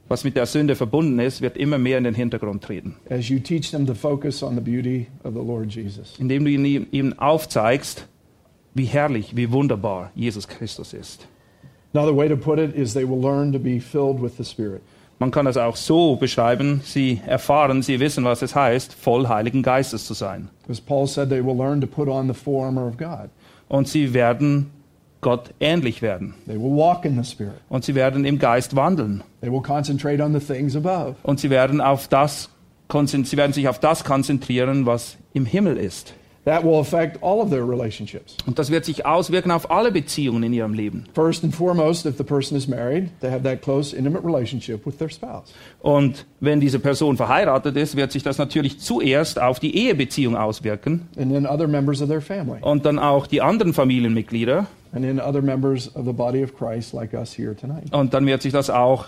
was 0.09 0.25
mit 0.25 0.37
der 0.37 0.45
Sünde 0.45 0.77
verbunden 0.77 1.19
ist, 1.21 1.41
wird 1.41 1.57
immer 1.57 1.79
mehr 1.79 1.97
in 1.97 2.05
den 2.05 2.15
Hintergrund 2.15 2.63
treten. 2.63 2.97
As 3.09 3.31
you 3.31 3.39
teach 3.39 3.71
them 3.71 3.87
to 3.87 3.95
focus 3.95 4.43
on 4.43 4.57
the 4.57 4.61
beauty 4.61 5.07
of 5.25 5.33
the 5.33 5.41
Lord 5.41 5.75
Jesus. 5.75 6.17
Indem 6.19 6.45
du 6.45 6.51
ihnen 6.51 7.19
aufzeigst, 7.19 8.09
wie 8.75 8.85
herrlich, 8.85 9.37
wie 9.37 9.51
wunderbar 9.51 10.11
Jesus 10.15 10.47
Christus 10.47 10.93
ist. 10.93 11.27
Another 11.93 12.17
way 12.17 12.29
to 12.29 12.37
put 12.37 12.59
it 12.59 12.75
is 12.75 12.95
they 12.95 13.05
will 13.05 13.21
learn 13.21 13.53
to 13.53 13.59
be 13.59 13.81
filled 13.81 14.23
with 14.23 14.37
the 14.37 14.45
Spirit. 14.45 14.83
Man 15.19 15.31
kann 15.31 15.45
das 15.45 15.59
auch 15.59 15.77
so 15.77 16.17
beschreiben, 16.17 16.81
sie 16.83 17.21
erfahren, 17.27 17.83
sie 17.83 18.01
wissen, 18.01 18.25
was 18.25 18.41
es 18.41 18.55
heißt, 18.55 18.95
voll 18.95 19.29
Heiligen 19.29 19.63
Geistes 19.63 20.07
zu 20.07 20.15
sein. 20.15 20.49
As 20.69 20.81
Paul 20.81 21.07
said, 21.07 21.29
they 21.29 21.45
will 21.45 21.57
learn 21.57 21.81
to 21.83 21.87
put 21.87 22.09
on 22.09 22.33
the 22.33 22.51
armor 22.51 22.87
of 22.87 22.97
God. 22.97 23.29
Und 23.69 23.87
sie 23.87 24.15
werden 24.15 24.71
Gott 25.21 25.51
ähnlich 25.61 26.01
werden. 26.01 26.35
They 26.47 26.57
will 26.57 26.75
walk 26.75 27.05
in 27.05 27.23
the 27.23 27.31
Spirit. 27.31 27.61
Und 27.69 27.85
sie 27.85 27.95
werden 27.95 28.25
im 28.25 28.39
Geist 28.39 28.75
wandeln. 28.77 29.23
They 29.43 29.53
will 29.53 29.61
concentrate 29.61 30.23
on 30.23 30.33
the 30.33 30.41
things 30.41 30.75
above. 30.75 31.17
Und 31.23 31.39
sie 31.39 31.51
werden, 31.51 31.83
auf 31.83 32.09
das, 32.09 32.49
sie 32.91 33.37
werden 33.37 33.53
sich 33.53 33.69
auf 33.69 33.79
das 33.79 34.05
konzentrieren, 34.05 34.87
was 34.87 35.19
im 35.35 35.45
Himmel 35.45 35.77
ist. 35.77 36.15
That 36.47 36.65
will 36.65 36.81
affect 36.81 37.23
all 37.23 37.43
of 37.43 37.51
their 37.51 37.69
relationships. 37.69 38.35
Und 38.47 38.59
das 38.59 38.71
wird 38.71 38.87
sich 38.87 39.05
auswirken 39.05 39.51
auf 39.51 39.71
alle 39.71 39.93
Beziehungen 39.93 40.43
in 40.43 40.55
ihrem 40.55 40.73
Leben. 40.73 41.05
First 41.15 41.45
and 41.45 41.55
foremost, 41.55 42.07
if 42.07 42.17
the 42.17 42.25
person 42.25 42.57
is 42.57 42.67
married, 42.67 43.11
they 43.21 43.31
have 43.31 43.43
that 43.43 43.61
close, 43.61 43.95
intimate 43.95 44.25
relationship 44.25 44.87
with 44.87 44.97
their 44.97 45.11
spouse. 45.11 45.53
Und 45.81 46.25
wenn 46.41 46.59
diese 46.59 46.79
Person 46.79 47.19
verheiratet 47.19 47.77
ist, 47.77 47.95
wird 47.95 48.11
sich 48.11 48.23
das 48.23 48.39
natürlich 48.39 48.81
zuerst 48.81 49.39
auf 49.41 49.61
die 49.61 49.77
Ehebeziehung 49.77 50.35
auswirken 50.35 51.09
And 51.19 51.31
then 51.31 51.47
other 51.47 51.69
members 51.69 52.01
of 52.01 52.09
their 52.09 52.23
family. 52.23 52.61
und 52.63 52.87
dann 52.87 52.99
auch 52.99 53.27
die 53.27 53.43
anderen 53.43 53.75
Familienmitglieder. 53.75 54.67
And 54.93 55.05
then 55.05 55.21
other 55.21 55.43
members 55.43 55.95
of 55.95 56.07
the 56.07 56.13
body 56.13 56.43
of 56.43 56.57
Christ 56.57 56.95
like 56.95 57.13
us 57.13 57.37
here 57.37 57.55
tonight. 57.55 57.93
Und 57.93 58.15
dann 58.15 58.25
wird 58.25 58.41
sich 58.41 58.55
das 58.55 58.71
auch 58.71 59.05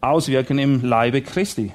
auswirken 0.00 0.58
im 0.58 0.82
Leibe 0.82 1.20
Christi. 1.20 1.72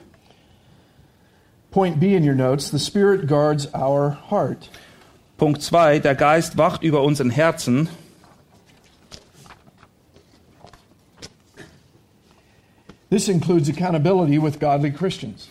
Point 1.70 2.00
B 2.00 2.16
in 2.16 2.28
your 2.28 2.36
notes 2.36 2.72
the 2.72 2.80
Spirit 2.80 3.28
guards 3.28 3.72
our 3.76 4.18
heart. 4.32 4.70
Punkt 5.38 5.62
2, 5.62 6.00
der 6.00 6.16
Geist 6.16 6.58
wacht 6.58 6.82
über 6.82 7.04
unseren 7.04 7.30
Herzen. 7.30 7.90
This 13.12 13.30
includes 13.30 13.70
accountability 13.70 14.42
with 14.42 14.60
godly 14.60 14.92
Christians. 14.92 15.48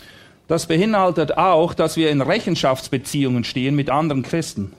Das 0.48 0.66
beinhaltet 0.66 1.38
auch, 1.38 1.72
dass 1.72 1.96
wir 1.96 2.10
in 2.10 2.20
Rechenschaftsbeziehungen 2.20 3.44
stehen 3.44 3.74
mit 3.76 3.88
anderen 3.88 4.22
Christen. 4.22 4.72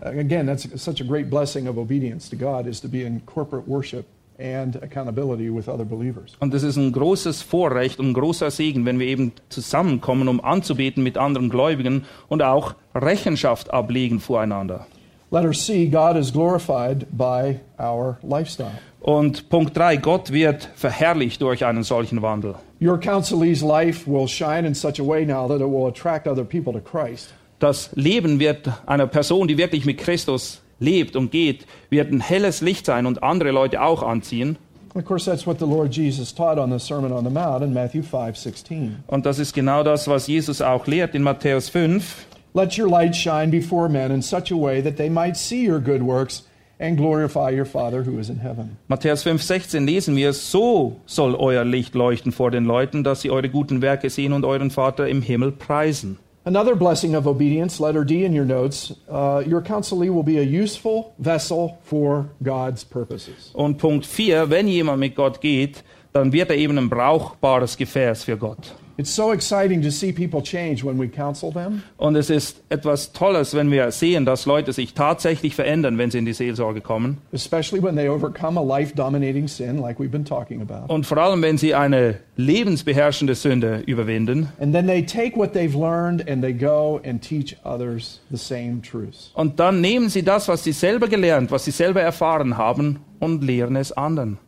Again, 0.00 0.46
that's 0.46 0.68
such 0.76 1.00
a 1.00 1.04
great 1.04 1.30
blessing 1.30 1.68
of 1.68 1.76
obedience 1.76 2.28
to 2.30 2.36
God 2.36 2.66
is 2.66 2.80
to 2.80 2.88
be 2.88 3.04
in 3.04 3.22
corporate 3.26 3.66
worship 3.66 4.06
and 4.38 4.82
accountability 4.82 5.54
with 5.54 5.68
other 5.68 5.84
believers. 5.84 6.36
Und 6.40 6.54
es 6.54 6.62
ist 6.62 6.76
ein 6.76 6.92
großes 6.92 7.42
Vorrecht 7.42 8.00
und 8.00 8.10
ein 8.10 8.14
großer 8.14 8.50
Segen, 8.50 8.84
wenn 8.86 8.98
wir 8.98 9.06
eben 9.06 9.32
zusammenkommen, 9.48 10.28
um 10.28 10.42
anzubeten 10.42 11.02
mit 11.02 11.18
anderen 11.18 11.50
Gläubigen 11.50 12.04
und 12.28 12.42
auch 12.42 12.74
Rechenschaft 12.94 13.72
ablegen 13.72 14.20
voreinander. 14.20 14.86
Letter 15.30 15.52
C, 15.52 15.86
God 15.86 16.16
is 16.16 16.32
glorified 16.32 17.06
by 17.10 17.58
our 17.78 18.18
lifestyle. 18.22 18.78
Und 19.00 19.48
Punkt 19.50 19.76
3, 19.76 19.96
Gott 19.96 20.32
wird 20.32 20.70
verherrlicht 20.76 21.42
durch 21.42 21.64
einen 21.64 21.82
solchen 21.82 22.22
Wandel. 22.22 22.54
Your 22.80 22.98
counselee's 22.98 23.60
life 23.60 24.10
will 24.10 24.28
shine 24.28 24.66
in 24.66 24.74
such 24.74 25.00
a 25.00 25.06
way 25.06 25.26
now 25.26 25.46
that 25.48 25.60
it 25.60 25.66
will 25.66 25.88
attract 25.88 26.26
other 26.26 26.44
people 26.44 26.72
to 26.72 26.80
Christ. 26.80 27.34
Das 27.58 27.90
Leben 27.94 28.38
wird 28.40 28.70
einer 28.86 29.06
Person, 29.06 29.48
die 29.48 29.58
wirklich 29.58 29.84
mit 29.84 29.98
Christus 29.98 30.60
lebt 30.78 31.16
und 31.16 31.30
geht, 31.30 31.66
wird 31.90 32.12
ein 32.12 32.20
helles 32.20 32.60
Licht 32.60 32.86
sein 32.86 33.06
und 33.06 33.22
andere 33.22 33.50
Leute 33.50 33.82
auch 33.82 34.02
anziehen. 34.02 34.56
Of 34.94 35.04
course, 35.04 35.24
that's 35.24 35.44
what 35.44 35.58
the 35.58 35.66
Lord 35.66 35.92
Jesus 35.92 36.32
taught 36.32 36.56
on 36.56 36.70
the 36.70 36.78
Sermon 36.78 37.10
on 37.10 37.24
the 37.24 37.30
Mount 37.30 37.64
in 37.64 37.74
Matthew 37.74 38.02
5 38.02 38.36
16. 38.36 38.96
Und 39.08 39.26
das 39.26 39.40
ist 39.40 39.52
genau 39.52 39.82
das, 39.82 40.06
was 40.06 40.28
Jesus 40.28 40.62
auch 40.62 40.86
lehrt 40.86 41.16
in 41.16 41.22
Matthäus 41.22 41.68
5. 41.68 42.26
Let 42.54 42.78
your 42.78 42.88
light 42.88 43.16
shine 43.16 43.50
before 43.50 43.88
men 43.88 44.12
in 44.12 44.22
such 44.22 44.52
a 44.52 44.56
way 44.56 44.80
that 44.80 44.96
they 44.96 45.10
might 45.10 45.36
see 45.36 45.68
your 45.68 45.80
good 45.80 46.00
works 46.00 46.44
and 46.78 46.96
glorify 46.96 47.50
your 47.50 47.64
Father 47.64 48.04
who 48.04 48.20
is 48.20 48.28
in 48.30 48.38
heaven. 48.38 48.76
Matthäus 48.86 49.24
5, 49.24 49.42
16 49.42 49.84
lesen 49.84 50.14
wir, 50.14 50.32
so 50.32 51.00
soll 51.06 51.34
euer 51.34 51.64
Licht 51.64 51.96
leuchten 51.96 52.30
vor 52.30 52.52
den 52.52 52.64
Leuten, 52.64 53.02
dass 53.02 53.22
sie 53.22 53.30
eure 53.32 53.48
guten 53.48 53.82
Werke 53.82 54.10
sehen 54.10 54.32
und 54.32 54.44
euren 54.44 54.70
Vater 54.70 55.08
im 55.08 55.22
Himmel 55.22 55.50
preisen. 55.50 56.18
Another 56.46 56.74
blessing 56.74 57.14
of 57.14 57.26
obedience, 57.26 57.80
letter 57.80 58.04
D 58.04 58.24
in 58.24 58.34
your 58.34 58.44
notes, 58.44 58.92
uh, 59.08 59.42
your 59.46 59.62
counselee 59.62 60.10
will 60.10 60.22
be 60.22 60.38
a 60.38 60.42
useful 60.42 61.14
vessel 61.18 61.78
for 61.84 62.28
God's 62.42 62.84
purposes. 62.84 63.50
Und 63.54 63.78
Punkt 63.78 64.04
4, 64.04 64.50
wenn 64.50 64.68
jemand 64.68 65.00
mit 65.00 65.14
Gott 65.14 65.40
geht, 65.40 65.82
dann 66.12 66.32
wird 66.32 66.50
er 66.50 66.56
eben 66.56 66.76
ein 66.76 66.90
brauchbares 66.90 67.78
Gefäß 67.78 68.24
für 68.24 68.36
Gott. 68.36 68.74
It's 68.96 69.12
so 69.12 69.32
exciting 69.32 69.82
to 69.82 69.90
see 69.90 70.12
people 70.12 70.40
change 70.40 70.84
when 70.84 71.00
we 71.00 71.08
counsel 71.08 71.52
them. 71.52 71.82
Und 71.96 72.14
es 72.14 72.30
ist 72.30 72.62
etwas 72.68 73.12
Tolles, 73.12 73.54
wenn 73.54 73.70
wir 73.70 73.90
sehen, 73.90 74.24
dass 74.24 74.46
Leute 74.46 74.72
sich 74.72 74.94
tatsächlich 74.94 75.56
verändern, 75.56 75.98
wenn 75.98 76.12
sie 76.12 76.18
in 76.18 76.24
die 76.26 76.32
Seelsorge 76.32 76.80
kommen. 76.80 77.18
especially 77.32 77.82
when 77.82 77.96
they 77.96 78.08
overcome 78.08 78.56
a 78.58 78.62
life 78.62 78.94
dominating 78.94 79.48
sin 79.48 79.78
like 79.78 79.98
we've 79.98 80.10
been 80.12 80.24
talking 80.24 80.62
about. 80.62 80.92
Und 80.92 81.06
vor 81.06 81.18
allem, 81.18 81.42
wenn 81.42 81.58
sie 81.58 81.74
eine 81.74 82.20
lebensbeherrschende 82.36 83.34
Sünde 83.34 83.82
überwinden. 83.86 84.48
And 84.60 84.72
then 84.72 84.86
they 84.86 85.04
take 85.04 85.36
what 85.36 85.52
they've 85.54 85.74
learned 85.76 86.28
and 86.28 86.42
they 86.42 86.52
go 86.52 87.00
and 87.04 87.20
teach 87.20 87.56
others 87.64 88.20
the 88.30 88.36
same 88.36 88.80
truths. 88.80 89.32
Und 89.34 89.58
dann 89.58 89.80
nehmen 89.80 90.08
sie 90.08 90.22
das, 90.22 90.46
was 90.48 90.62
sie 90.62 90.72
selber 90.72 91.08
gelernt, 91.08 91.50
was 91.50 91.64
sie 91.64 91.72
selber 91.72 92.00
erfahren 92.00 92.56
haben, 92.56 93.00
und 93.20 93.42
lehren 93.42 93.74
es 93.76 93.90
anderen. 93.92 94.38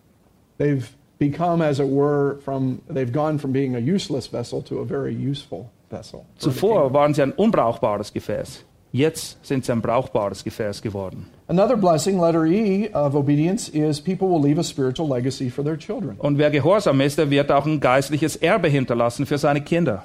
They've 0.59 0.85
become, 1.18 1.62
as 1.62 1.81
it 1.81 1.88
were, 1.88 2.38
from 2.44 2.81
they've 2.88 3.12
gone 3.12 3.38
from 3.38 3.52
being 3.52 3.74
a 3.74 3.81
useless 3.81 4.26
vessel 4.26 4.62
to 4.62 4.79
a 4.79 4.85
very 4.85 5.14
useful 5.14 5.70
vessel. 5.90 6.26
Zuvor 6.38 6.92
waren 6.92 7.14
sie 7.14 7.22
ein 7.22 7.33
unbrauchbares 7.33 8.12
Gefäß. 8.12 8.64
Jetzt 8.92 9.44
sind 9.44 9.64
sie 9.64 9.72
ein 9.72 9.83
brauchbares 9.83 10.42
Gefäß 10.42 10.81
geworden. 10.81 11.26
Another 11.48 11.76
blessing, 11.76 12.18
letter 12.18 12.46
E 12.46 12.88
of 12.92 13.14
obedience, 13.14 13.68
is 13.68 14.00
people 14.00 14.29
will 14.29 14.40
leave 14.40 14.59
a 14.59 14.64
spiritual 14.64 15.09
legacy 15.09 15.50
for 15.50 15.62
their 15.62 15.76
children. 15.76 16.16
Und 16.18 16.38
wer 16.38 16.50
gehorsam 16.50 17.00
ist, 17.00 17.18
der 17.18 17.31
wird 17.31 17.52
auch 17.52 17.66
ein 17.66 17.79
geistliches 17.81 18.37
Erbe 18.37 18.68
hinterlassen 18.68 19.26
für 19.26 19.38
seine 19.38 19.61
Kinder. 19.61 20.05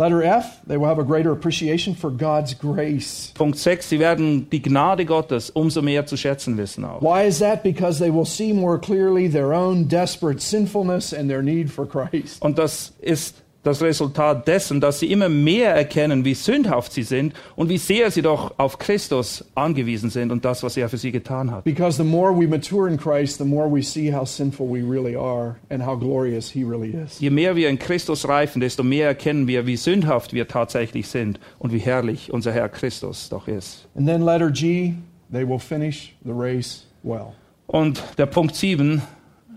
Letter 0.00 0.22
F, 0.22 0.60
they 0.64 0.76
will 0.76 0.86
have 0.86 1.00
a 1.00 1.04
greater 1.04 1.32
appreciation 1.32 1.92
for 1.92 2.08
God's 2.08 2.54
grace. 2.54 3.32
Punkt 3.34 3.58
6, 3.58 3.88
sie 3.88 3.98
werden 3.98 4.48
die 4.48 4.62
Gnade 4.62 5.04
Gottes 5.04 5.50
umso 5.50 5.82
mehr 5.82 6.06
zu 6.06 6.16
schätzen 6.16 6.56
wissen 6.56 6.84
auch. 6.84 7.02
Why 7.02 7.26
is 7.26 7.40
that? 7.40 7.64
Because 7.64 7.98
they 7.98 8.10
will 8.10 8.24
see 8.24 8.52
more 8.52 8.78
clearly 8.78 9.28
their 9.28 9.52
own 9.52 9.88
desperate 9.88 10.40
sinfulness 10.40 11.12
and 11.12 11.28
their 11.28 11.42
need 11.42 11.72
for 11.72 11.84
Christ. 11.84 12.40
Und 12.40 12.58
das 12.58 12.92
ist 13.00 13.42
das 13.62 13.82
Resultat 13.82 14.46
dessen, 14.46 14.80
dass 14.80 15.00
sie 15.00 15.10
immer 15.10 15.28
mehr 15.28 15.74
erkennen, 15.74 16.24
wie 16.24 16.34
sündhaft 16.34 16.92
sie 16.92 17.02
sind 17.02 17.34
und 17.56 17.68
wie 17.68 17.78
sehr 17.78 18.10
sie 18.10 18.22
doch 18.22 18.54
auf 18.58 18.78
Christus 18.78 19.44
angewiesen 19.54 20.10
sind 20.10 20.30
und 20.30 20.44
das, 20.44 20.62
was 20.62 20.76
er 20.76 20.88
für 20.88 20.96
sie 20.96 21.12
getan 21.12 21.50
hat. 21.50 21.64
Because 21.64 21.96
the 21.96 22.08
more 22.08 22.32
we 22.32 22.46
mature 22.46 22.88
in 22.88 22.96
Christ, 22.96 23.38
the 23.38 23.44
more 23.44 23.70
we 23.70 23.82
see 23.82 24.12
how 24.12 24.26
sinful 24.26 24.68
we 24.68 24.80
really 24.80 25.16
are 25.16 25.56
and 25.70 25.84
how 25.84 25.98
glorious 25.98 26.50
He 26.50 26.64
really 26.64 26.90
is. 26.90 27.18
Je 27.20 27.30
mehr 27.30 27.56
wir 27.56 27.68
in 27.68 27.78
Christus 27.78 28.28
reifen, 28.28 28.60
desto 28.60 28.82
mehr 28.82 29.08
erkennen 29.08 29.46
wir, 29.46 29.66
wie 29.66 29.76
sündhaft 29.76 30.32
wir 30.32 30.48
tatsächlich 30.48 31.08
sind 31.08 31.40
und 31.58 31.72
wie 31.72 31.78
herrlich 31.78 32.32
unser 32.32 32.52
Herr 32.52 32.68
Christus 32.68 33.28
doch 33.28 33.48
ist. 33.48 33.86
And 33.96 34.06
then, 34.06 34.22
letter 34.22 34.50
G, 34.50 34.94
they 35.32 35.46
will 35.46 35.58
finish 35.58 36.14
the 36.24 36.32
race 36.32 36.86
well. 37.02 37.32
Und 37.66 38.02
der 38.16 38.26
Punkt 38.26 38.54
7, 38.54 39.02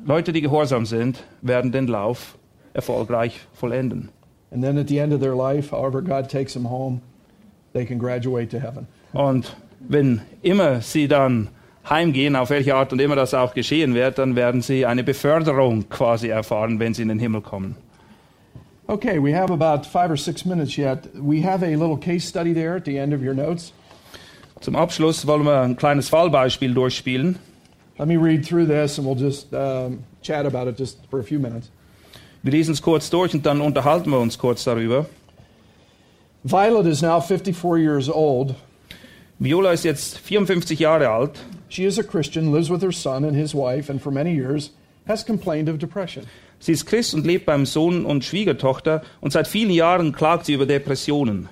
Leute, 0.03 0.33
die 0.33 0.41
gehorsam 0.41 0.85
sind, 0.85 1.23
werden 1.41 1.71
den 1.71 1.87
Lauf 1.87 2.37
erfolgreich 2.73 3.39
vollenden. 3.53 4.09
And 4.51 4.63
then 4.63 4.77
at 4.77 4.87
the 4.87 4.99
end 4.99 5.13
of 5.13 5.21
their 5.21 5.35
life, 5.35 5.71
however 5.71 6.01
God 6.01 6.29
takes 6.29 6.53
them 6.53 6.65
home, 6.65 7.01
they 7.73 7.85
can 7.85 7.97
graduate 7.97 8.49
to 8.51 8.59
heaven. 8.59 8.87
Und 9.13 9.55
wenn 9.79 10.21
immer 10.41 10.81
sie 10.81 11.07
dann 11.07 11.49
heimgehen, 11.89 12.35
auf 12.35 12.49
welche 12.49 12.75
Art 12.75 12.91
und 12.93 12.99
immer 12.99 13.15
das 13.15 13.33
auch 13.33 13.53
geschehen 13.53 13.95
wird, 13.95 14.17
dann 14.17 14.35
werden 14.35 14.61
sie 14.61 14.85
eine 14.85 15.03
Beförderung 15.03 15.89
quasi 15.89 16.27
erfahren, 16.27 16.79
wenn 16.79 16.93
sie 16.93 17.01
in 17.01 17.07
den 17.07 17.19
Himmel 17.19 17.41
kommen. 17.41 17.75
Okay, 18.87 19.19
we 19.19 19.33
have 19.33 19.51
about 19.51 19.85
five 19.85 20.11
or 20.11 20.17
six 20.17 20.45
minutes 20.45 20.77
yet. 20.77 21.07
We 21.15 21.41
have 21.41 21.63
a 21.63 21.75
little 21.75 21.97
case 21.97 22.27
study 22.27 22.53
there 22.53 22.75
at 22.75 22.85
the 22.85 22.97
end 22.97 23.13
of 23.13 23.21
your 23.21 23.33
notes. 23.33 23.73
Zum 24.59 24.75
Abschluss 24.75 25.25
wollen 25.25 25.45
wir 25.45 25.61
ein 25.61 25.75
kleines 25.75 26.09
Fallbeispiel 26.09 26.73
durchspielen. 26.73 27.39
Let 27.97 28.07
me 28.07 28.17
read 28.17 28.45
through 28.45 28.67
this 28.67 28.97
and 28.97 29.07
we'll 29.07 29.15
just 29.17 29.53
um, 29.53 30.03
chat 30.21 30.45
about 30.45 30.67
it 30.67 30.77
just 30.77 30.97
for 31.09 31.19
a 31.19 31.23
few 31.23 31.39
minutes. 31.39 31.69
Wir 32.43 32.53
lesen 32.53 32.73
es 32.73 32.81
kurz 32.81 33.09
durch 33.09 33.33
und 33.33 33.45
dann 33.45 33.61
unterhalten 33.61 34.09
wir 34.09 34.19
uns 34.19 34.37
kurz 34.37 34.63
darüber. 34.63 35.05
Violet 36.43 36.87
is 36.87 37.01
now 37.03 37.21
54 37.21 37.77
years 37.77 38.09
old. 38.09 38.55
Viola 39.37 39.71
ist 39.73 39.83
jetzt 39.83 40.17
54 40.17 40.79
Jahre 40.79 41.09
alt. 41.09 41.39
She 41.69 41.85
is 41.85 41.99
a 41.99 42.03
Christian, 42.03 42.51
lives 42.51 42.69
with 42.69 42.81
her 42.81 42.91
son 42.91 43.25
and 43.25 43.35
his 43.35 43.53
wife, 43.53 43.91
and 43.91 44.01
for 44.01 44.11
many 44.11 44.33
years 44.33 44.71
has 45.07 45.23
complained 45.23 45.69
of 45.69 45.77
depression. 45.77 46.25
Sie 46.59 46.71
ist 46.71 46.85
Christ 46.85 47.13
und 47.13 47.25
lebt 47.25 47.45
beim 47.45 47.65
Sohn 47.65 48.05
und 48.05 48.23
Schwiegertochter 48.23 49.03
und 49.19 49.31
seit 49.31 49.47
vielen 49.47 49.71
Jahren 49.71 50.11
klagt 50.11 50.45
sie 50.45 50.53
über 50.53 50.65
Depressionen. 50.65 51.49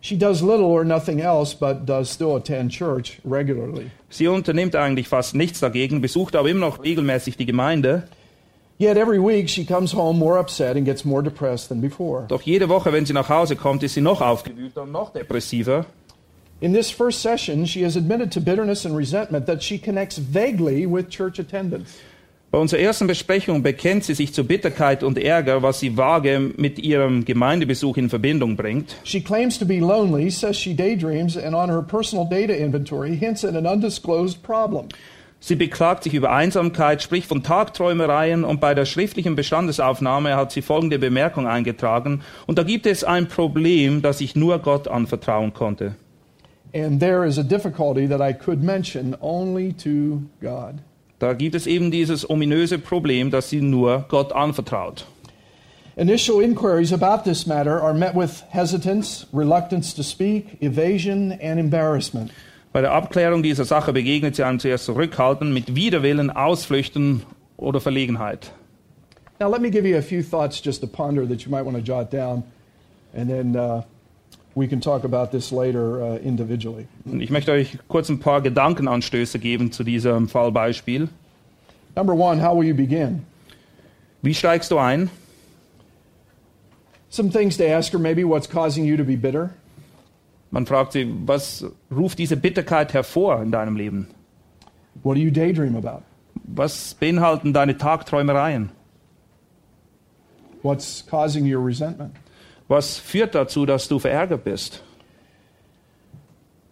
She 0.00 0.16
does 0.16 0.42
little 0.42 0.66
or 0.66 0.84
nothing 0.84 1.18
else, 1.18 1.56
but 1.56 1.86
does 1.86 2.12
still 2.12 2.36
attend 2.36 2.72
church 2.72 3.20
regularly. 3.24 3.90
Sie 4.10 4.28
unternimmt 4.28 4.76
eigentlich 4.76 5.08
fast 5.08 5.34
nichts 5.34 5.60
dagegen, 5.60 6.00
besucht 6.00 6.36
aber 6.36 6.48
immer 6.48 6.66
noch 6.66 6.82
regelmäßig 6.82 7.36
die 7.36 7.46
Gemeinde. 7.46 8.08
Yet 8.80 8.96
every 8.96 9.18
week 9.18 9.48
she 9.48 9.64
comes 9.64 9.92
home 9.92 10.18
more 10.18 10.38
upset 10.38 10.76
and 10.76 10.86
gets 10.86 11.04
more 11.04 11.20
depressed 11.20 11.68
than 11.68 11.80
before. 11.80 12.26
Doch 12.28 12.42
jede 12.42 12.68
Woche, 12.68 12.92
wenn 12.92 13.04
sie 13.04 13.12
nach 13.12 13.28
Hause 13.28 13.56
kommt, 13.56 13.82
ist 13.82 13.94
sie 13.94 14.00
noch 14.00 14.20
aufgewühlter 14.20 14.82
und 14.82 14.92
noch 14.92 15.12
depressiver. 15.12 15.84
In 16.60 16.72
this 16.72 16.88
first 16.90 17.20
session, 17.20 17.66
she 17.66 17.82
has 17.82 17.96
admitted 17.96 18.30
to 18.32 18.40
bitterness 18.40 18.84
and 18.84 18.96
resentment 18.96 19.46
that 19.46 19.62
she 19.62 19.78
connects 19.78 20.18
vaguely 20.18 20.86
with 20.86 21.08
church 21.08 21.40
attendance. 21.40 21.98
Bei 22.50 22.58
unserer 22.58 22.80
ersten 22.80 23.06
Besprechung 23.06 23.62
bekennt 23.62 24.04
sie 24.04 24.14
sich 24.14 24.32
zu 24.32 24.42
Bitterkeit 24.42 25.02
und 25.02 25.18
Ärger, 25.18 25.62
was 25.62 25.80
sie 25.80 25.96
vage 25.96 26.40
mit 26.56 26.78
ihrem 26.78 27.24
Gemeindebesuch 27.24 27.96
in 27.98 28.08
Verbindung 28.08 28.56
bringt. 28.56 28.96
She 29.04 29.20
claims 29.20 29.58
to 29.58 29.66
be 29.66 29.80
lonely, 29.80 30.30
says 30.30 30.56
she 30.56 30.72
daydreams, 30.72 31.36
and 31.36 31.54
on 31.54 31.68
her 31.68 31.82
personal 31.82 32.24
data 32.24 32.56
inventory 32.56 33.16
hints 33.16 33.44
at 33.44 33.54
an 33.54 33.66
undisclosed 33.66 34.42
problem. 34.42 34.88
Sie 35.40 35.54
beklagt 35.54 36.02
sich 36.02 36.14
über 36.14 36.32
Einsamkeit, 36.32 37.00
spricht 37.00 37.28
von 37.28 37.42
Tagträumereien 37.42 38.44
und 38.44 38.60
bei 38.60 38.74
der 38.74 38.86
schriftlichen 38.86 39.36
Bestandesaufnahme 39.36 40.36
hat 40.36 40.50
sie 40.50 40.62
folgende 40.62 40.98
Bemerkung 40.98 41.46
eingetragen. 41.46 42.22
Und 42.46 42.58
da 42.58 42.64
gibt 42.64 42.86
es 42.86 43.04
ein 43.04 43.28
Problem, 43.28 44.02
das 44.02 44.20
ich 44.20 44.34
nur 44.34 44.58
Gott 44.58 44.88
anvertrauen 44.88 45.54
konnte. 45.54 45.94
Da 51.18 51.32
gibt 51.32 51.54
es 51.54 51.66
eben 51.66 51.90
dieses 51.90 52.30
ominöse 52.30 52.78
Problem, 52.78 53.30
das 53.30 53.50
sie 53.50 53.60
nur 53.60 54.04
Gott 54.08 54.32
anvertraut. 54.32 55.06
Initial 55.96 56.40
inquiries 56.40 56.92
about 56.92 57.24
this 57.24 57.44
matter 57.44 57.82
are 57.82 57.92
met 57.94 58.14
with 58.14 58.44
hesitance, 58.50 59.26
reluctance 59.32 59.92
to 59.94 60.04
speak, 60.04 60.56
evasion, 60.62 61.32
and 61.32 61.58
embarrassment. 61.58 62.30
Bei 62.72 62.80
der 62.82 62.92
Abklärung 62.92 63.42
dieser 63.42 63.64
Sache 63.64 63.92
begegnet 63.92 64.36
sie 64.36 64.44
einem 64.44 64.58
zuerst 64.58 64.84
Zurückhalten 64.84 65.52
mit 65.52 65.74
Widerwillen, 65.74 66.30
Ausflüchten 66.30 67.22
oder 67.56 67.80
Verlegenheit. 67.80 68.52
Now, 69.40 69.48
let 69.48 69.60
me 69.60 69.70
give 69.70 69.86
you 69.86 69.96
a 69.96 70.02
few 70.02 70.22
thoughts 70.22 70.60
just 70.62 70.80
to 70.80 70.86
ponder 70.86 71.26
that 71.26 71.42
you 71.42 71.50
might 71.50 71.64
want 71.64 71.76
to 71.76 71.82
jot 71.82 72.10
down, 72.12 72.42
and 73.14 73.28
then 73.30 73.54
uh, 73.54 73.82
we 74.56 74.66
can 74.66 74.80
talk 74.80 75.04
about 75.04 75.30
this 75.30 75.52
later 75.52 76.02
uh, 76.02 76.16
individually. 76.16 76.88
Ich 77.20 77.30
möchte 77.30 77.52
euch 77.52 77.78
kurz 77.86 78.08
ein 78.08 78.18
paar 78.18 78.42
Gedankenanstöße 78.42 79.38
geben 79.38 79.70
zu 79.70 79.84
diesem 79.84 80.28
Fallbeispiel. 80.28 81.08
Number 81.94 82.14
one, 82.14 82.42
how 82.42 82.56
will 82.56 82.66
you 82.66 82.74
begin? 82.74 83.24
Wie 84.22 84.34
steigst 84.34 84.72
du 84.72 84.78
ein? 84.78 85.08
Some 87.10 87.30
things 87.30 87.56
to 87.56 87.64
ask 87.64 87.92
her 87.92 88.00
maybe 88.00 88.24
what's 88.24 88.48
causing 88.48 88.84
you 88.84 88.96
to 88.96 89.04
be 89.04 89.16
bitter. 89.16 89.50
Man 90.50 90.66
fragt 90.66 90.92
sie, 90.92 91.06
was 91.26 91.64
ruft 91.90 92.18
diese 92.18 92.36
Bitterkeit 92.36 92.94
hervor 92.94 93.42
in 93.42 93.50
deinem 93.50 93.76
Leben? 93.76 94.08
What 95.02 95.16
do 95.16 95.20
you 95.20 95.30
daydream 95.30 95.76
about? 95.76 96.02
Was 96.44 96.94
beinhalten 96.94 97.52
deine 97.52 97.76
Tagträumereien? 97.76 98.70
What's 100.62 101.04
causing 101.06 101.46
your 101.46 101.64
resentment? 101.64 102.14
Was 102.68 102.98
führt 102.98 103.34
dazu, 103.34 103.66
dass 103.66 103.88
du 103.88 103.98
verärgert 103.98 104.44
bist? 104.44 104.82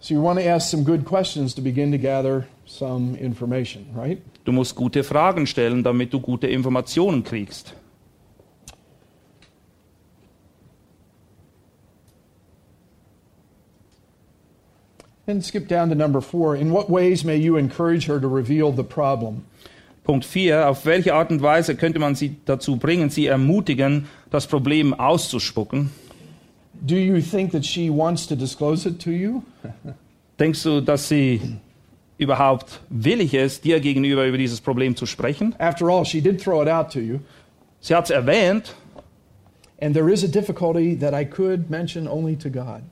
So 0.00 0.14
you 0.14 0.22
want 0.22 0.38
to 0.38 0.46
ask 0.46 0.70
some 0.70 0.84
good 0.84 1.04
questions 1.04 1.54
to 1.54 1.62
begin 1.62 1.90
to 1.92 1.98
gather 1.98 2.46
some 2.64 3.16
information, 3.16 3.86
right? 3.94 4.20
Du 4.44 4.52
musst 4.52 4.76
gute 4.76 5.02
Fragen 5.02 5.46
stellen, 5.46 5.82
damit 5.82 6.12
du 6.12 6.20
gute 6.20 6.46
Informationen 6.46 7.24
kriegst. 7.24 7.74
Then 15.26 15.42
skip 15.42 15.66
down 15.66 15.88
to 15.88 15.96
number 15.96 16.20
four. 16.20 16.54
In 16.54 16.70
what 16.70 16.88
ways 16.88 17.24
may 17.24 17.36
you 17.36 17.56
encourage 17.56 18.06
her 18.06 18.20
to 18.20 18.28
reveal 18.28 18.70
the 18.70 18.84
problem? 18.84 19.44
Punkt 20.04 20.24
4. 20.24 20.68
Auf 20.68 20.86
welche 20.86 21.14
Art 21.14 21.30
und 21.30 21.42
Weise 21.42 21.74
könnte 21.74 21.98
man 21.98 22.14
sie 22.14 22.36
dazu 22.44 22.76
bringen, 22.76 23.10
sie 23.10 23.26
ermutigen, 23.26 24.06
das 24.30 24.46
Problem 24.46 24.94
auszuspucken? 24.94 25.90
Do 26.86 26.94
you 26.94 27.20
think 27.20 27.50
that 27.50 27.64
she 27.64 27.90
wants 27.90 28.26
to 28.28 28.36
disclose 28.36 28.88
it 28.88 29.00
to 29.02 29.10
you? 29.10 29.42
Denkst 30.38 30.62
du, 30.62 30.80
dass 30.80 31.08
sie 31.08 31.40
überhaupt 32.18 32.80
willig 32.88 33.34
ist, 33.34 33.64
dir 33.64 33.80
gegenüber 33.80 34.26
über 34.26 34.38
dieses 34.38 34.60
Problem 34.60 34.94
zu 34.94 35.06
sprechen? 35.06 35.56
After 35.58 35.88
all, 35.88 36.04
she 36.04 36.20
did 36.20 36.40
throw 36.40 36.62
it 36.62 36.68
out 36.68 36.92
to 36.92 37.00
you. 37.00 37.18
Sie 37.80 37.96
hat 37.96 38.04
es 38.04 38.10
erwähnt. 38.10 38.76
And 39.80 39.92
there 39.92 40.08
is 40.08 40.22
a 40.22 40.28
difficulty 40.28 40.96
that 40.96 41.12
I 41.12 41.24
could 41.24 41.68
mention 41.68 42.06
only 42.06 42.36
to 42.36 42.48
God. 42.48 42.82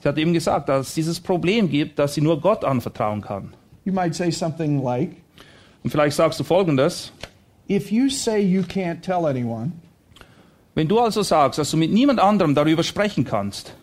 Sie 0.00 0.08
hat 0.08 0.16
eben 0.18 0.32
gesagt, 0.32 0.68
dass 0.68 0.88
es 0.88 0.94
dieses 0.94 1.18
Problem 1.20 1.68
gibt, 1.68 1.98
das 1.98 2.14
sie 2.14 2.20
nur 2.20 2.40
Gott 2.40 2.64
anvertrauen 2.64 3.20
kann. 3.20 3.54
You 3.84 3.92
might 3.92 4.14
say 4.14 4.30
something 4.30 4.82
like, 4.82 5.10
Und 5.82 5.90
vielleicht 5.90 6.16
sagst 6.16 6.38
du 6.38 6.44
Folgendes. 6.44 7.12
If 7.68 7.90
you 7.90 8.08
say 8.08 8.40
you 8.40 8.62
can't 8.62 9.00
tell 9.02 9.26
anyone, 9.26 9.72
Wenn 10.74 10.86
du 10.88 11.00
also 11.00 11.22
sagst, 11.22 11.58
dass 11.58 11.70
du 11.72 11.76
mit 11.76 11.92
niemand 11.92 12.20
anderem 12.20 12.54
darüber 12.54 12.82
sprechen 12.84 13.24
kannst, 13.24 13.74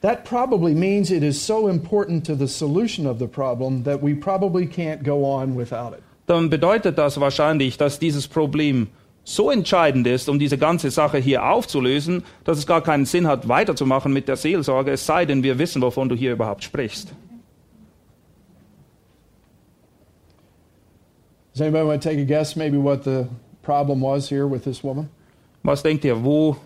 that 0.00 0.24
probably 0.24 0.74
means 0.74 1.10
it 1.10 1.22
is 1.22 1.44
so 1.44 1.68
important 1.68 2.24
to 2.26 2.34
the 2.34 2.46
solution 2.48 3.06
of 3.06 3.18
the 3.18 3.26
problem 3.26 3.84
that 3.84 4.02
we 4.02 4.14
probably 4.14 4.66
can't 4.66 5.02
go 5.04 5.24
on 5.24 5.56
without 5.58 5.92
it. 5.92 6.02
dann 6.26 6.48
bedeutet 6.48 6.96
das 6.98 7.20
wahrscheinlich, 7.20 7.76
dass 7.76 7.98
dieses 7.98 8.26
Problem 8.26 8.88
so 9.28 9.50
entscheidend 9.50 10.06
ist, 10.06 10.28
um 10.28 10.38
diese 10.38 10.56
ganze 10.56 10.90
Sache 10.90 11.18
hier 11.18 11.44
aufzulösen, 11.44 12.22
dass 12.44 12.58
es 12.58 12.66
gar 12.66 12.80
keinen 12.80 13.06
Sinn 13.06 13.26
hat, 13.26 13.48
weiterzumachen 13.48 14.12
mit 14.12 14.28
der 14.28 14.36
Seelsorge, 14.36 14.92
es 14.92 15.04
sei 15.04 15.26
denn, 15.26 15.42
wir 15.42 15.58
wissen, 15.58 15.82
wovon 15.82 16.08
du 16.08 16.14
hier 16.14 16.32
überhaupt 16.32 16.62
sprichst. 16.62 17.12
Does 21.52 21.60
anybody 21.60 21.86
want 21.86 22.02
to 22.02 22.08
take 22.08 22.20
a 22.20 22.24
guess 22.24 22.54
maybe 22.54 22.76
what 22.76 23.02
the 23.02 23.26
problem 23.62 24.00
was 24.00 24.30
here 24.30 24.48
with 24.48 24.62
this 24.62 24.84
woman? 24.84 25.08
Was 25.64 25.82
denkt 25.82 26.04
ihr, 26.04 26.22
wo 26.22 26.56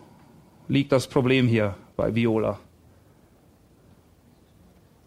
liegt 0.69 0.93
das 0.93 1.07
Problem 1.07 1.49
hier 1.49 1.75
bei 1.97 2.15
Viola? 2.15 2.59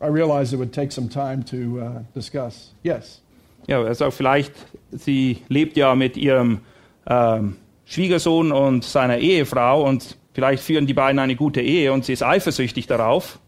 I 0.01 0.07
realize 0.07 0.53
it 0.55 0.57
would 0.57 0.73
take 0.73 0.91
some 0.91 1.07
time 1.07 1.43
to 1.45 1.79
uh, 1.79 1.99
discuss. 2.15 2.73
Yes. 2.81 3.21
Ja, 3.67 3.81
also 3.83 4.09
vielleicht, 4.09 4.53
sie 4.91 5.43
lebt 5.49 5.77
ja 5.77 5.93
mit 5.95 6.17
ihrem 6.17 6.61
ähm, 7.07 7.57
Schwiegersohn 7.85 8.51
und 8.51 8.83
seiner 8.83 9.17
Ehefrau 9.17 9.83
und 9.87 10.17
vielleicht 10.33 10.63
führen 10.63 10.87
die 10.87 10.93
beiden 10.93 11.19
eine 11.19 11.35
gute 11.35 11.61
Ehe 11.61 11.91
und 11.93 12.05
sie 12.05 12.13
ist 12.13 12.23
eifersüchtig 12.23 12.87
darauf. 12.87 13.39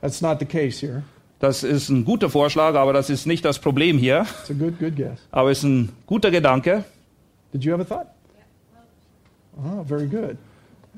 That's 0.00 0.20
not 0.20 0.38
the 0.40 0.46
case 0.46 0.84
here. 0.84 1.02
Das 1.38 1.62
ist 1.62 1.88
ein 1.88 2.04
guter 2.04 2.30
Vorschlag, 2.30 2.74
aber 2.74 2.92
das 2.92 3.10
ist 3.10 3.26
nicht 3.26 3.44
das 3.44 3.58
Problem 3.58 3.98
hier. 3.98 4.26
It's 4.42 4.50
a 4.50 4.54
good, 4.54 4.78
good 4.78 4.96
guess. 4.96 5.20
Aber 5.30 5.50
es 5.50 5.58
ist 5.58 5.64
ein 5.64 5.90
guter 6.06 6.30
Gedanke. 6.30 6.84
Did 7.52 7.64
you 7.64 7.72
have 7.72 7.82
a 7.82 7.84
thought? 7.84 8.06
Oh, 9.56 9.84
very 9.84 10.06
good. 10.06 10.36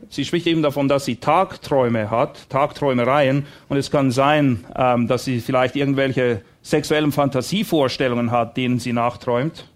Sie 0.08 0.24
spricht 0.24 0.46
eben 0.46 0.62
davon, 0.62 0.88
dass 0.88 1.04
sie 1.04 1.16
Tagträume 1.16 2.10
hat, 2.10 2.48
Tagträumereien. 2.48 3.46
Und 3.68 3.76
es 3.76 3.90
kann 3.90 4.10
sein, 4.10 4.64
ähm, 4.76 5.08
dass 5.08 5.24
sie 5.24 5.40
vielleicht 5.40 5.74
irgendwelche 5.74 6.42
sexuellen 6.62 7.12
Fantasievorstellungen 7.12 8.30
hat, 8.30 8.56
denen 8.56 8.78
sie 8.78 8.92
nachträumt. 8.92 9.68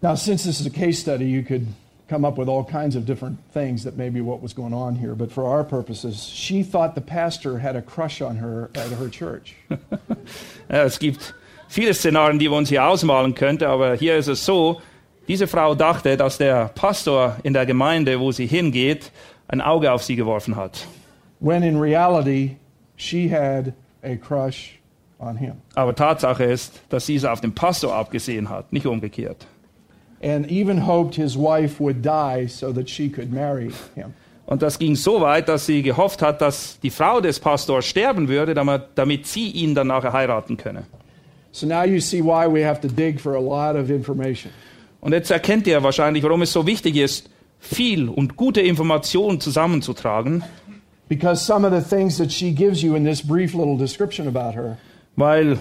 Now, 0.00 0.14
since 0.14 0.44
this 0.44 0.60
is 0.60 0.66
a 0.66 0.70
case 0.70 0.98
study, 0.98 1.26
you 1.26 1.42
could 1.42 1.66
come 2.08 2.24
up 2.24 2.38
with 2.38 2.48
all 2.48 2.64
kinds 2.64 2.96
of 2.96 3.04
different 3.04 3.38
things 3.52 3.82
that 3.84 3.96
may 3.96 4.10
be 4.10 4.20
what 4.20 4.40
was 4.40 4.54
going 4.54 4.72
on 4.72 4.94
here. 4.96 5.14
But 5.14 5.30
for 5.32 5.44
our 5.46 5.64
purposes, 5.64 6.24
she 6.24 6.62
thought 6.62 6.94
the 6.94 7.00
pastor 7.00 7.58
had 7.58 7.76
a 7.76 7.82
crush 7.82 8.20
on 8.22 8.36
her 8.36 8.70
at 8.74 8.90
her 8.92 9.08
church. 9.08 9.54
Ja, 10.70 10.84
es 10.84 10.98
gibt 10.98 11.34
viele 11.68 11.94
Szenarien, 11.94 12.38
die 12.38 12.50
wir 12.50 12.56
uns 12.56 12.68
hier 12.68 12.84
ausmalen 12.84 13.34
könnten, 13.34 13.64
aber 13.64 13.94
hier 13.96 14.16
ist 14.16 14.28
es 14.28 14.44
so, 14.44 14.82
diese 15.26 15.46
Frau 15.46 15.74
dachte, 15.74 16.16
dass 16.18 16.36
der 16.36 16.68
Pastor 16.74 17.36
in 17.42 17.54
der 17.54 17.64
Gemeinde, 17.64 18.20
wo 18.20 18.32
sie 18.32 18.46
hingeht, 18.46 19.10
ein 19.48 19.62
Auge 19.62 19.90
auf 19.90 20.02
sie 20.02 20.14
geworfen 20.16 20.56
hat. 20.56 20.86
when 21.40 21.62
in 21.62 21.78
reality, 21.78 22.58
she 22.96 23.28
had 23.28 23.72
a 24.02 24.16
crush 24.16 24.78
on 25.20 25.36
him. 25.36 25.62
Aber 25.74 25.94
Tatsache 25.94 26.44
ist, 26.44 26.80
dass 26.90 27.06
sie 27.06 27.16
es 27.16 27.24
auf 27.24 27.40
den 27.40 27.54
Pastor 27.54 27.94
abgesehen 27.94 28.48
hat, 28.50 28.72
nicht 28.72 28.86
umgekehrt. 28.86 29.46
And 30.20 30.50
even 30.50 30.86
hoped 30.86 31.14
his 31.14 31.36
wife 31.36 31.80
would 31.80 32.02
die 32.02 32.46
so 32.48 32.72
that 32.72 32.88
she 32.88 33.08
could 33.08 33.32
marry 33.32 33.70
him. 33.94 34.14
Und 34.46 34.62
das 34.62 34.78
ging 34.78 34.96
so 34.96 35.20
weit, 35.20 35.48
dass 35.48 35.66
sie 35.66 35.82
gehofft 35.82 36.22
hat, 36.22 36.40
dass 36.40 36.80
die 36.80 36.90
Frau 36.90 37.20
des 37.20 37.38
Pastors 37.38 37.84
sterben 37.84 38.28
würde, 38.28 38.54
damit, 38.54 39.26
sie 39.26 39.50
ihn 39.50 39.74
dann 39.74 39.88
nachher 39.88 40.14
heiraten 40.14 40.56
könne. 40.56 40.84
So 41.52 41.66
now 41.66 41.84
you 41.84 42.00
see 42.00 42.22
why 42.22 42.46
we 42.46 42.66
have 42.66 42.80
to 42.80 42.88
dig 42.88 43.20
for 43.20 43.34
a 43.34 43.40
lot 43.40 43.76
of 43.78 43.90
information. 43.90 44.50
Und 45.00 45.12
jetzt 45.12 45.30
erkennt 45.30 45.66
ihr 45.66 45.82
wahrscheinlich, 45.82 46.24
warum 46.24 46.42
es 46.42 46.52
so 46.52 46.66
wichtig 46.66 46.96
ist, 46.96 47.28
viel 47.60 48.08
und 48.08 48.36
gute 48.36 48.60
Informationen 48.60 49.40
zusammenzutragen, 49.40 50.42
Because 51.08 51.42
some 51.42 51.64
of 51.64 51.72
the 51.72 51.80
things 51.80 52.18
that 52.18 52.30
she 52.30 52.50
gives 52.50 52.82
you 52.82 52.94
in 52.94 53.04
this 53.04 53.22
brief 53.22 53.54
little 53.54 53.78
description 53.78 54.28
about 54.28 54.54
her, 54.54 54.76
weil 55.16 55.58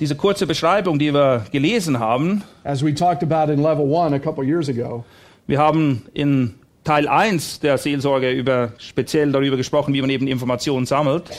diese 0.00 0.14
kurze 0.14 0.46
Beschreibung, 0.46 0.98
die 0.98 1.12
wir 1.12 1.46
gelesen 1.52 1.98
haben, 1.98 2.42
as 2.64 2.84
we 2.84 2.94
talked 2.94 3.22
about 3.22 3.52
in 3.52 3.62
level 3.62 3.84
one 3.90 4.14
a 4.14 4.18
couple 4.18 4.44
years 4.44 4.68
ago, 4.68 5.04
wir 5.46 5.58
haben 5.58 6.02
in 6.12 6.54
Teil 6.84 7.08
1 7.08 7.60
der 7.60 7.78
Seelsorge 7.78 8.30
über, 8.30 8.72
speziell 8.78 9.32
darüber 9.32 9.56
gesprochen, 9.56 9.94
wie 9.94 10.00
man 10.00 10.10
eben 10.10 10.26
Informationen 10.26 10.86
sammelt. 10.86 11.30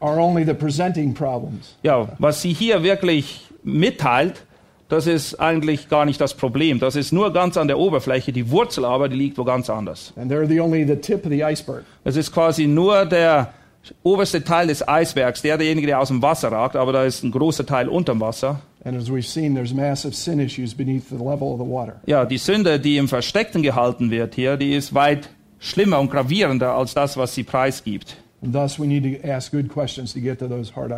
are 0.00 0.18
only 0.18 0.44
the 0.44 0.54
presenting 0.54 1.14
problems. 1.14 1.76
Ja, 1.82 2.08
was 2.18 2.42
sie 2.42 2.52
hier 2.52 2.82
wirklich 2.82 3.46
mitteilt, 3.62 4.46
das 4.88 5.06
ist 5.06 5.38
eigentlich 5.38 5.88
gar 5.88 6.04
nicht 6.04 6.20
das 6.20 6.34
Problem. 6.34 6.80
Das 6.80 6.96
ist 6.96 7.12
nur 7.12 7.32
ganz 7.32 7.56
an 7.56 7.68
der 7.68 7.78
Oberfläche. 7.78 8.32
Die 8.32 8.50
Wurzel 8.50 8.84
aber, 8.84 9.08
die 9.08 9.16
liegt 9.16 9.38
wo 9.38 9.44
ganz 9.44 9.70
anders. 9.70 10.12
And 10.16 10.32
they're 10.32 10.48
the 10.48 10.60
only 10.60 10.84
the 10.84 10.96
tip 10.96 11.24
of 11.24 11.30
the 11.30 11.44
iceberg. 11.44 11.84
Es 12.02 12.16
ist 12.16 12.32
quasi 12.32 12.66
nur 12.66 13.04
der 13.04 13.52
oberste 14.02 14.44
Teil 14.44 14.66
des 14.66 14.86
Eisbergs, 14.86 15.42
der 15.42 15.58
derjenige, 15.58 15.86
der 15.86 16.00
aus 16.00 16.08
dem 16.08 16.22
Wasser 16.22 16.52
ragt, 16.52 16.76
aber 16.76 16.92
da 16.92 17.04
ist 17.04 17.22
ein 17.24 17.30
großer 17.30 17.66
Teil 17.66 17.88
unterm 17.88 18.20
Wasser. 18.20 18.60
Seen. 19.20 19.56
Ja, 22.06 22.24
die 22.24 22.38
Sünde, 22.38 22.80
die 22.80 22.96
im 22.96 23.08
Versteckten 23.08 23.62
gehalten 23.62 24.10
wird 24.10 24.34
hier, 24.34 24.56
die 24.56 24.74
ist 24.74 24.94
weit 24.94 25.28
schlimmer 25.58 26.00
und 26.00 26.10
gravierender 26.10 26.74
als 26.74 26.94
das, 26.94 27.16
was 27.16 27.34
sie 27.34 27.44
preisgibt. 27.44 28.16
To 28.42 28.68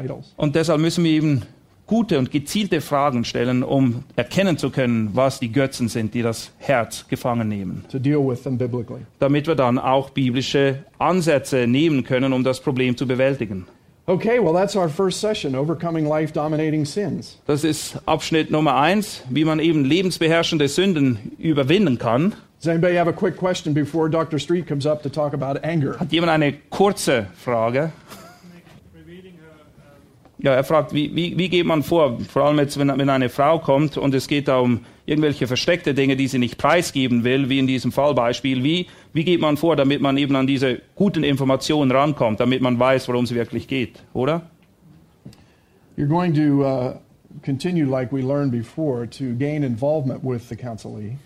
to. 0.06 0.22
Und 0.36 0.54
deshalb 0.54 0.80
müssen 0.80 1.02
wir 1.04 1.10
eben 1.10 1.42
gute 1.86 2.18
und 2.18 2.30
gezielte 2.30 2.80
Fragen 2.80 3.24
stellen, 3.24 3.62
um 3.62 4.04
erkennen 4.16 4.56
zu 4.56 4.70
können, 4.70 5.10
was 5.14 5.40
die 5.40 5.52
Götzen 5.52 5.88
sind, 5.88 6.14
die 6.14 6.22
das 6.22 6.50
Herz 6.58 7.06
gefangen 7.08 7.48
nehmen. 7.48 7.84
to 7.90 7.98
deal 7.98 8.18
with 8.26 8.42
them 8.42 8.56
biblically. 8.56 9.00
Damit 9.18 9.46
wir 9.46 9.54
dann 9.54 9.78
auch 9.78 10.10
biblische 10.10 10.84
Ansätze 10.98 11.66
nehmen 11.66 12.04
können, 12.04 12.32
um 12.32 12.44
das 12.44 12.60
Problem 12.60 12.96
zu 12.96 13.06
bewältigen. 13.06 13.66
Okay, 14.06 14.40
well, 14.42 14.52
that's 14.52 14.74
our 14.74 14.88
first 14.88 15.20
session 15.20 15.54
Overcoming 15.54 16.06
Life 16.06 16.32
Dominating 16.32 16.84
Sins. 16.84 17.38
Das 17.46 17.62
ist 17.62 18.00
Abschnitt 18.04 18.50
Nummer 18.50 18.74
eins, 18.76 19.22
wie 19.30 19.44
man 19.44 19.60
eben 19.60 19.84
lebensbeherrschende 19.84 20.66
Sünden 20.66 21.18
überwinden 21.38 21.98
kann. 21.98 22.34
Does 22.60 22.68
anybody 22.68 22.96
have 22.96 23.08
a 23.08 23.12
quick 23.12 23.36
question 23.36 23.74
before 23.74 24.08
Dr. 24.10 24.38
Street 24.40 24.66
comes 24.66 24.86
up 24.86 25.02
to 25.02 25.08
talk 25.08 25.34
about 25.34 25.60
anger? 25.64 25.98
Hat 26.00 26.10
jemand 26.12 26.32
eine 26.32 26.52
kurze 26.70 27.26
Frage? 27.36 27.92
Ja, 30.42 30.54
er 30.54 30.64
fragt, 30.64 30.92
wie, 30.92 31.14
wie, 31.14 31.38
wie 31.38 31.48
geht 31.48 31.66
man 31.66 31.84
vor, 31.84 32.18
vor 32.20 32.42
allem 32.42 32.58
jetzt, 32.58 32.76
wenn, 32.76 32.88
wenn 32.88 33.08
eine 33.08 33.28
Frau 33.28 33.60
kommt 33.60 33.96
und 33.96 34.12
es 34.12 34.26
geht 34.26 34.48
da 34.48 34.58
um 34.58 34.80
irgendwelche 35.06 35.46
versteckte 35.46 35.94
Dinge, 35.94 36.16
die 36.16 36.26
sie 36.26 36.38
nicht 36.38 36.58
preisgeben 36.58 37.22
will, 37.22 37.48
wie 37.48 37.60
in 37.60 37.68
diesem 37.68 37.92
Fallbeispiel, 37.92 38.64
wie, 38.64 38.88
wie 39.12 39.22
geht 39.22 39.40
man 39.40 39.56
vor, 39.56 39.76
damit 39.76 40.00
man 40.00 40.16
eben 40.16 40.34
an 40.34 40.48
diese 40.48 40.80
guten 40.96 41.22
Informationen 41.22 41.92
rankommt, 41.92 42.40
damit 42.40 42.60
man 42.60 42.76
weiß, 42.76 43.06
worum 43.06 43.24
es 43.24 43.32
wirklich 43.32 43.68
geht, 43.68 44.02
oder? 44.14 44.42
You're 45.96 46.08
going 46.08 46.34
to 46.34 46.64
uh, 46.64 46.94
continue, 47.44 47.84
like 47.84 48.12
we 48.12 48.22
learned 48.22 48.50
before, 48.50 49.06
to 49.10 49.34
gain 49.38 49.62
involvement 49.62 50.24
with 50.24 50.48
the 50.48 50.56
counselee. 50.56 51.18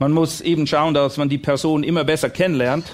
Man 0.00 0.10
muss 0.10 0.40
eben 0.40 0.66
schauen, 0.66 0.94
dass 0.94 1.16
man 1.16 1.28
die 1.28 1.38
Person 1.38 1.84
immer 1.84 2.02
besser 2.02 2.28
kennenlernt. 2.28 2.86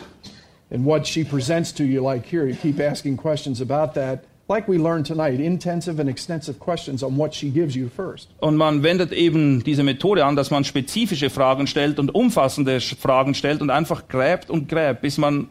And 0.70 0.84
what 0.84 1.06
she 1.06 1.24
presents 1.24 1.72
to 1.72 1.84
you, 1.84 2.02
like 2.02 2.26
here, 2.26 2.46
you 2.46 2.54
keep 2.54 2.78
asking 2.80 3.16
questions 3.16 3.62
about 3.62 3.94
that, 3.94 4.24
like 4.50 4.68
we 4.68 4.76
learned 4.76 5.06
tonight, 5.06 5.40
intensive 5.40 6.00
and 6.00 6.10
extensive 6.10 6.58
questions 6.58 7.02
on 7.02 7.16
what 7.16 7.32
she 7.32 7.48
gives 7.50 7.74
you 7.74 7.88
first. 7.88 8.28
Und 8.40 8.56
man 8.56 8.82
wendet 8.82 9.12
eben 9.12 9.62
diese 9.62 9.82
Methode 9.84 10.24
an, 10.24 10.36
dass 10.36 10.50
man 10.50 10.64
spezifische 10.64 11.30
Fragen 11.30 11.66
stellt 11.66 11.98
und 11.98 12.14
umfassende 12.14 12.80
Fragen 12.80 13.34
stellt 13.34 13.62
und 13.62 13.70
einfach 13.70 14.08
gräbt 14.08 14.50
und 14.50 14.68
gräbt, 14.68 15.00
bis 15.02 15.16
man, 15.16 15.46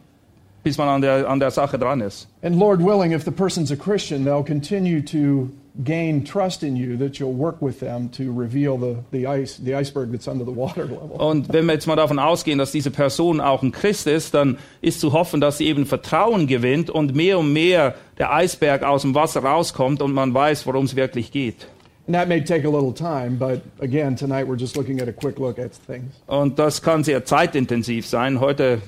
bis 0.62 0.76
man 0.76 0.88
an, 0.88 1.00
der, 1.00 1.28
an 1.28 1.40
der 1.40 1.50
Sache 1.50 1.78
dran 1.78 2.00
ist. 2.02 2.28
And 2.42 2.56
Lord 2.56 2.80
willing, 2.80 3.12
if 3.12 3.24
the 3.24 3.30
person's 3.30 3.72
a 3.72 3.76
Christian, 3.76 4.24
they'll 4.24 4.44
continue 4.44 5.02
to 5.02 5.48
gain 5.84 6.24
trust 6.24 6.62
in 6.62 6.76
you 6.76 6.96
that 6.98 7.18
you'll 7.18 7.36
work 7.36 7.60
with 7.60 7.80
them 7.80 8.10
to 8.12 8.32
reveal 8.32 8.76
the, 8.78 8.96
the 9.12 9.26
ice, 9.26 9.56
the 9.62 9.74
iceberg 9.74 10.10
that's 10.12 10.28
under 10.28 10.44
the 10.44 10.54
water 10.54 10.84
level. 10.84 11.16
Und 11.18 11.52
wenn 11.52 11.66
wir 11.66 11.74
jetzt 11.74 11.86
mal 11.86 11.96
davon 11.96 12.18
ausgehen, 12.18 12.58
dass 12.58 12.72
diese 12.72 12.90
Person 12.90 13.40
auch 13.40 13.62
ein 13.62 13.72
Christ 13.72 14.06
ist, 14.06 14.34
dann 14.34 14.58
ist 14.80 15.00
zu 15.00 15.12
hoffen, 15.12 15.40
dass 15.40 15.58
sie 15.58 15.66
eben 15.66 15.86
Vertrauen 15.86 16.46
gewinnt 16.46 16.90
und 16.90 17.14
mehr 17.14 17.38
und 17.38 17.52
mehr 17.52 17.94
der 18.18 18.32
Eisberg 18.32 18.82
aus 18.82 19.02
dem 19.02 19.14
Wasser 19.14 19.42
rauskommt 19.42 20.02
und 20.02 20.12
man 20.12 20.34
weiß, 20.34 20.66
worum 20.66 20.84
es 20.84 20.96
wirklich 20.96 21.32
geht. 21.32 21.68
And 22.06 22.16
that 22.16 22.28
may 22.28 22.42
take 22.42 22.66
a 22.66 22.70
little 22.70 22.92
time, 22.92 23.36
but 23.38 23.60
again, 23.80 24.16
tonight 24.16 24.48
we're 24.48 24.58
just 24.58 24.76
looking 24.76 25.00
at 25.00 25.08
a 25.08 25.12
quick 25.12 25.38
look 25.38 25.58
at 25.58 25.72
things. 25.86 26.12
Und 26.26 26.58
das 26.58 26.82
kann 26.82 27.04
sehr 27.04 27.24
zeitintensiv 27.24 28.06
sein. 28.06 28.40
Heute 28.40 28.82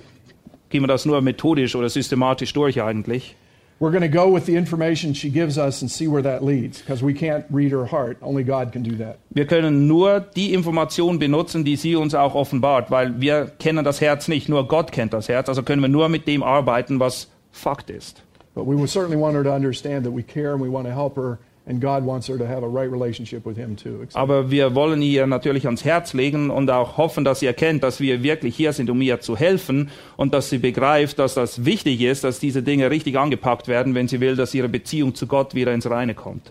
gehen 0.70 0.82
wir 0.82 0.88
das 0.88 1.04
nur 1.04 1.20
methodisch 1.20 1.76
oder 1.76 1.88
systematisch 1.88 2.52
durch 2.52 2.82
eigentlich. 2.82 3.36
We're 3.82 3.90
going 3.90 4.02
to 4.02 4.08
go 4.08 4.28
with 4.28 4.46
the 4.46 4.54
information 4.54 5.12
she 5.12 5.28
gives 5.28 5.58
us 5.58 5.82
and 5.82 5.90
see 5.90 6.06
where 6.06 6.22
that 6.22 6.44
leads, 6.44 6.78
because 6.78 7.02
we 7.02 7.12
can't 7.14 7.44
read 7.50 7.72
her 7.72 7.84
heart. 7.84 8.16
Only 8.22 8.44
God 8.44 8.70
can 8.70 8.84
do 8.84 8.94
that. 8.98 9.18
Wir 9.30 9.44
können 9.44 9.88
nur 9.88 10.20
die 10.20 10.54
Information 10.54 11.18
benutzen, 11.18 11.64
die 11.64 11.74
sie 11.74 11.96
uns 11.96 12.14
auch 12.14 12.36
offenbart, 12.36 12.92
weil 12.92 13.20
wir 13.20 13.50
kennen 13.58 13.84
das 13.84 14.00
Herz 14.00 14.28
nicht, 14.28 14.48
nur 14.48 14.68
Gott 14.68 14.92
kennt 14.92 15.12
das 15.12 15.28
Herz. 15.28 15.48
Also 15.48 15.64
können 15.64 15.82
wir 15.82 15.88
nur 15.88 16.08
mit 16.08 16.28
dem 16.28 16.44
arbeiten, 16.44 17.00
was 17.00 17.26
Fakt 17.50 17.90
ist. 17.90 18.22
But 18.54 18.68
we 18.68 18.76
would 18.76 18.88
certainly 18.88 19.20
want 19.20 19.34
her 19.34 19.42
to 19.42 19.52
understand 19.52 20.04
that 20.04 20.12
we 20.14 20.22
care 20.22 20.52
and 20.52 20.62
we 20.62 20.70
want 20.70 20.86
to 20.86 20.94
help 20.94 21.16
her, 21.16 21.40
and 21.66 21.80
God 21.80 22.04
wants 22.04 22.28
her 22.28 22.36
to 22.36 22.46
have 22.46 22.64
a 22.64 22.68
right 22.68 22.90
relationship 22.90 23.46
with 23.46 23.56
Him 23.56 23.76
too. 23.76 24.06
Aber 24.14 24.50
wir 24.50 24.74
wollen 24.74 25.02
ihr 25.02 25.26
natürlich 25.26 25.66
ans 25.66 25.84
Herz 25.84 26.12
legen 26.12 26.50
und 26.50 26.70
auch 26.70 26.96
hoffen, 26.96 27.24
dass 27.24 27.40
sie 27.40 27.46
erkennt, 27.46 27.82
dass 27.82 28.00
wir 28.00 28.22
wirklich 28.22 28.56
hier 28.56 28.72
sind, 28.72 28.90
um 28.90 29.00
ihr 29.00 29.20
zu 29.20 29.36
helfen 29.36 29.90
und 30.16 30.34
dass 30.34 30.50
sie 30.50 30.58
begreift, 30.58 31.18
dass 31.18 31.34
das 31.34 31.64
wichtig 31.64 32.00
ist, 32.00 32.24
dass 32.24 32.38
diese 32.38 32.62
Dinge 32.62 32.90
richtig 32.90 33.18
angepackt 33.18 33.68
werden, 33.68 33.94
wenn 33.94 34.08
sie 34.08 34.20
will, 34.20 34.36
dass 34.36 34.54
ihre 34.54 34.68
Beziehung 34.68 35.14
zu 35.14 35.26
Gott 35.26 35.54
wieder 35.54 35.72
ins 35.72 35.88
Reine 35.88 36.14
kommt. 36.14 36.50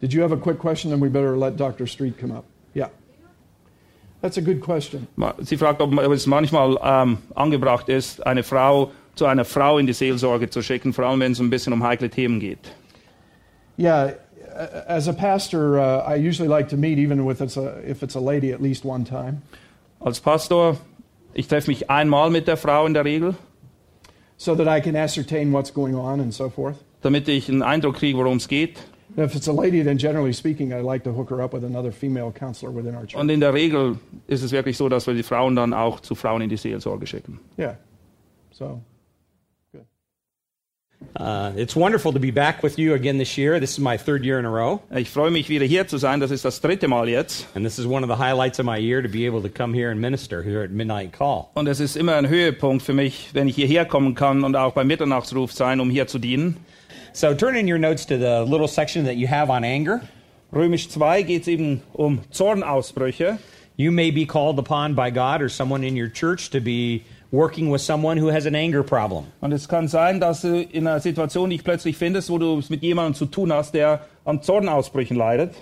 Did 0.00 0.14
you 0.14 0.22
have 0.22 0.32
a 0.32 0.38
quick 0.38 0.58
question? 0.58 0.90
Then 0.90 1.00
we 1.00 1.10
better 1.10 1.36
let 1.36 1.58
Dr. 1.58 1.86
Street 1.86 2.18
come 2.18 2.34
up. 2.34 2.44
Yeah. 2.74 2.88
That's 4.22 4.38
a 4.38 4.40
good 4.40 4.60
question. 4.60 5.06
Sie 5.40 5.56
fragt, 5.56 5.80
ob 5.82 5.92
es 5.98 6.26
manchmal 6.26 6.78
ähm, 6.82 7.18
angebracht 7.34 7.88
ist, 7.88 8.26
eine 8.26 8.42
Frau 8.42 8.90
zu 9.14 9.26
einer 9.26 9.44
Frau 9.44 9.78
in 9.78 9.86
die 9.86 9.92
Seelsorge 9.92 10.48
zu 10.48 10.62
schicken, 10.62 10.92
vor 10.92 11.04
allem 11.04 11.20
wenn 11.20 11.32
es 11.32 11.40
ein 11.40 11.50
bisschen 11.50 11.72
um 11.72 11.82
heikle 11.82 12.08
Themen 12.08 12.40
geht. 12.40 12.72
Yeah, 13.78 14.12
as 14.86 15.08
a 15.08 15.12
pastor, 15.12 15.78
uh, 15.78 16.02
I 16.06 16.16
usually 16.16 16.48
like 16.48 16.68
to 16.70 16.76
meet, 16.76 16.98
even 16.98 17.24
with 17.24 17.40
it's 17.40 17.56
a, 17.56 17.80
if 17.84 18.02
it's 18.02 18.14
a 18.14 18.20
lady, 18.20 18.52
at 18.52 18.60
least 18.60 18.84
one 18.84 19.04
time, 19.04 19.42
Als 20.00 20.20
Pastor, 20.20 20.76
ich 21.34 21.46
treffe 21.46 21.68
mich 21.68 21.90
einmal 21.90 22.30
mit 22.30 22.46
der 22.46 22.56
Frau 22.56 22.86
in 22.86 22.94
der 22.94 23.04
Regel, 23.04 23.34
so 24.36 24.54
that 24.54 24.66
I 24.66 24.80
can 24.80 24.96
ascertain 24.96 25.52
what's 25.52 25.70
going 25.70 25.94
on 25.94 26.20
and 26.20 26.32
so 26.32 26.48
forth. 26.48 26.76
damit 27.02 27.28
ich 27.28 27.48
einen 27.48 27.62
Eindruck 27.62 27.96
kriege, 27.96 28.16
worum 28.16 28.38
es 28.38 28.48
geht. 28.48 28.78
And 29.16 29.26
if 29.26 29.34
it's 29.34 29.48
a 29.48 29.52
lady, 29.52 29.82
then 29.82 29.98
generally 29.98 30.32
speaking, 30.32 30.72
I 30.72 30.80
like 30.82 31.02
to 31.04 31.12
hook 31.12 31.30
her 31.30 31.42
up 31.42 31.52
with 31.52 31.64
another 31.64 31.90
female 31.90 32.32
counselor 32.32 32.72
within 32.72 32.94
our 32.94 33.06
church. 33.06 33.16
Und 33.20 33.28
in 33.30 33.40
der 33.40 33.52
Regel 33.52 33.98
ist 34.28 34.42
es 34.42 34.52
wirklich 34.52 34.76
so, 34.76 34.88
dass 34.88 35.06
wir 35.06 35.14
die 35.14 35.24
Frauen 35.24 35.56
dann 35.56 35.74
auch 35.74 36.00
zu 36.00 36.14
Frauen 36.14 36.42
in 36.42 36.48
die 36.48 36.56
Seelsorge 36.56 37.06
schicken. 37.06 37.40
Yeah. 37.58 37.76
So, 38.52 38.80
Uh, 41.16 41.52
it's 41.56 41.74
wonderful 41.74 42.12
to 42.12 42.20
be 42.20 42.30
back 42.30 42.62
with 42.62 42.78
you 42.78 42.94
again 42.94 43.18
this 43.18 43.36
year. 43.38 43.58
This 43.58 43.72
is 43.72 43.80
my 43.80 43.96
third 43.96 44.24
year 44.24 44.38
in 44.38 44.44
a 44.44 44.50
row, 44.50 44.80
Ich 44.94 45.08
freue 45.10 45.30
mich 45.30 45.48
wieder 45.48 45.64
hier 45.66 45.86
zu 45.88 45.98
sein. 45.98 46.20
Das 46.20 46.30
ist 46.30 46.44
das 46.44 46.60
dritte 46.60 46.88
Mal 46.88 47.08
jetzt. 47.08 47.46
and 47.54 47.64
this 47.64 47.78
is 47.78 47.86
one 47.86 48.04
of 48.04 48.08
the 48.10 48.16
highlights 48.22 48.58
of 48.60 48.66
my 48.66 48.76
year 48.78 49.02
to 49.02 49.08
be 49.08 49.26
able 49.26 49.40
to 49.42 49.48
come 49.48 49.72
here 49.74 49.90
and 49.90 50.00
minister 50.00 50.42
here 50.42 50.62
at 50.62 50.70
Midnight 50.70 51.12
Call. 51.12 51.48
Und 51.54 51.68
es 51.68 51.80
ist 51.80 51.96
immer 51.96 52.16
ein 52.16 52.28
Höhepunkt 52.28 52.82
für 52.82 52.92
mich, 52.92 53.30
wenn 53.32 53.48
ich 53.48 53.56
hierher 53.56 53.86
kommen 53.86 54.14
kann 54.14 54.44
und 54.44 54.56
auch 54.56 54.72
beim 54.74 54.86
Mitternachtsruf 54.88 55.52
sein, 55.52 55.80
um 55.80 55.90
hier 55.90 56.06
zu 56.06 56.18
dienen. 56.18 56.58
So 57.12 57.34
turn 57.34 57.56
in 57.56 57.66
your 57.70 57.78
notes 57.78 58.06
to 58.06 58.16
the 58.16 58.44
little 58.48 58.68
section 58.68 59.04
that 59.06 59.16
you 59.16 59.26
have 59.28 59.50
on 59.50 59.64
anger. 59.64 60.02
Römisch 60.52 60.88
2 60.90 61.22
geht 61.22 61.42
es 61.42 61.48
eben 61.48 61.80
um 61.92 62.20
Zornausbrüche. 62.30 63.38
You 63.76 63.90
may 63.90 64.10
be 64.10 64.26
called 64.26 64.58
upon 64.58 64.94
by 64.94 65.10
God 65.10 65.40
or 65.40 65.48
someone 65.48 65.82
in 65.82 65.96
your 65.96 66.08
church 66.12 66.50
to 66.50 66.60
be 66.60 67.02
working 67.32 67.70
with 67.70 67.80
someone 67.80 68.20
who 68.20 68.30
has 68.30 68.46
an 68.46 68.54
anger 68.54 68.82
problem. 68.82 69.26
Und 69.40 69.52
es 69.52 69.68
kann 69.68 69.88
sein, 69.88 70.20
dass 70.20 70.42
du 70.42 70.62
in 70.62 70.86
einer 70.86 71.00
Situation 71.00 71.50
dich 71.50 71.62
plötzlich 71.62 71.96
findest, 71.96 72.30
wo 72.30 72.38
du 72.38 72.58
es 72.58 72.70
mit 72.70 72.82
jemandem 72.82 73.14
zu 73.14 73.26
tun 73.26 73.52
hast, 73.52 73.74
der 73.74 74.06
an 74.24 74.42
Zornausbrüchen 74.42 75.16
leidet. 75.16 75.54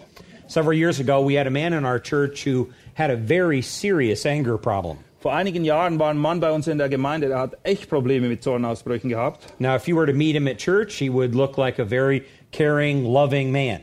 Several 0.46 0.72
years 0.72 0.98
ago, 0.98 1.20
we 1.20 1.38
had 1.38 1.46
a 1.46 1.50
man 1.50 1.74
in 1.74 1.84
our 1.84 2.00
church 2.00 2.46
who 2.46 2.68
had 2.94 3.10
a 3.10 3.16
very 3.16 3.60
serious 3.60 4.24
anger 4.24 4.56
problem. 4.56 4.98
Vor 5.20 5.34
einigen 5.34 5.64
Jahren 5.64 5.98
war 5.98 6.10
ein 6.10 6.16
Mann 6.16 6.38
bei 6.40 6.52
uns 6.52 6.68
in 6.68 6.78
der 6.78 6.88
Gemeinde, 6.88 7.28
der 7.28 7.40
hat 7.40 7.58
echt 7.64 7.90
Probleme 7.90 8.28
mit 8.28 8.42
Zornausbrüchen 8.42 9.10
gehabt. 9.10 9.52
Now, 9.58 9.74
if 9.74 9.88
you 9.88 9.96
were 9.96 10.06
to 10.06 10.16
meet 10.16 10.36
him 10.36 10.46
at 10.46 10.58
church, 10.58 10.94
he 10.94 11.10
would 11.10 11.34
look 11.34 11.58
like 11.58 11.80
a 11.80 11.84
very 11.84 12.22
caring, 12.52 13.04
loving 13.04 13.50
man. 13.50 13.80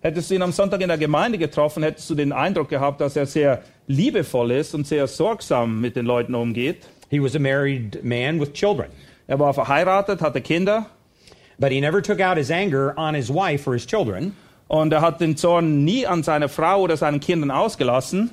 Hättest 0.00 0.30
du 0.30 0.34
ihn 0.34 0.42
am 0.42 0.50
Sonntag 0.50 0.80
in 0.80 0.88
der 0.88 0.98
Gemeinde 0.98 1.38
getroffen, 1.38 1.84
hättest 1.84 2.10
du 2.10 2.16
den 2.16 2.32
Eindruck 2.32 2.68
gehabt, 2.68 3.00
dass 3.00 3.14
er 3.14 3.26
sehr 3.26 3.62
liebevoll 3.86 4.50
ist 4.50 4.74
und 4.74 4.84
sehr 4.84 5.06
sorgsam 5.06 5.80
mit 5.80 5.94
den 5.94 6.04
Leuten 6.04 6.34
umgeht. 6.34 6.88
He 7.12 7.20
was 7.20 7.34
a 7.34 7.38
married 7.38 8.02
man 8.02 8.38
with 8.38 8.54
children. 8.54 8.90
Er 9.28 9.36
war 9.36 9.52
verheiratet, 9.52 10.18
hatte 10.20 10.40
Kinder 10.40 10.86
But 11.58 11.70
he 11.70 11.78
never 11.78 12.00
took 12.00 12.20
out 12.20 12.38
his 12.38 12.50
anger 12.50 12.98
on 12.98 13.12
his 13.12 13.30
wife 13.30 13.68
or 13.68 13.74
his 13.74 13.84
children. 13.84 14.34
und 14.68 14.90
er 14.94 15.02
hat 15.02 15.18
den 15.18 15.36
Zorn 15.36 15.84
nie 15.84 16.06
an 16.06 16.22
seine 16.22 16.48
Frau 16.48 16.80
oder 16.80 16.96
seinen 16.96 17.20
Kindern 17.20 17.50
ausgelassen. 17.50 18.30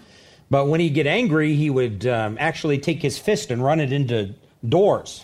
But 0.49 0.67
when 0.69 0.79
he'd 0.79 0.93
get 0.93 1.05
angry, 1.05 1.53
he 1.55 1.69
would 1.69 2.05
um, 2.07 2.37
actually 2.39 2.79
take 2.79 3.01
his 3.01 3.19
fist 3.19 3.51
and 3.51 3.61
run 3.61 3.81
it 3.81 3.91
into 3.91 4.33
doors. 4.67 5.23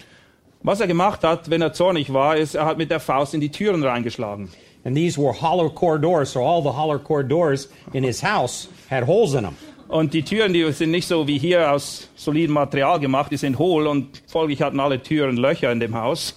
Was 0.62 0.82
er 0.82 0.88
gemacht 0.88 1.22
hat, 1.22 1.50
wenn 1.50 1.62
er 1.62 1.70
zornig 1.70 2.12
war, 2.12 2.36
ist, 2.36 2.56
er 2.56 2.66
hat 2.66 2.78
mit 2.78 2.90
der 2.90 3.00
Faust 3.00 3.34
in 3.34 3.40
die 3.40 3.50
Türen 3.50 3.82
reingeschlagen. 3.82 4.50
And 4.84 4.98
these 4.98 5.18
were 5.18 5.32
hollow 5.32 5.70
core 5.70 5.98
doors, 5.98 6.32
so 6.32 6.44
all 6.44 6.62
the 6.62 6.74
hollow 6.74 7.00
core 7.00 7.24
doors 7.24 7.70
in 7.94 8.04
his 8.04 8.20
house 8.20 8.68
had 8.90 9.04
holes 9.04 9.34
in 9.34 9.44
them. 9.46 9.56
Und 9.88 10.14
die 10.14 10.24
Türen, 10.24 10.54
die 10.54 10.72
sind 10.72 10.92
nicht 10.92 11.08
so 11.08 11.28
wie 11.28 11.38
hier 11.38 11.72
aus 11.72 12.10
solidem 12.16 12.54
Material 12.56 13.00
gemacht, 13.00 13.32
die 13.32 13.38
sind 13.38 13.60
hohl 13.60 13.86
und 13.88 14.24
folglich 14.28 14.62
hatten 14.62 14.80
alle 14.80 15.02
Türen 15.02 15.38
Löcher 15.38 15.72
in 15.72 15.80
dem 15.80 15.96
Haus. 15.96 16.36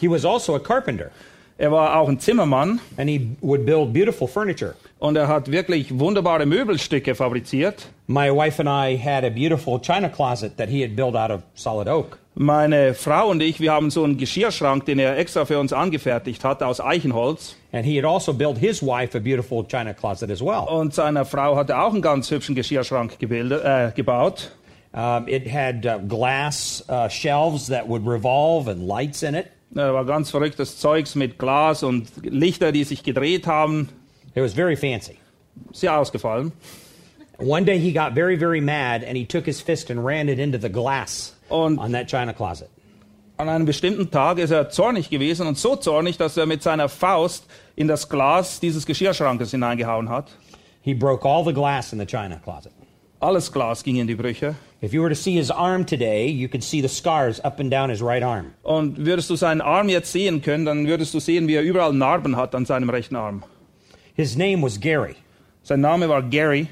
He 0.00 0.08
was 0.08 0.24
also 0.24 0.54
a 0.54 0.58
carpenter, 0.58 1.10
Er 1.58 1.72
war 1.72 1.96
auch 1.98 2.08
ein 2.08 2.20
Zimmermann 2.20 2.80
and 2.96 3.08
he 3.08 3.30
would 3.40 3.64
build 3.66 3.92
beautiful 3.92 4.28
furniture. 4.28 4.74
und 4.98 5.16
er 5.16 5.26
hat 5.26 5.50
wirklich 5.50 5.98
wunderbare 5.98 6.46
Möbelstücke 6.46 7.14
fabriziert. 7.14 7.88
My 8.08 8.30
wife 8.30 8.60
and 8.60 8.68
I 8.68 8.96
had 8.96 9.24
a 9.24 9.30
beautiful 9.30 9.80
china 9.80 10.08
closet 10.08 10.56
that 10.58 10.68
he 10.68 10.80
had 10.82 10.94
built 10.94 11.16
out 11.16 11.32
of 11.32 11.42
solid 11.54 11.88
oak. 11.88 12.18
Meine 12.38 12.94
Frau 12.94 13.30
und 13.30 13.42
ich, 13.42 13.60
wir 13.60 13.72
haben 13.72 13.90
so 13.90 14.04
einen 14.04 14.16
Geschirrschrank, 14.16 14.84
den 14.84 14.98
er 14.98 15.18
extra 15.18 15.44
für 15.44 15.58
uns 15.58 15.72
angefertigt 15.72 16.44
hat 16.44 16.62
aus 16.62 16.80
Eichenholz. 16.80 17.56
And 17.72 17.84
he 17.84 17.96
had 17.96 18.04
also 18.04 18.32
built 18.32 18.58
his 18.58 18.80
wife 18.82 19.16
a 19.16 19.20
beautiful 19.20 19.64
china 19.64 19.92
closet 19.92 20.30
as 20.30 20.40
well. 20.40 20.68
Und 20.68 20.94
seiner 20.94 21.24
Frau 21.24 21.56
hat 21.56 21.70
er 21.70 21.82
auch 21.82 21.92
einen 21.92 22.02
ganz 22.02 22.30
hübschen 22.30 22.54
Geschirrschrank 22.54 23.18
gebildet, 23.18 23.64
äh, 23.64 23.90
gebaut. 23.94 24.52
Um, 24.92 25.26
it 25.26 25.50
had 25.52 25.84
uh, 25.84 25.98
glass 26.06 26.84
uh, 26.88 27.08
shelves 27.08 27.66
that 27.66 27.88
would 27.88 28.06
revolve 28.06 28.70
and 28.70 28.86
lights 28.86 29.22
in 29.22 29.34
it. 29.34 29.46
Da 29.70 29.92
war 29.92 30.04
ganz 30.04 30.30
verrücktes 30.30 30.78
Zeugs 30.78 31.16
mit 31.16 31.38
Glas 31.38 31.82
und 31.82 32.08
Lichter, 32.22 32.70
die 32.70 32.84
sich 32.84 33.02
gedreht 33.02 33.46
haben. 33.46 33.88
It 34.34 34.42
was 34.42 34.54
very 34.54 34.76
fancy. 34.76 35.16
Sehr 35.72 35.98
ausgefallen. 35.98 36.52
One 37.38 37.64
day 37.64 37.78
he 37.78 37.92
got 37.92 38.14
very, 38.14 38.36
very 38.36 38.60
mad 38.60 39.04
and 39.04 39.16
he 39.16 39.26
took 39.26 39.44
his 39.44 39.60
fist 39.60 39.90
and 39.90 40.04
ran 40.04 40.28
it 40.28 40.38
into 40.38 40.58
the 40.58 40.70
glass 40.70 41.34
Und 41.50 41.78
on 41.78 41.92
that 41.92 42.08
china 42.08 42.32
closet. 42.32 42.68
an 43.38 43.48
einem 43.50 43.66
bestimmten 43.66 44.10
Tag 44.10 44.38
ist 44.38 44.50
er 44.50 44.70
zornig 44.70 45.10
gewesen 45.10 45.46
und 45.46 45.58
so 45.58 45.76
zornig, 45.76 46.16
dass 46.16 46.36
er 46.38 46.46
mit 46.46 46.62
seiner 46.62 46.88
Faust 46.88 47.44
in 47.76 47.86
das 47.88 48.08
Glas 48.08 48.60
dieses 48.60 48.86
Geschirrschrankes 48.86 49.50
hineingehauen 49.50 50.08
hat. 50.08 50.30
He 50.80 50.94
broke 50.94 51.26
all 51.28 51.44
the 51.44 51.52
glass 51.52 51.92
in 51.92 51.98
the 51.98 52.06
china 52.06 52.40
closet. 52.42 52.72
Alles 53.20 53.50
Glas 53.52 53.82
ging 53.82 53.96
in 53.96 54.06
die 54.06 54.14
Brüche. 54.14 54.54
If 54.82 54.92
you 54.94 55.02
were 55.02 55.08
to 55.10 55.14
see 55.14 55.32
his 55.34 55.50
arm 55.50 55.84
today, 55.84 56.26
you 56.28 56.48
could 56.48 56.62
see 56.62 56.80
the 56.80 56.88
scars 56.88 57.40
up 57.44 57.60
and 57.60 57.70
down 57.70 57.90
his 57.90 58.00
right 58.02 58.22
arm. 58.22 58.52
Und 58.62 59.04
würdest 59.04 59.28
du 59.28 59.36
seinen 59.36 59.60
Arm 59.60 59.88
jetzt 59.88 60.12
sehen 60.12 60.40
können, 60.42 60.64
dann 60.64 60.86
würdest 60.86 61.12
du 61.12 61.20
sehen, 61.20 61.48
wie 61.48 61.54
er 61.54 61.62
überall 61.62 61.92
Narben 61.92 62.36
hat 62.36 62.54
an 62.54 62.64
seinem 62.66 62.88
rechten 62.88 63.16
Arm. 63.16 63.42
His 64.14 64.36
name 64.36 64.62
was 64.62 64.78
Gary. 64.80 65.16
Sein 65.62 65.80
Name 65.80 66.08
war 66.08 66.22
Gary. 66.22 66.68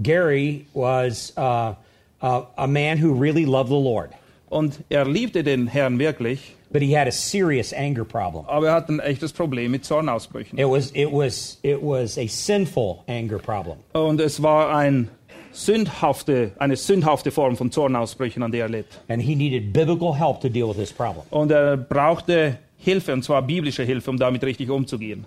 Gary 0.00 0.66
was 0.74 1.32
uh, 1.36 1.74
uh, 2.22 2.42
a 2.56 2.66
man 2.66 2.98
who 2.98 3.12
really 3.14 3.44
loved 3.44 3.70
the 3.70 3.74
Lord, 3.74 4.10
Und 4.48 4.84
er 4.90 5.04
liebte 5.06 5.42
den 5.42 5.66
Herrn 5.66 5.98
wirklich, 5.98 6.54
but 6.70 6.82
he 6.82 6.92
had 6.92 7.08
a 7.08 7.12
serious 7.12 7.72
anger 7.72 8.04
problem. 8.04 8.44
aber 8.46 8.66
er 8.68 8.74
hat 8.74 8.88
ein 8.88 9.00
echtes 9.00 9.32
Problem 9.32 9.70
mit 9.70 9.84
Zornausbrüchen. 9.84 10.58
It 10.58 10.68
was, 10.68 10.90
it 10.94 11.10
was, 11.10 11.58
it 11.62 11.80
was 11.82 12.18
a 12.18 12.26
sinful 12.26 13.02
anger 13.08 13.38
problem. 13.38 13.78
Und 13.92 14.20
es 14.20 14.42
war 14.42 14.74
ein 14.74 15.08
sündhafte, 15.52 16.52
eine 16.58 16.76
sündhafte 16.76 17.30
Form 17.30 17.56
von 17.56 17.70
Zornausbrüchen, 17.70 18.42
an 18.42 18.52
der 18.52 18.64
er 18.64 18.68
litt. 18.68 18.86
And 19.08 19.22
he 19.22 19.34
needed 19.34 19.72
biblical 19.72 20.14
help 20.14 20.40
to 20.40 20.48
deal 20.48 20.68
with 20.68 20.76
this 20.76 20.92
problem. 20.92 21.24
Und 21.30 21.50
er 21.50 21.76
brauchte 21.76 22.58
Hilfe, 22.78 23.12
und 23.12 23.22
zwar 23.22 23.42
biblische 23.42 23.84
Hilfe, 23.84 24.10
um 24.10 24.18
damit 24.18 24.42
richtig 24.44 24.70
umzugehen. 24.70 25.24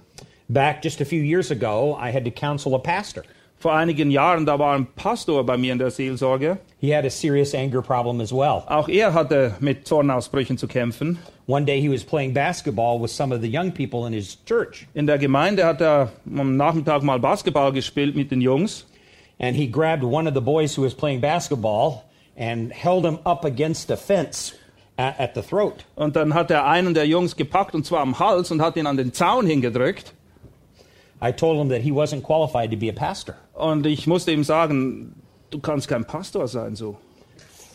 Back 0.47 0.83
just 0.83 1.01
a 1.01 1.05
few 1.05 1.21
years 1.23 1.49
ago, 1.51 1.97
I 1.99 2.11
had 2.11 2.25
to 2.25 2.31
counsel 2.31 2.75
a 2.75 2.79
pastor. 2.79 3.23
Vor 3.65 3.73
einigen 3.73 4.11
Jahren, 4.11 4.45
da 4.45 4.59
war 4.59 4.75
ein 4.75 4.85
Pastor 4.95 5.43
bei 5.43 5.57
mir 5.57 5.73
in 5.73 5.79
der 5.79 5.89
Seelsorge. 5.89 6.59
He 6.79 6.95
had 6.95 7.03
a 7.03 7.09
serious 7.09 7.55
anger 7.55 7.81
problem 7.81 8.21
as 8.21 8.31
well. 8.31 8.61
Auch 8.67 8.87
er 8.87 9.11
hatte 9.15 9.55
mit 9.59 9.87
Zornausbrüchen 9.87 10.59
zu 10.59 10.67
kämpfen. 10.67 11.17
One 11.47 11.65
day 11.65 11.81
he 11.81 11.89
was 11.89 12.03
playing 12.03 12.31
basketball 12.31 13.01
with 13.01 13.09
some 13.09 13.33
of 13.33 13.41
the 13.41 13.47
young 13.51 13.71
people 13.71 14.05
in 14.05 14.13
his 14.13 14.37
church, 14.45 14.85
In 14.93 15.07
der 15.07 15.17
Gemeinde 15.17 15.65
hat 15.65 15.81
er 15.81 16.11
am 16.31 16.57
Nachmittag 16.57 17.01
mal 17.01 17.17
Basketball 17.17 17.71
gespielt 17.71 18.15
mit 18.15 18.29
den 18.29 18.39
Jungs. 18.39 18.85
and 19.39 19.55
he 19.55 19.65
grabbed 19.65 20.03
one 20.03 20.27
of 20.27 20.35
the 20.35 20.41
boys 20.41 20.75
who 20.77 20.83
was 20.83 20.93
playing 20.93 21.19
basketball 21.19 22.03
and 22.37 22.71
held 22.71 23.03
him 23.03 23.17
up 23.25 23.45
against 23.45 23.89
a 23.89 23.97
fence 23.97 24.53
at, 24.99 25.19
at 25.19 25.33
the 25.33 25.41
throat. 25.41 25.85
Und 25.95 26.15
dann 26.15 26.35
hat 26.35 26.51
er 26.51 26.67
einen 26.67 26.93
der 26.93 27.07
Jungs 27.07 27.35
gepackt, 27.35 27.73
und 27.73 27.83
zwar 27.83 28.01
am 28.01 28.19
Hals, 28.19 28.51
und 28.51 28.61
hat 28.61 28.75
ihn 28.77 28.85
an 28.85 28.97
den 28.97 29.11
Zaun 29.11 29.47
hingedrückt. 29.47 30.13
I 31.19 31.31
told 31.31 31.57
him 31.57 31.69
that 31.69 31.81
he 31.81 31.89
wasn't 31.91 32.21
qualified 32.21 32.69
to 32.69 32.77
be 32.77 32.89
a 32.89 32.93
pastor. 32.93 33.35
Und 33.55 33.85
ich 33.85 34.05
musste 34.05 34.31
ihm 34.31 34.43
sagen, 34.43 35.15
du 35.49 35.59
kannst 35.59 35.87
kein 35.87 36.05
Pastor 36.05 36.47
sein 36.47 36.75
so. 36.75 36.97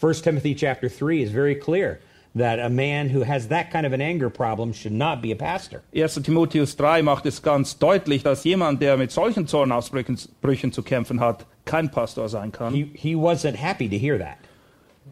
1 0.02 0.22
Timothy 0.22 0.54
chapter 0.54 0.88
3 0.88 1.22
is 1.22 1.30
very 1.30 1.54
clear 1.54 1.98
that 2.34 2.58
a 2.58 2.68
man 2.68 3.08
who 3.08 3.24
has 3.24 3.48
that 3.48 3.70
kind 3.70 3.86
of 3.86 3.92
an 3.92 4.00
anger 4.00 4.30
problem 4.30 4.72
should 4.72 4.92
not 4.92 5.20
be 5.20 5.32
a 5.32 5.36
pastor. 5.36 5.82
1. 5.92 6.22
Timotheus 6.22 6.76
3 6.76 7.02
macht 7.02 7.26
es 7.26 7.42
ganz 7.42 7.78
deutlich, 7.78 8.22
dass 8.22 8.44
jemand, 8.44 8.80
der 8.80 8.96
mit 8.96 9.10
solchen 9.10 9.46
Zornausbrüchen 9.46 10.18
Brüchen 10.40 10.72
zu 10.72 10.82
kämpfen 10.82 11.20
hat, 11.20 11.46
kein 11.64 11.90
Pastor 11.90 12.28
sein 12.28 12.52
kann. 12.52 12.72
He, 12.72 12.90
he 12.94 13.14
wasn't 13.14 13.56
happy 13.56 13.88
to 13.88 13.96
hear 13.96 14.18
that. 14.18 14.38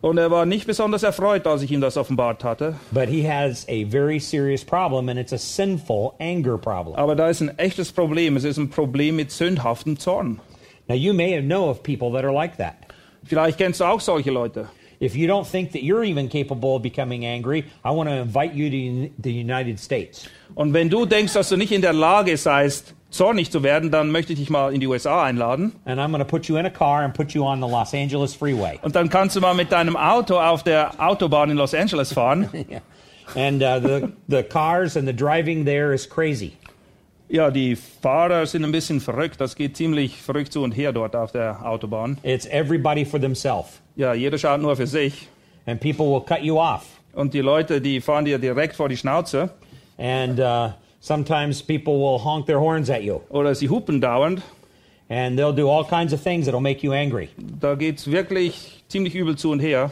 Und 0.01 0.17
er 0.17 0.31
war 0.31 0.47
nicht 0.47 0.67
besonders 0.67 1.03
erfreut, 1.03 1.47
als 1.47 1.63
ich 1.63 1.73
ihm 1.73 1.81
das 1.81 1.97
offenbart 1.97 2.45
hatte. 2.45 2.77
But 2.93 3.09
he 3.09 3.29
has 3.29 3.67
a 3.69 3.85
very 3.85 4.21
serious 4.21 4.65
problem, 4.65 5.09
and 5.09 5.19
it's 5.19 5.33
a 5.33 5.39
sinful 5.39 6.13
anger 6.21 6.57
problem. 6.57 6.95
Aber 6.95 7.17
da 7.17 7.29
ist 7.29 7.41
ein 7.41 7.59
echtes 7.59 7.91
Problem. 7.91 8.37
Es 8.37 8.45
ist 8.45 8.59
ein 8.59 8.71
Problem 8.71 9.17
mit 9.17 9.33
sündhaftem 9.33 9.99
Zorn. 9.99 10.41
Now, 10.89 10.95
you 10.95 11.13
may 11.13 11.41
know 11.41 11.69
of 11.69 11.83
people 11.83 12.11
that 12.13 12.25
are 12.25 12.33
like 12.33 12.57
that. 12.57 12.93
Vielleicht 13.25 13.59
kennst 13.59 13.81
du 13.81 13.85
auch 13.85 14.01
solche 14.01 14.31
Leute. 14.31 14.69
If 15.01 15.15
you 15.15 15.29
don't 15.29 15.47
think 15.47 15.73
that 15.73 15.83
you're 15.83 16.03
even 16.03 16.29
capable 16.29 16.75
of 16.75 16.83
becoming 16.83 17.25
angry, 17.25 17.65
I 17.85 17.91
want 17.91 18.09
to 18.09 18.17
invite 18.17 18.55
you 18.55 18.69
to 18.69 19.13
the 19.23 19.33
United 19.33 19.79
States. 19.79 20.29
Und 20.57 20.73
wenn 20.73 20.89
du 20.89 21.07
denkst, 21.07 21.35
dass 21.35 21.51
du 21.51 21.57
nicht 21.57 21.71
in 21.71 21.83
der 21.83 21.93
Lage 21.93 22.37
seist, 22.37 22.95
zornig 23.11 23.51
zu 23.51 23.63
werden, 23.63 23.91
dann 23.91 24.11
möchte 24.11 24.33
ich 24.33 24.41
dich 24.41 24.51
mal 24.51 24.75
in 24.75 24.81
die 24.81 24.87
USA 24.87 25.23
einladen. 25.23 25.73
And 25.85 26.01
I'm 26.01 26.11
going 26.11 26.19
to 26.21 26.25
put 26.25 26.47
you 26.47 26.57
in 26.57 26.67
a 26.67 26.71
car 26.71 27.05
and 27.05 27.15
put 27.15 27.33
you 27.33 27.45
on 27.45 27.61
the 27.61 27.69
Los 27.69 27.95
Angeles 27.95 28.35
freeway. 28.35 28.79
Und 28.83 28.97
dann 28.97 29.09
kannst 29.09 29.37
du 29.37 29.41
mal 29.41 29.55
mit 29.55 29.71
deinem 29.71 29.97
Auto 29.97 30.41
auf 30.41 30.65
der 30.65 30.93
Autobahn 30.99 31.51
in 31.51 31.57
Los 31.57 31.75
Angeles 31.75 32.13
fahren. 32.13 32.49
And 33.37 33.63
uh, 33.63 33.79
the, 33.79 34.13
the 34.27 34.43
cars 34.43 34.97
and 34.97 35.07
the 35.07 35.13
driving 35.13 35.65
there 35.67 35.93
is 35.93 36.07
crazy. 36.07 36.57
Ja, 37.31 37.51
die 37.51 37.77
Fahrer 37.77 38.47
sind 38.47 38.65
ein 38.65 38.73
bisschen 38.73 39.01
verrückt. 39.01 39.39
Das 39.39 39.55
geht 39.55 39.77
ziemlich 39.77 40.23
verrückt 40.23 40.51
zu 40.51 40.63
und 40.63 40.73
her 40.73 40.93
dort 40.93 41.15
auf 41.15 41.31
der 41.31 41.63
Autobahn. 41.63 42.17
It's 42.23 42.47
everybody 42.47 43.05
for 43.05 43.21
themselves. 43.21 43.83
Ja, 43.97 44.15
jeder 44.15 44.39
schaut 44.39 44.63
nur 44.63 44.77
für 44.77 44.87
sich. 44.87 45.29
And 45.67 45.79
people 45.79 46.07
will 46.07 46.23
cut 46.23 46.41
you 46.43 46.59
off. 46.59 46.87
Und 47.13 47.35
die 47.35 47.41
Leute, 47.41 47.83
die 47.83 48.01
fahren 48.01 48.25
dir 48.25 48.39
direkt 48.39 48.77
vor 48.77 48.89
die 48.89 48.97
Schnauze. 48.97 49.51
And 49.99 50.41
uh, 50.41 50.71
sometimes 51.01 51.63
people 51.63 51.99
will 51.99 52.19
honk 52.19 52.47
their 52.47 52.61
horns 52.61 52.89
at 52.89 53.03
you. 53.03 53.21
Oder 53.29 53.55
sie 53.55 53.69
hupen 53.69 54.01
dauernd. 54.01 54.41
And 55.11 55.39
they'll 55.39 55.55
do 55.55 55.69
all 55.69 55.85
kinds 55.85 56.15
of 56.15 56.23
things 56.23 56.47
that'll 56.47 56.63
make 56.63 56.83
you 56.83 56.95
angry. 56.95 57.29
Da 57.61 57.75
geht's 57.75 58.11
wirklich 58.11 58.85
ziemlich 58.89 59.15
übel 59.15 59.37
zu 59.37 59.51
und 59.51 59.61
her. 59.61 59.91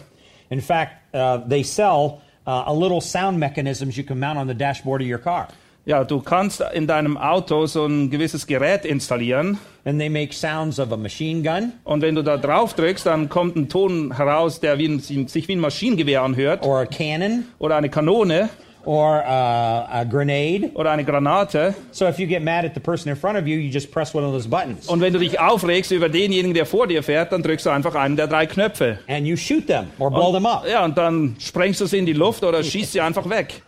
In 0.49 0.63
fact, 0.63 0.93
uh, 1.13 1.39
they 1.47 1.63
sell 1.63 2.23
uh, 2.47 2.65
a 2.67 2.73
little 2.73 3.03
sound 3.03 3.39
mechanisms 3.39 3.99
you 3.99 4.05
can 4.05 4.19
mount 4.19 4.39
on 4.39 4.47
the 4.47 4.55
dashboard 4.55 5.03
of 5.03 5.09
your 5.09 5.19
car. 5.19 5.49
Ja, 5.87 6.03
du 6.03 6.21
kannst 6.21 6.63
in 6.75 6.89
deinem 6.89 7.17
Auto 7.17 7.67
so 7.67 7.87
ein 7.87 8.11
gewisses 8.11 8.47
Gerät 8.49 8.85
installieren. 8.85 9.57
And 9.85 10.01
they 10.01 10.09
make 10.09 10.33
sounds 10.35 10.81
of 10.81 10.91
a 10.93 10.97
machine 10.97 11.43
gun 11.43 11.73
Und 11.85 12.03
wenn 12.03 12.17
du 12.17 12.23
da 12.23 12.37
drauf 12.37 12.75
drückst, 12.75 13.07
dann 13.07 13.29
kommt 13.29 13.55
ein 13.55 13.69
Ton 13.69 14.13
heraus, 14.17 14.59
der 14.59 14.79
wie 14.79 14.89
ein, 14.89 14.99
sich 14.99 15.47
wie 15.47 15.53
ein 15.55 15.61
Maschinengewehr 15.61 16.23
anhört. 16.23 16.65
or 16.67 16.81
a 16.81 16.87
cannon 16.87 17.45
Oder 17.61 17.77
eine 17.77 17.89
Kanone. 17.89 18.49
or 18.85 19.19
uh, 19.25 19.29
a 19.29 20.05
grenade. 20.05 20.71
Oder 20.75 20.91
eine 20.93 21.05
Granate. 21.05 21.75
So 21.93 22.07
if 22.09 22.19
you 22.19 22.27
get 22.27 22.43
mad 22.43 22.65
at 22.65 22.75
the 22.75 22.81
person 22.81 23.09
in 23.11 23.17
front 23.17 23.37
of 23.39 23.47
you, 23.47 23.57
you 23.57 23.71
just 23.71 23.91
press 23.93 24.13
one 24.15 24.25
of 24.27 24.33
those 24.33 24.49
buttons 24.49 24.89
Und 24.89 25.01
wenn 25.01 25.13
du 25.13 25.19
dich 25.21 25.39
aufregst 25.41 25.91
über 25.93 26.09
denjenigen, 26.09 26.53
der 26.55 26.67
vor 26.67 26.87
dir 26.89 27.03
fährt, 27.05 27.31
dann 27.33 27.43
drückst 27.45 27.67
du 27.67 27.71
einfach 27.71 27.95
einen 27.95 28.17
der 28.17 28.27
drei 28.27 28.47
Knöpfe. 28.47 28.99
and 29.09 29.25
you 29.27 29.37
shoot 29.37 29.67
them 29.69 29.87
or 30.01 30.11
blow 30.11 30.33
them 30.33 30.47
up. 30.47 30.65
Ja, 30.69 30.85
und 30.85 30.99
dann 30.99 31.37
sprengst 31.39 31.81
du 31.81 31.87
sie 31.87 31.99
in 31.99 32.07
die 32.07 32.13
Luft 32.13 32.43
oder 32.43 32.63
schießt 32.65 32.93
sie 32.93 33.01
einfach 33.01 33.29
weg. 33.31 33.63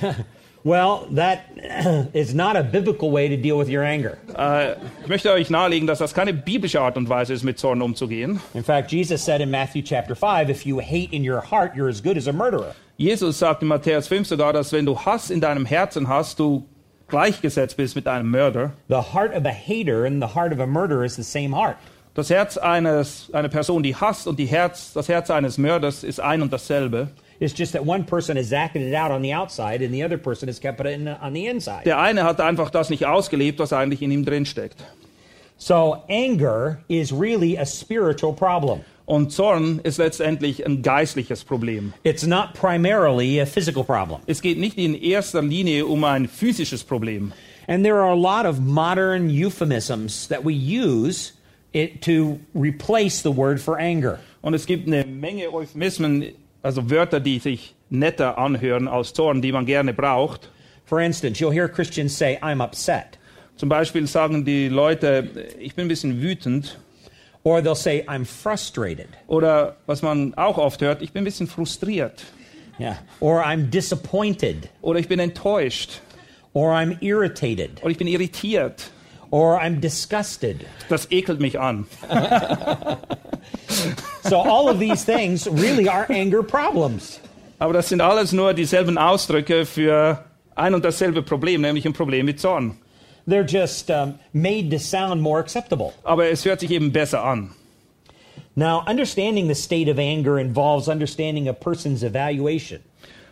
Well, 0.66 1.06
that 1.14 1.44
is 2.12 2.34
not 2.34 2.56
a 2.56 2.64
biblical 2.64 3.12
way 3.12 3.28
to 3.28 3.36
deal 3.36 3.56
with 3.56 3.68
your 3.68 3.84
anger. 3.84 4.18
Äh, 4.36 4.72
ich 5.00 5.06
möchte 5.06 5.30
euch 5.30 5.48
nahelegen, 5.48 5.86
dass 5.86 6.00
das 6.00 6.12
keine 6.12 6.32
biblische 6.34 6.80
Art 6.80 6.96
und 6.96 7.08
Weise 7.08 7.34
ist, 7.34 7.44
mit 7.44 7.56
Zorn 7.56 7.80
umzugehen. 7.80 8.40
In 8.52 8.64
fact, 8.64 8.90
Jesus 8.90 9.24
said 9.24 9.40
in 9.40 9.48
Matthew 9.48 9.82
chapter 9.82 10.16
5, 10.16 10.50
if 10.50 10.66
you 10.66 10.80
hate 10.80 11.12
in 11.12 11.22
your 11.22 11.40
heart, 11.40 11.76
you're 11.76 11.88
as 11.88 12.02
good 12.02 12.16
as 12.16 12.26
a 12.26 12.32
murderer. 12.32 12.74
Jesus 12.96 13.38
sagt 13.38 13.62
in 13.62 13.68
Matthäus 13.68 14.08
5 14.08 14.26
sogar, 14.26 14.52
dass 14.52 14.72
wenn 14.72 14.84
du 14.84 14.98
Hass 14.98 15.30
in 15.30 15.40
deinem 15.40 15.66
Herzen 15.66 16.08
hast, 16.08 16.40
du 16.40 16.64
gleichgesetzt 17.06 17.76
bist 17.76 17.94
mit 17.94 18.08
einem 18.08 18.28
Mörder. 18.28 18.72
The 18.88 19.14
heart 19.14 19.36
of 19.36 19.44
a 19.44 19.52
hater 19.52 20.04
and 20.04 20.20
the 20.20 20.34
heart 20.34 20.52
of 20.52 20.58
a 20.58 20.66
murderer 20.66 21.04
is 21.04 21.14
the 21.14 21.22
same 21.22 21.54
heart. 21.54 21.76
Das 22.14 22.28
Herz 22.28 22.58
eines, 22.58 23.28
einer 23.32 23.50
Person, 23.50 23.84
die 23.84 23.94
hasst 23.94 24.26
und 24.26 24.40
die 24.40 24.46
Herz, 24.46 24.92
das 24.94 25.08
Herz 25.08 25.30
eines 25.30 25.58
Mörders 25.58 26.02
ist 26.02 26.18
ein 26.18 26.42
und 26.42 26.52
dasselbe. 26.52 27.10
It's 27.40 27.52
just 27.52 27.72
that 27.72 27.84
one 27.84 28.04
person 28.04 28.36
has 28.36 28.52
acted 28.52 28.82
it 28.82 28.94
out 28.94 29.10
on 29.10 29.22
the 29.22 29.32
outside 29.32 29.82
and 29.82 29.92
the 29.92 30.02
other 30.02 30.18
person 30.18 30.48
has 30.48 30.58
kept 30.58 30.80
it 30.80 30.86
in, 30.86 31.08
on 31.08 31.32
the 31.34 31.46
inside. 31.46 31.84
Der 31.84 31.98
eine 31.98 32.24
hat 32.24 32.40
einfach 32.40 32.70
das 32.70 32.90
nicht 32.90 33.04
ausgelebt, 33.04 33.58
was 33.58 33.72
eigentlich 33.72 34.02
in 34.02 34.10
ihm 34.10 34.24
drin 34.24 34.46
steckt. 34.46 34.82
So 35.58 36.02
anger 36.08 36.80
is 36.88 37.12
really 37.12 37.56
a 37.56 37.64
spiritual 37.64 38.32
problem. 38.32 38.82
Und 39.06 39.30
Zorn 39.30 39.80
ist 39.84 39.98
letztendlich 39.98 40.66
ein 40.66 40.82
geistliches 40.82 41.44
Problem. 41.44 41.94
It's 42.02 42.26
not 42.26 42.54
primarily 42.54 43.40
a 43.40 43.46
physical 43.46 43.84
problem. 43.84 44.20
Es 44.26 44.42
geht 44.42 44.58
nicht 44.58 44.78
in 44.78 44.94
erster 44.94 45.42
Linie 45.42 45.86
um 45.86 46.02
ein 46.04 46.28
physisches 46.28 46.82
Problem. 46.82 47.32
And 47.68 47.84
there 47.84 47.96
are 47.96 48.10
a 48.10 48.16
lot 48.16 48.46
of 48.46 48.60
modern 48.60 49.30
euphemisms 49.30 50.28
that 50.28 50.44
we 50.44 50.52
use 50.52 51.32
it 51.72 52.02
to 52.02 52.40
replace 52.54 53.22
the 53.22 53.30
word 53.30 53.60
for 53.60 53.78
anger. 53.78 54.18
Und 54.42 54.54
es 54.54 54.66
gibt 54.66 54.88
eine 54.88 55.04
Menge 55.04 55.52
Euphemismen, 55.52 56.32
also 56.66 56.90
Wörter, 56.90 57.20
die 57.20 57.38
sich 57.38 57.76
netter 57.90 58.38
anhören 58.38 58.88
als 58.88 59.12
Zorn, 59.12 59.40
die 59.40 59.52
man 59.52 59.66
gerne 59.66 59.94
braucht. 59.94 60.50
For 60.84 61.00
instance, 61.00 61.40
you'll 61.40 61.52
hear 61.52 61.68
Christians 61.68 62.18
say, 62.18 62.38
I'm 62.42 62.60
upset. 62.62 63.18
Zum 63.56 63.68
Beispiel 63.68 64.06
sagen 64.06 64.44
die 64.44 64.68
Leute, 64.68 65.28
ich 65.58 65.74
bin 65.76 65.86
ein 65.86 65.88
bisschen 65.88 66.20
wütend. 66.20 66.78
Or 67.44 67.60
they'll 67.60 67.76
say, 67.76 68.04
I'm 68.08 68.24
frustrated. 68.24 69.06
Oder 69.28 69.76
was 69.86 70.02
man 70.02 70.34
auch 70.34 70.58
oft 70.58 70.82
hört, 70.82 71.00
ich 71.00 71.12
bin 71.12 71.22
ein 71.22 71.24
bisschen 71.24 71.46
frustriert. 71.46 72.24
Yeah. 72.80 72.98
Or 73.20 73.44
I'm 73.44 73.70
disappointed. 73.70 74.68
Oder 74.82 74.98
ich 74.98 75.06
bin 75.06 75.20
enttäuscht. 75.20 76.00
Or 76.52 76.72
I'm 76.72 77.00
irritated. 77.00 77.80
Oder 77.82 77.90
ich 77.92 77.98
bin 77.98 78.08
irritiert. 78.08 78.90
Or 79.30 79.60
I'm 79.60 79.78
disgusted. 79.78 80.66
Das 80.88 81.08
ekelt 81.12 81.38
mich 81.38 81.60
an. 81.60 81.86
So 84.28 84.40
all 84.40 84.68
of 84.68 84.78
these 84.78 85.04
things 85.04 85.46
really 85.46 85.88
are 85.88 86.06
anger 86.10 86.42
problems. 86.42 87.20
Aber 87.58 87.72
das 87.72 87.88
sind 87.88 88.00
alles 88.00 88.32
nur 88.32 88.52
dieselben 88.54 88.98
Ausdrücke 88.98 89.64
für 89.64 90.24
ein 90.54 90.74
und 90.74 90.84
dasselbe 90.84 91.22
Problem, 91.22 91.62
nämlich 91.62 91.86
ein 91.86 91.92
Problem 91.92 92.26
mit 92.26 92.40
Zorn. 92.40 92.76
They're 93.28 93.46
just 93.46 93.90
um, 93.90 94.18
made 94.32 94.70
to 94.70 94.78
sound 94.78 95.20
more 95.20 95.40
acceptable. 95.40 95.92
Aber 96.04 96.28
es 96.30 96.44
hört 96.44 96.60
sich 96.60 96.70
eben 96.70 96.92
besser 96.92 97.24
an. 97.24 97.50
Now, 98.54 98.84
understanding 98.86 99.48
the 99.48 99.54
state 99.54 99.88
of 99.88 99.98
anger 99.98 100.38
involves 100.38 100.88
understanding 100.88 101.48
a 101.48 101.52
person's 101.52 102.02
evaluation. 102.02 102.80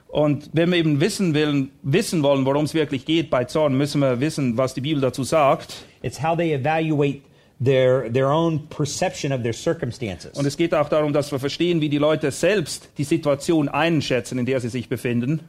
Und 0.09 0.51
wenn 0.53 0.71
wir 0.71 0.79
eben 0.79 1.01
wissen, 1.01 1.35
will, 1.35 1.69
wissen 1.83 2.23
wollen, 2.23 2.45
worum 2.45 2.65
es 2.65 2.75
wirklich 2.75 3.05
geht 3.05 3.31
bei 3.31 3.45
Zorn, 3.45 3.77
müssen 3.77 4.01
wir 4.01 4.21
wissen, 4.21 4.57
was 4.57 4.75
die 4.75 4.81
Bibel 4.81 5.01
dazu 5.01 5.25
sagt. 5.25 5.75
It's 6.03 6.23
how 6.23 6.37
they 6.37 6.53
evaluate 6.53 7.23
their, 7.61 8.11
their 8.11 8.31
own 8.31 8.67
perception 8.69 9.33
of 9.33 9.43
their 9.43 9.53
circumstances. 9.53 10.37
Und 10.37 10.47
es 10.47 10.57
geht 10.57 10.75
auch 10.75 10.89
darum, 10.89 11.13
dass 11.13 11.31
wir 11.31 11.39
verstehen, 11.39 11.81
wie 11.81 11.89
die 11.89 11.99
Leute 11.99 12.31
selbst 12.31 12.89
die 12.99 13.05
Situation 13.05 13.69
einschätzen, 13.69 14.39
in 14.39 14.47
der 14.47 14.61
sie 14.61 14.69
sich 14.69 14.89
befinden. 14.89 15.41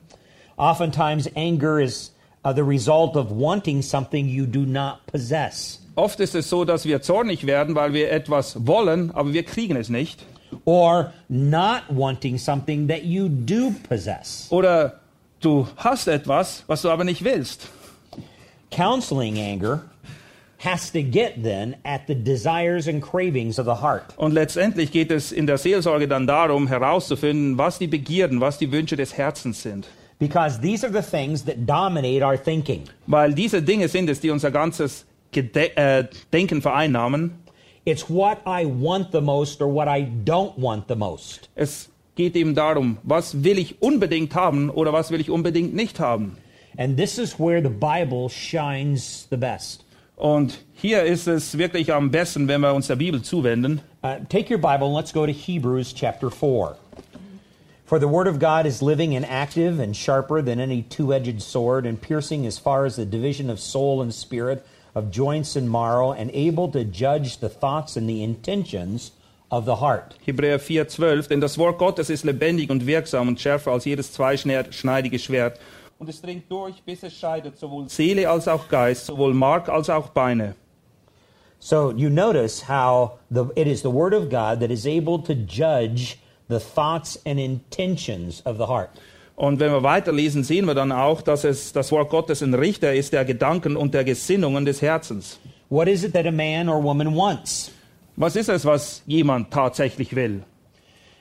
Oftentimes, 0.57 1.29
anger 1.35 1.79
is 1.79 2.11
uh, 2.45 2.53
the 2.53 2.63
result 2.63 3.15
of 3.15 3.29
wanting 3.31 3.81
something 3.81 4.27
you 4.27 4.45
do 4.45 4.61
not 4.61 5.05
possess. 5.07 5.81
Oft 5.95 6.19
ist 6.19 6.35
es 6.35 6.49
so, 6.49 6.65
dass 6.65 6.85
wir 6.85 7.01
zornig 7.01 7.45
werden, 7.45 7.75
weil 7.75 7.93
wir 7.93 8.11
etwas 8.11 8.67
wollen, 8.67 9.11
aber 9.11 9.33
wir 9.33 9.43
kriegen 9.43 9.75
es 9.77 9.89
nicht. 9.89 10.25
Or 10.65 11.13
not 11.27 11.83
wanting 11.89 12.37
something 12.37 12.87
that 12.87 13.03
you 13.03 13.27
do 13.29 13.73
possess. 13.87 14.47
Oder 14.49 14.99
du 15.41 15.67
hast 15.77 16.07
etwas, 16.07 16.63
was 16.67 16.81
du 16.81 16.89
aber 16.89 17.03
nicht 17.03 17.23
willst. 17.23 17.67
Counseling 18.71 19.37
anger 19.39 19.83
has 20.65 20.91
to 20.91 21.01
get 21.01 21.43
then 21.43 21.75
at 21.83 22.07
the 22.07 22.15
desires 22.15 22.87
and 22.87 23.01
cravings 23.01 23.59
of 23.59 23.65
the 23.65 23.75
heart. 23.75 24.13
Und 24.17 24.33
letztendlich 24.33 24.91
geht 24.91 25.11
es 25.11 25.31
in 25.31 25.47
der 25.47 25.57
Seelsorge 25.57 26.07
dann 26.07 26.27
darum, 26.27 26.67
herauszufinden, 26.67 27.57
was 27.57 27.79
die 27.79 27.87
Begierden, 27.87 28.41
was 28.41 28.57
die 28.57 28.71
Wünsche 28.71 28.95
des 28.95 29.17
Herzens 29.17 29.61
sind. 29.61 29.87
Because 30.17 30.59
these 30.61 30.85
are 30.85 30.91
the 30.91 31.01
things 31.01 31.43
that 31.45 31.67
dominate 31.67 32.23
our 32.23 32.37
thinking. 32.41 32.83
Weil 33.05 33.33
diese 33.33 33.61
Dinge 33.61 33.87
sind 33.87 34.09
es, 34.09 34.19
die 34.19 34.29
unser 34.29 34.49
ganzes 34.51 35.05
Gede 35.31 35.75
äh, 35.75 36.05
Denken 36.31 36.61
vereinnahmen. 36.61 37.31
It's 37.83 38.09
what 38.09 38.39
I 38.47 38.65
want 38.65 39.11
the 39.11 39.21
most 39.21 39.61
or 39.61 39.71
what 39.71 39.87
I 39.87 40.07
don't 40.25 40.53
want 40.57 40.87
the 40.87 40.95
most. 40.95 41.49
Es 41.55 41.89
geht 42.15 42.35
eben 42.35 42.55
darum, 42.55 42.97
was 43.03 43.43
will 43.43 43.59
ich 43.59 43.81
unbedingt 43.81 44.33
haben 44.33 44.69
oder 44.69 44.93
was 44.93 45.11
will 45.11 45.19
ich 45.19 45.29
unbedingt 45.29 45.75
nicht 45.75 45.99
haben. 45.99 46.37
And 46.77 46.97
this 46.97 47.17
is 47.17 47.39
where 47.39 47.61
the 47.61 47.69
Bible 47.69 48.29
shines 48.29 49.27
the 49.29 49.37
best. 49.37 49.84
Und 50.15 50.59
hier 50.73 51.03
ist 51.03 51.27
es 51.27 51.57
wirklich 51.57 51.93
am 51.93 52.09
besten, 52.09 52.47
wenn 52.47 52.61
wir 52.61 52.73
uns 52.73 52.87
der 52.87 52.95
Bibel 52.95 53.21
zuwenden. 53.21 53.81
Uh, 54.01 54.15
take 54.29 54.49
your 54.49 54.59
Bible 54.59 54.87
and 54.87 54.95
let's 54.95 55.11
go 55.11 55.25
to 55.25 55.31
Hebrews 55.31 55.93
chapter 55.93 56.29
4. 56.29 56.77
For 57.85 57.99
the 57.99 58.07
Word 58.07 58.27
of 58.27 58.39
God 58.39 58.65
is 58.65 58.81
living 58.81 59.15
and 59.15 59.25
active 59.25 59.79
and 59.79 59.95
sharper 59.95 60.41
than 60.41 60.59
any 60.59 60.83
two 60.83 61.13
edged 61.13 61.41
sword, 61.41 61.85
and 61.85 62.01
piercing 62.01 62.47
as 62.47 62.57
far 62.57 62.85
as 62.85 62.95
the 62.95 63.05
division 63.05 63.49
of 63.49 63.59
soul 63.59 64.01
and 64.01 64.11
spirit, 64.11 64.65
of 64.95 65.11
joints 65.11 65.55
and 65.55 65.69
marrow, 65.69 66.11
and 66.11 66.31
able 66.33 66.71
to 66.71 66.83
judge 66.83 67.39
the 67.41 67.49
thoughts 67.49 67.95
and 67.95 68.09
the 68.09 68.23
intentions 68.23 69.11
of 69.51 69.65
the 69.65 69.75
heart. 69.75 70.15
Hebräer 70.25 70.59
4,12. 70.59 71.27
Denn 71.27 71.41
das 71.41 71.57
Wort 71.57 71.77
Gottes 71.77 72.09
ist 72.09 72.23
lebendig 72.23 72.71
und 72.71 72.87
wirksam 72.87 73.27
und 73.27 73.39
schärfer 73.39 73.71
als 73.71 73.85
jedes 73.85 74.13
zweischneidige 74.13 75.19
Schwert. 75.19 75.59
Und 75.97 76.09
es 76.09 76.21
dringt 76.21 76.51
durch, 76.51 76.83
bis 76.83 77.03
es 77.03 77.13
scheidet 77.13 77.57
sowohl 77.57 77.87
Seele 77.89 78.29
als 78.29 78.47
auch 78.47 78.67
Geist, 78.67 79.05
sowohl 79.05 79.33
Mark 79.33 79.69
als 79.69 79.89
auch 79.89 80.09
Beine. 80.09 80.55
So 81.59 81.91
you 81.91 82.09
notice 82.09 82.67
how 82.67 83.17
the, 83.31 83.45
it 83.55 83.67
is 83.67 83.81
the 83.81 83.91
Word 83.91 84.13
of 84.13 84.29
God 84.29 84.59
that 84.59 84.69
is 84.71 84.85
able 84.85 85.19
to 85.23 85.33
judge 85.33 86.17
the 86.49 86.59
thoughts 86.59 87.17
and 87.25 87.39
intentions 87.39 88.45
of 88.45 88.57
the 88.57 88.67
heart. 88.67 88.89
Und 89.35 89.59
wenn 89.59 89.71
wir 89.71 89.83
weiterlesen, 89.83 90.43
sehen 90.43 90.65
wir 90.65 90.75
dann 90.75 90.91
auch, 90.91 91.21
dass 91.21 91.43
es 91.43 91.73
das 91.73 91.91
Wort 91.91 92.09
Gottes 92.09 92.41
ein 92.41 92.53
Richter 92.53 92.93
ist 92.93 93.11
der 93.11 93.25
Gedanken 93.25 93.75
und 93.75 93.93
der 93.93 94.03
Gesinnungen 94.03 94.65
des 94.65 94.81
Herzens. 94.81 95.39
What 95.69 95.87
is 95.87 96.03
it 96.03 96.13
that 96.13 96.25
a 96.25 96.31
man 96.31 96.69
or 96.69 96.81
woman 96.81 97.15
wants? 97.15 97.71
Was 98.15 98.35
ist 98.35 98.49
es, 98.49 98.63
was 98.63 99.01
jemand 99.07 99.51
tatsächlich 99.51 100.15
will? 100.15 100.43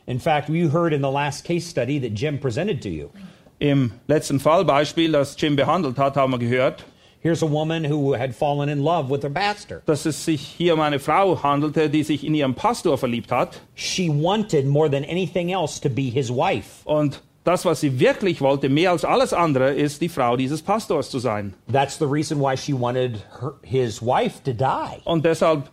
In 0.07 0.21
fact, 0.21 0.49
you 0.49 0.71
heard 0.71 0.93
in 0.93 1.01
the 1.01 1.11
last 1.11 1.45
case 1.45 1.69
study 1.69 1.99
that 1.99 2.13
Jim 2.15 2.39
presented 2.39 2.83
to 2.83 2.89
you. 2.89 3.11
Im 3.59 3.93
letzten 4.07 4.41
Fallbeispiel, 4.41 5.13
das 5.13 5.37
Jim 5.39 5.57
behandelt 5.57 5.99
hat, 5.99 6.17
haben 6.17 6.33
wir 6.33 6.39
gehört, 6.39 6.85
Here's 7.21 7.43
a 7.43 7.51
woman 7.51 7.85
who 7.91 8.15
had 8.15 8.35
fallen 8.35 8.69
in 8.69 8.85
love 8.85 9.09
with 9.09 9.23
her 9.23 9.31
pastor. 9.31 9.81
dass 9.87 10.05
es 10.05 10.27
sich 10.27 10.43
hier 10.43 10.75
um 10.75 10.81
eine 10.81 10.99
Frau 10.99 11.43
handelte, 11.43 11.89
die 11.89 12.03
sich 12.03 12.23
in 12.23 12.35
ihren 12.35 12.55
Pastor 12.55 12.99
verliebt 12.99 13.33
hat. 13.33 13.63
She 13.75 14.11
wanted 14.11 14.67
more 14.67 14.91
than 14.91 15.05
anything 15.05 15.49
else 15.51 15.81
to 15.81 15.89
be 15.89 16.03
his 16.03 16.29
wife. 16.29 16.83
Und 16.85 17.23
das, 17.45 17.65
was 17.65 17.81
sie 17.81 17.99
wirklich 17.99 18.43
wollte, 18.43 18.69
mehr 18.69 18.91
als 18.91 19.07
alles 19.07 19.33
andere, 19.33 19.73
ist 19.73 20.03
die 20.03 20.11
Frau 20.11 20.37
dieses 20.37 20.61
Pastors 20.61 21.09
zu 21.09 21.19
sein. 21.19 21.55
That's 21.73 21.99
the 21.99 22.05
reason 22.05 22.41
why 22.41 22.59
she 22.59 22.79
wanted 22.79 23.25
her, 23.41 23.55
his 23.63 24.03
wife 24.03 24.43
to 24.45 24.53
die. 24.53 25.01
Und 25.05 25.25
deshalb 25.25 25.71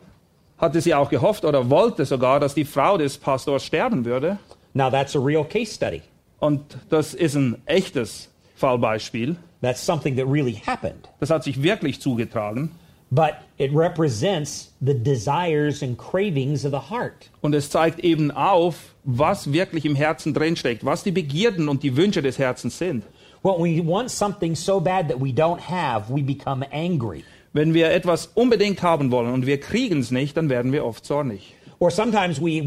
hatte 0.58 0.80
sie 0.80 0.94
auch 0.94 1.10
gehofft 1.10 1.44
oder 1.44 1.70
wollte 1.70 2.06
sogar, 2.06 2.40
dass 2.40 2.54
die 2.56 2.64
Frau 2.64 2.98
des 2.98 3.18
Pastors 3.18 3.66
sterben 3.66 4.06
würde. 4.06 4.38
Now, 4.74 4.90
that's 4.90 5.18
a 5.18 5.20
real 5.20 5.44
case 5.44 5.74
study. 5.74 6.02
Und 6.42 6.78
das 6.90 7.14
ist 7.14 7.36
ein 7.36 7.62
echtes 7.68 8.30
Fallbeispiel. 8.56 9.36
That's 9.62 9.86
something 9.86 10.18
that 10.18 10.26
really 10.28 10.56
happened. 10.66 11.08
Das 11.20 11.30
hat 11.30 11.44
sich 11.44 11.62
wirklich 11.62 12.02
zugetragen. 12.02 12.72
But 13.12 13.36
it 13.58 13.72
represents 13.74 14.72
the 14.80 14.96
desires 14.96 15.84
and 15.84 15.98
cravings 15.98 16.66
of 16.66 16.72
the 16.72 16.80
heart. 16.90 17.30
Und 17.42 17.54
es 17.54 17.70
zeigt 17.70 18.00
eben 18.00 18.32
auf, 18.32 18.96
was 19.04 19.54
wirklich 19.54 19.86
im 19.86 19.96
Herzen 19.96 20.34
drinsteckt, 20.34 20.84
was 20.84 21.04
die 21.04 21.12
Begierden 21.12 21.70
und 21.70 21.84
die 21.84 21.96
Wünsche 21.96 22.24
des 22.24 22.40
Herzens 22.40 22.78
sind. 22.78 23.04
When 23.44 23.60
we 23.60 23.86
want 23.86 24.10
something 24.10 24.56
so 24.56 24.80
bad 24.80 25.10
that 25.10 25.20
we 25.20 25.30
don't 25.30 25.60
have, 25.60 26.12
we 26.12 26.24
become 26.24 26.66
angry. 26.72 27.24
Wenn 27.54 27.74
wir 27.76 27.92
etwas 27.92 28.32
unbedingt 28.34 28.82
haben 28.82 29.12
wollen 29.12 29.34
und 29.34 29.46
wir 29.46 29.60
kriegen 29.60 30.00
es 30.00 30.10
nicht, 30.10 30.38
dann 30.38 30.50
werden 30.50 30.72
wir 30.72 30.86
oft 30.86 31.06
zornig. 31.06 31.54
Or 31.78 31.92
sometimes 31.92 32.42
we 32.42 32.64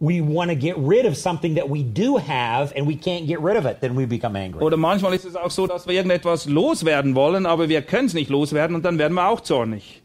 we 0.00 0.20
want 0.20 0.50
to 0.50 0.56
get 0.56 0.76
rid 0.78 1.06
of 1.06 1.16
something 1.16 1.56
that 1.56 1.68
we 1.68 1.82
do 1.82 2.16
have 2.18 2.72
and 2.76 2.86
we 2.86 2.94
can't 2.94 3.26
get 3.26 3.40
rid 3.40 3.56
of 3.56 3.66
it, 3.66 3.80
then 3.80 3.96
we 3.96 4.06
become 4.06 4.36
angry. 4.36 4.62
Oder 4.62 4.76
manchmal 4.76 5.14
ist 5.14 5.24
es 5.24 5.34
auch 5.34 5.50
so, 5.50 5.66
dass 5.66 5.86
wir 5.86 5.94
irgendetwas 5.94 6.46
loswerden 6.46 7.14
wollen, 7.14 7.46
aber 7.46 7.68
wir 7.68 7.82
können 7.82 8.06
es 8.06 8.14
nicht 8.14 8.30
loswerden 8.30 8.76
und 8.76 8.84
dann 8.84 8.98
werden 8.98 9.14
wir 9.14 9.28
auch 9.28 9.40
zornig. 9.40 10.02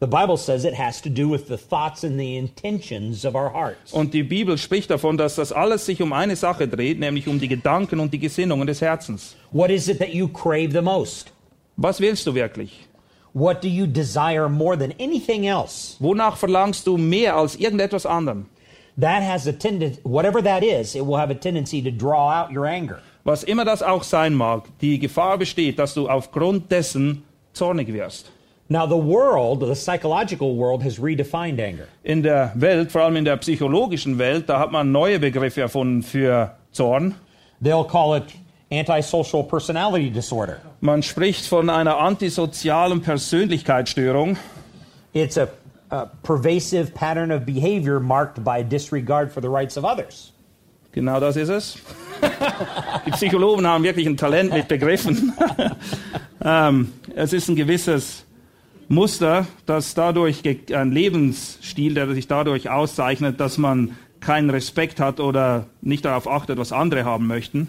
The 0.00 0.06
Bible 0.06 0.36
says 0.36 0.64
it 0.64 0.76
has 0.76 1.00
to 1.02 1.08
do 1.08 1.30
with 1.30 1.46
the 1.48 1.56
thoughts 1.56 2.04
and 2.04 2.18
the 2.18 2.36
intentions 2.36 3.24
of 3.24 3.34
our 3.34 3.52
hearts. 3.52 3.92
Und 3.92 4.12
die 4.12 4.22
Bibel 4.22 4.58
spricht 4.58 4.90
davon, 4.90 5.16
dass 5.16 5.36
das 5.36 5.52
alles 5.52 5.86
sich 5.86 6.02
um 6.02 6.12
eine 6.12 6.36
Sache 6.36 6.66
dreht, 6.66 6.98
nämlich 6.98 7.28
um 7.28 7.38
die 7.38 7.48
Gedanken 7.48 8.00
und 8.00 8.12
die 8.12 8.18
Gesinnungen 8.18 8.66
des 8.66 8.80
Herzens. 8.80 9.36
What 9.52 9.70
is 9.70 9.88
it 9.88 9.98
that 10.00 10.12
you 10.12 10.28
crave 10.28 10.72
the 10.72 10.82
most? 10.82 11.32
Was 11.76 12.00
willst 12.00 12.26
du 12.26 12.34
wirklich? 12.34 12.86
What 13.34 13.62
do 13.64 13.68
you 13.68 13.86
desire 13.86 14.48
more 14.48 14.76
than 14.76 14.92
anything 15.00 15.44
else? 15.44 15.96
Wonach 16.00 16.36
verlangst 16.36 16.86
du 16.86 16.96
mehr 16.96 17.36
als 17.36 17.56
irgendetwas 17.56 18.04
anderem? 18.04 18.46
That 18.96 19.22
has 19.22 19.46
a 19.46 19.52
tendency, 19.52 20.00
whatever 20.04 20.40
that 20.42 20.62
is, 20.62 20.94
it 20.94 21.04
will 21.04 21.16
have 21.16 21.30
a 21.30 21.34
tendency 21.34 21.82
to 21.82 21.90
draw 21.90 22.30
out 22.30 22.52
your 22.52 22.66
anger. 22.66 23.00
Was 23.24 23.42
immer 23.42 23.64
das 23.64 23.82
auch 23.82 24.04
sein 24.04 24.34
mag, 24.34 24.64
die 24.80 24.98
Gefahr 24.98 25.38
besteht, 25.38 25.78
dass 25.78 25.94
du 25.94 26.08
aufgrund 26.08 26.70
dessen 26.70 27.24
zornig 27.52 27.92
wirst. 27.92 28.30
Now, 28.68 28.86
the 28.86 28.96
world, 28.96 29.60
the 29.60 29.74
psychological 29.74 30.56
world, 30.56 30.82
has 30.82 30.98
redefined 30.98 31.60
anger. 31.60 31.86
In 32.02 32.22
der 32.22 32.52
Welt, 32.54 32.92
vor 32.92 33.02
allem 33.02 33.16
in 33.16 33.24
der 33.24 33.36
psychologischen 33.36 34.18
Welt, 34.18 34.48
da 34.48 34.58
hat 34.58 34.72
man 34.72 34.90
neue 34.90 35.18
Begriffe 35.18 35.60
erfunden 35.60 36.02
für 36.02 36.54
Zorn. 36.72 37.14
They'll 37.62 37.86
call 37.86 38.16
it 38.16 38.24
antisocial 38.70 39.42
personality 39.42 40.10
disorder. 40.10 40.60
Man 40.80 41.02
spricht 41.02 41.46
von 41.46 41.68
einer 41.68 41.98
antisozialen 41.98 43.02
Persönlichkeitsstörung. 43.02 44.36
It's 45.12 45.36
a, 45.36 45.48
a 45.94 46.10
pervasive 46.22 46.92
pattern 46.94 47.30
of 47.30 47.46
behavior 47.46 48.00
marked 48.00 48.42
by 48.42 48.62
disregard 48.62 49.30
for 49.30 49.40
the 49.40 49.48
rights 49.48 49.76
of 49.76 49.84
others. 49.84 50.32
Genau 50.92 51.20
das 51.20 51.36
ist 51.36 51.48
es. 51.48 51.78
Die 53.06 53.10
Psychologen 53.10 53.66
haben 53.66 53.84
wirklich 53.84 54.06
ein 54.06 54.16
Talent 54.16 54.52
mit 54.52 54.68
Begriffen. 54.68 55.32
ähm, 56.44 56.92
es 57.14 57.32
ist 57.32 57.48
ein 57.48 57.56
gewisses 57.56 58.24
Muster, 58.88 59.46
das 59.66 59.94
dadurch, 59.94 60.42
ein 60.72 60.92
Lebensstil, 60.92 61.94
der 61.94 62.12
sich 62.14 62.28
dadurch 62.28 62.70
auszeichnet, 62.70 63.40
dass 63.40 63.58
man 63.58 63.96
keinen 64.20 64.50
Respekt 64.50 65.00
hat 65.00 65.20
oder 65.20 65.66
nicht 65.80 66.04
darauf 66.04 66.28
achtet, 66.28 66.58
was 66.58 66.72
andere 66.72 67.04
haben 67.04 67.26
möchten. 67.26 67.68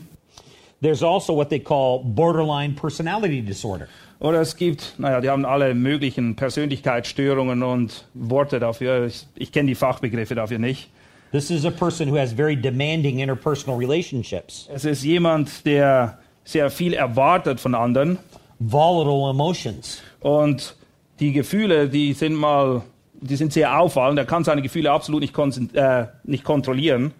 There's 0.81 1.03
also 1.03 1.35
what 1.35 1.49
they 1.49 1.59
call 1.59 2.03
borderline 2.03 2.75
personality 2.75 3.41
disorder. 3.41 3.87
Oder 4.19 4.41
es 4.41 4.55
gibt, 4.55 4.95
naja, 4.97 5.21
die 5.21 5.29
haben 5.29 5.45
alle 5.45 5.73
möglichen 5.73 6.35
Persönlichkeitsstörungen 6.35 7.63
und 7.63 8.05
Worte 8.13 8.59
dafür. 8.59 9.05
Ich, 9.05 9.27
ich 9.35 9.51
kenne 9.51 9.67
die 9.67 9.75
Fachbegriffe 9.75 10.35
dafür 10.35 10.59
nicht. 10.59 10.89
This 11.31 11.49
is 11.49 11.65
a 11.65 11.71
person 11.71 12.09
who 12.09 12.17
has 12.17 12.31
very 12.31 12.55
demanding 12.55 13.19
interpersonal 13.19 13.77
relationships, 13.77 14.69
Es 14.73 14.85
ist 14.85 15.03
jemand, 15.03 15.65
der 15.65 16.19
sehr 16.45 16.69
viel 16.69 16.93
erwartet 16.93 17.59
von 17.59 17.75
anderen 17.75 18.19
volatile 18.59 19.31
emotions, 19.31 20.01
und 20.21 20.75
die 21.19 21.33
Gefühle, 21.33 21.89
die 21.89 22.13
sind 22.13 22.35
mal, 22.35 22.83
die 23.13 23.35
sind 23.35 23.53
sehr 23.53 23.79
auffallend. 23.79 24.17
Er 24.17 24.25
kann 24.25 24.43
seine 24.43 24.61
Gefühle 24.61 24.91
absolut 24.91 25.21
nicht, 25.21 25.35
äh, 25.75 26.07
nicht 26.23 26.43
kontrollieren. 26.43 27.13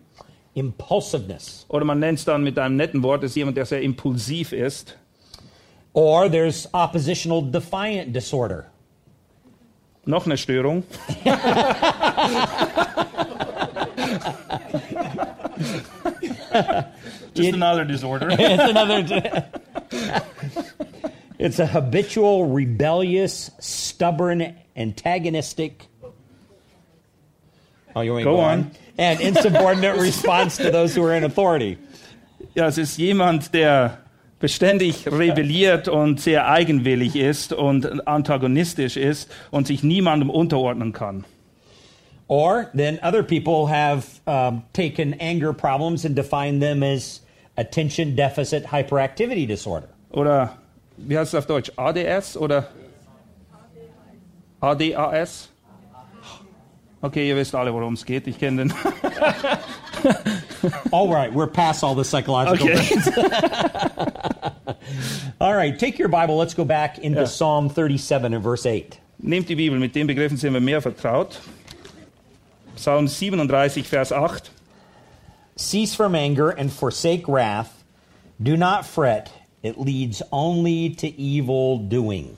impulsiveness, 0.54 1.66
Oder 1.68 1.84
man 1.84 2.00
nennt 2.00 2.20
es 2.20 2.26
dann 2.26 2.42
mit 2.44 2.58
einem 2.58 2.78
netten 2.78 3.04
Wort, 3.04 3.24
ist 3.24 3.36
jemand, 3.36 3.58
der 3.58 3.66
sehr 3.66 3.82
impulsiv 3.82 4.54
ist. 4.54 4.98
Or 5.96 6.30
there's 6.30 6.68
oppositional 6.74 7.42
defiant 7.42 8.14
disorder. 8.14 8.68
Noch 10.06 10.28
eine 10.28 10.36
Störung. 10.36 10.84
Just 17.34 17.54
another 17.54 17.86
disorder. 17.86 18.28
it's 18.32 18.70
another. 18.70 19.46
it's 21.40 21.60
a 21.60 21.66
habitual, 21.66 22.48
rebellious, 22.48 23.50
stubborn, 23.60 24.56
antagonistic. 24.76 25.88
Oh, 27.96 28.02
you 28.02 28.12
want 28.12 28.18
me 28.18 28.24
to 28.24 28.30
Go 28.30 28.36
go 28.36 28.42
on. 28.42 28.60
on? 28.60 28.72
And 28.98 29.22
insubordinate 29.22 29.98
response 29.98 30.58
to 30.58 30.72
those 30.72 30.94
who 30.94 31.04
are 31.04 31.16
in 31.16 31.24
authority. 31.24 31.78
Ja, 32.54 32.68
es 32.68 32.78
ist 32.78 33.00
jemand, 33.00 33.54
der 33.54 33.98
beständig 34.40 35.08
rebelliert 35.08 35.88
und 35.88 36.20
sehr 36.20 36.48
eigenwillig 36.48 37.16
ist 37.16 37.54
und 37.54 38.08
antagonistisch 38.08 38.98
ist 38.98 39.32
und 39.52 39.68
sich 39.68 39.84
niemandem 39.84 40.30
unterordnen 40.30 40.94
kann. 40.94 41.26
Or 42.28 42.70
then 42.74 43.00
other 43.04 43.24
people 43.24 43.68
have 43.68 44.20
um, 44.26 44.64
taken 44.74 45.14
anger 45.20 45.54
problems 45.54 46.06
and 46.06 46.16
defined 46.16 46.62
them 46.62 46.82
as 46.82 47.22
attention 47.58 48.16
deficit 48.16 48.66
hyperactivity 48.66 49.46
disorder. 49.46 49.88
Oder 50.12 50.58
wie 50.98 51.18
heißt 51.18 51.34
es 51.34 51.38
auf 51.38 51.46
Deutsch? 51.46 51.72
ADS 51.76 52.36
oder 52.36 52.70
ADAS? 54.60 55.50
Okay, 57.02 57.30
ihr 57.30 57.36
wisst 57.36 57.54
alle, 57.54 57.72
worum 57.72 57.94
es 57.94 58.04
geht. 58.04 58.26
Ich 58.26 58.40
kenne 58.40 58.66
den. 58.66 58.74
all 60.92 61.10
right, 61.14 61.32
we're 61.34 61.48
past 61.48 61.84
all 61.84 61.96
the 61.96 62.04
psychological 62.04 62.68
Okay. 62.70 62.78
things. 62.78 63.08
all 65.40 65.54
right, 65.56 65.78
take 65.78 65.98
your 66.00 66.10
Bible. 66.10 66.38
Let's 66.38 66.54
go 66.54 66.66
back 66.66 66.98
into 67.00 67.22
Yeah. 67.22 67.28
Psalm 67.28 67.70
37 67.70 68.34
and 68.34 68.44
verse 68.44 68.66
8. 68.66 69.00
Nehmt 69.22 69.48
die 69.48 69.56
Bibel, 69.56 69.80
mit 69.80 69.94
den 69.96 70.08
Begriffen 70.08 70.38
sind 70.38 70.54
wir 70.54 70.62
mehr 70.62 70.82
vertraut. 70.82 71.40
Psalm 72.76 73.08
37, 73.08 73.88
Vers 73.88 74.12
8. 74.12 74.52
Cease 75.58 75.96
from 75.96 76.16
anger 76.16 76.50
and 76.50 76.72
forsake 76.72 77.28
wrath. 77.28 77.84
Do 78.42 78.58
not 78.58 78.86
fret, 78.86 79.32
it 79.64 79.80
leads 79.80 80.22
only 80.32 80.90
to 80.96 81.08
evil 81.18 81.78
doing. 81.78 82.38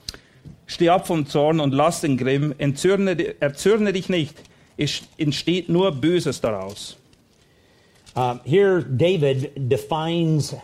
Steh 0.68 0.90
ab 0.90 1.08
vom 1.08 1.26
Zorn 1.26 1.60
und 1.60 1.74
lass 1.74 2.02
den 2.02 2.18
Grimm, 2.18 2.54
entzürne, 2.60 3.16
erzürne 3.42 3.94
dich 3.94 4.10
nicht, 4.10 4.36
es 4.78 5.02
entsteht 5.18 5.70
nur 5.70 5.92
Böses 5.94 6.40
daraus. 6.42 6.98
Um, 8.18 8.42
here, 8.44 8.82
David 8.82 9.70
defines 9.70 10.56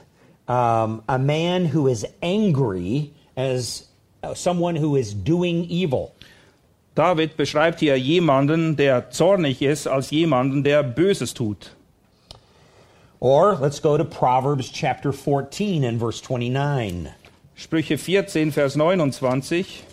um, 0.47 1.03
a 1.07 1.19
man 1.19 1.65
who 1.65 1.87
is 1.87 2.03
angry 2.23 3.13
as 3.37 3.85
uh, 4.23 4.33
someone 4.33 4.75
who 4.75 4.95
is 4.95 5.13
doing 5.13 5.65
evil. 5.65 6.15
David 6.95 7.37
beschreibt 7.37 7.79
hier 7.79 7.95
jemanden, 7.95 8.75
der 8.75 9.03
zornig 9.11 9.61
ist, 9.61 9.87
als 9.87 10.09
jemanden, 10.09 10.63
der 10.63 10.81
Böses 10.81 11.31
tut. 11.31 11.69
Or 13.19 13.55
let's 13.55 13.79
go 13.79 13.97
to 13.97 14.03
Proverbs 14.03 14.69
chapter 14.69 15.11
14 15.11 15.83
and 15.83 15.99
verse 15.99 16.19
29. 16.21 17.11
Sprüche 17.55 17.99
14, 17.99 18.49
Vers 18.49 18.75
29. 18.75 19.83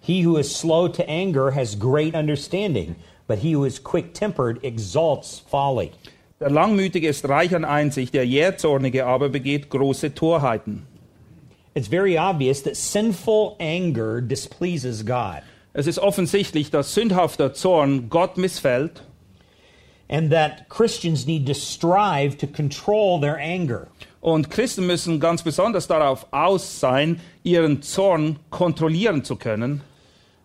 He 0.00 0.20
who 0.22 0.36
is 0.36 0.54
slow 0.54 0.86
to 0.86 1.10
anger 1.10 1.50
has 1.50 1.74
great 1.74 2.14
understanding, 2.14 2.94
but 3.26 3.38
he 3.38 3.52
who 3.52 3.64
is 3.64 3.80
quick 3.80 4.14
tempered 4.14 4.64
exalts 4.64 5.40
folly. 5.40 5.92
Der 6.40 6.50
Langmütige 6.50 7.08
ist 7.08 7.28
reich 7.28 7.52
an 7.56 7.64
Einsicht, 7.64 8.14
der 8.14 8.24
Jähzornige 8.24 9.06
aber 9.06 9.28
begeht 9.28 9.70
große 9.70 10.14
Torheiten. 10.14 10.86
It's 11.74 11.88
very 11.88 12.16
obvious 12.16 12.62
that 12.62 12.76
sinful 12.76 13.56
anger 13.58 14.20
displeases 14.20 15.04
God, 15.04 15.42
Es 15.72 15.88
ist 15.88 15.98
offensichtlich, 15.98 16.70
dass 16.70 16.94
sündhafter 16.94 17.54
Zorn 17.54 18.08
Gott 18.08 18.36
missfällt 18.36 19.02
and 20.08 20.30
that 20.30 20.68
Christians 20.68 21.26
need 21.26 21.46
to 21.46 21.54
strive 21.54 22.36
to 22.38 22.46
control 22.46 23.20
their 23.20 23.36
anger. 23.36 23.88
und 24.20 24.48
Christen 24.48 24.86
müssen 24.86 25.18
ganz 25.18 25.42
besonders 25.42 25.88
darauf 25.88 26.26
aus 26.30 26.78
sein, 26.78 27.20
ihren 27.42 27.82
Zorn 27.82 28.38
kontrollieren 28.50 29.24
zu 29.24 29.34
können. 29.34 29.80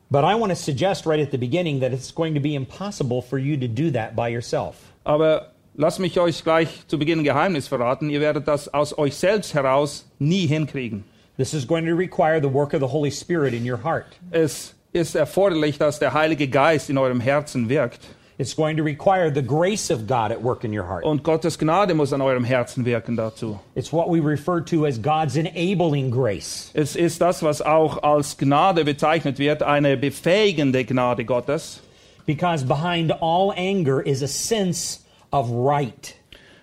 But 0.09 0.23
I 0.23 0.33
want 0.33 0.51
to 0.51 0.55
suggest 0.55 1.05
right 1.05 1.19
at 1.21 1.31
the 1.31 1.37
beginning 1.37 1.79
that 1.81 1.93
it's 1.93 2.13
going 2.13 2.33
to 2.33 2.41
be 2.41 2.55
impossible 2.55 3.21
for 3.21 3.37
you 3.37 3.55
to 3.57 3.67
do 3.67 3.91
that 3.91 4.15
by 4.15 4.27
yourself. 4.27 4.75
Aber 5.03 5.53
lasst 5.76 5.99
mich 5.99 6.19
euch 6.19 6.43
gleich 6.43 6.88
zu 6.88 6.99
Beginn 6.99 7.19
ein 7.19 7.24
Geheimnis 7.24 7.67
verraten. 7.67 8.09
Ihr 8.09 8.21
werdet 8.21 8.47
das 8.47 8.74
aus 8.74 8.97
euch 8.97 9.15
selbst 9.15 9.53
heraus 9.53 10.05
nie 10.19 10.47
hinkriegen. 10.47 11.03
This 11.38 11.53
is 11.53 11.67
going 11.67 11.86
to 11.86 11.95
require 11.95 12.39
the 12.39 12.53
work 12.53 12.74
of 12.74 12.80
the 12.80 12.88
Holy 12.88 13.11
Spirit 13.11 13.53
in 13.53 13.69
your 13.69 13.84
heart. 13.84 14.05
Es 14.32 14.76
ist 14.91 15.15
erforderlich, 15.15 15.80
dass 15.80 15.99
der 15.99 16.13
Heilige 16.13 16.47
Geist 16.47 16.89
in 16.89 16.97
eurem 16.97 17.19
Herzen 17.19 17.69
wirkt. 17.69 18.01
It's 18.39 18.55
going 18.55 18.78
to 18.78 18.84
require 18.84 19.32
the 19.32 19.43
grace 19.43 19.91
of 19.91 20.07
God 20.07 20.32
at 20.32 20.43
work 20.43 20.63
in 20.63 20.78
your 20.78 20.88
heart. 20.88 21.03
Und 21.03 21.24
Gottes 21.24 21.57
Gnade 21.57 21.93
muss 21.93 22.13
an 22.13 22.21
eurem 22.21 22.43
Herzen 22.43 22.84
wirken 22.84 23.15
dazu. 23.15 23.59
It's 23.76 23.93
what 23.93 24.09
we 24.09 24.19
refer 24.19 24.59
to 24.65 24.86
as 24.86 24.99
God's 24.99 25.36
enabling 25.36 26.11
grace. 26.11 26.71
Es 26.74 26.95
ist 26.95 27.21
das, 27.21 27.43
was 27.43 27.61
auch 27.61 28.01
als 28.01 28.38
Gnade 28.38 28.86
bezeichnet 28.86 29.38
wird, 29.38 29.61
eine 29.61 29.97
befähigende 29.97 30.84
Gnade 30.84 31.26
Gottes. 31.26 31.80
Because 32.26 32.65
behind 32.65 33.11
all 33.21 33.51
anger 33.55 34.01
is 34.01 34.24
a 34.24 34.28
sense 34.28 35.03
of 35.34 35.49
right. 35.51 36.15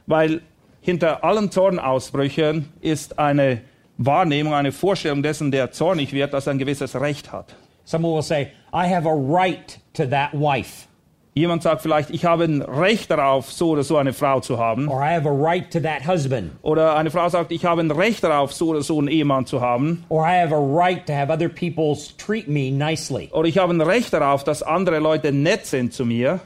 Weil 0.06 0.40
hinter 0.80 1.22
allen 1.24 1.50
Zornausbrüchen 1.50 2.68
ist 2.80 3.18
eine 3.18 3.60
Wahrnehmung, 3.98 4.54
eine 4.54 4.72
Vorstellung 4.72 5.22
dessen, 5.22 5.50
der 5.50 5.72
zornig 5.72 6.12
wird, 6.12 6.32
dass 6.32 6.46
er 6.46 6.52
ein 6.54 6.58
gewisses 6.58 6.98
Recht 6.98 7.32
hat. 7.32 7.54
Someone 7.84 8.14
will 8.14 8.22
say, 8.22 8.48
I 8.72 8.86
have 8.92 9.06
a 9.06 9.12
right 9.12 9.78
to 9.94 10.06
that 10.06 10.30
wife, 10.32 10.86
Jemand 11.32 11.62
sagt 11.62 11.82
vielleicht, 11.82 12.10
ich 12.10 12.24
habe 12.24 12.42
ein 12.44 12.60
Recht 12.60 13.08
darauf, 13.10 13.52
so 13.52 13.70
oder 13.70 13.84
so 13.84 13.96
eine 13.96 14.12
Frau 14.12 14.40
zu 14.40 14.58
haben. 14.58 14.88
or 14.88 15.00
I 15.00 15.14
have 15.14 15.28
a 15.28 15.32
right 15.32 15.70
to 15.72 15.78
that 15.80 16.04
husband, 16.06 16.50
Oder 16.62 16.96
eine 16.96 17.10
Frau 17.10 17.28
sagt, 17.28 17.52
ich 17.52 17.64
habe 17.64 17.82
ein 17.82 17.90
Recht 17.92 18.24
darauf, 18.24 18.52
so 18.52 18.68
oder 18.70 18.82
so 18.82 18.98
einen 18.98 19.06
Ehemann 19.08 19.46
zu 19.46 19.60
haben. 19.60 20.04
or 20.08 20.24
I 20.26 20.40
have 20.42 20.52
a 20.52 20.58
right 20.58 21.06
to 21.06 21.12
have 21.12 21.32
other 21.32 21.48
people 21.48 21.96
treat 22.18 22.48
me 22.48 22.70
nicely, 22.72 23.28
Oder 23.32 23.48
ich 23.48 23.58
habe 23.58 23.72
ein 23.72 23.80
Recht 23.80 24.12
darauf, 24.12 24.42
dass 24.42 24.62
andere 24.64 24.98
Leute 24.98 25.30
nett 25.32 25.66
sind 25.66 25.92
zu 25.94 26.04
mir. 26.04 26.40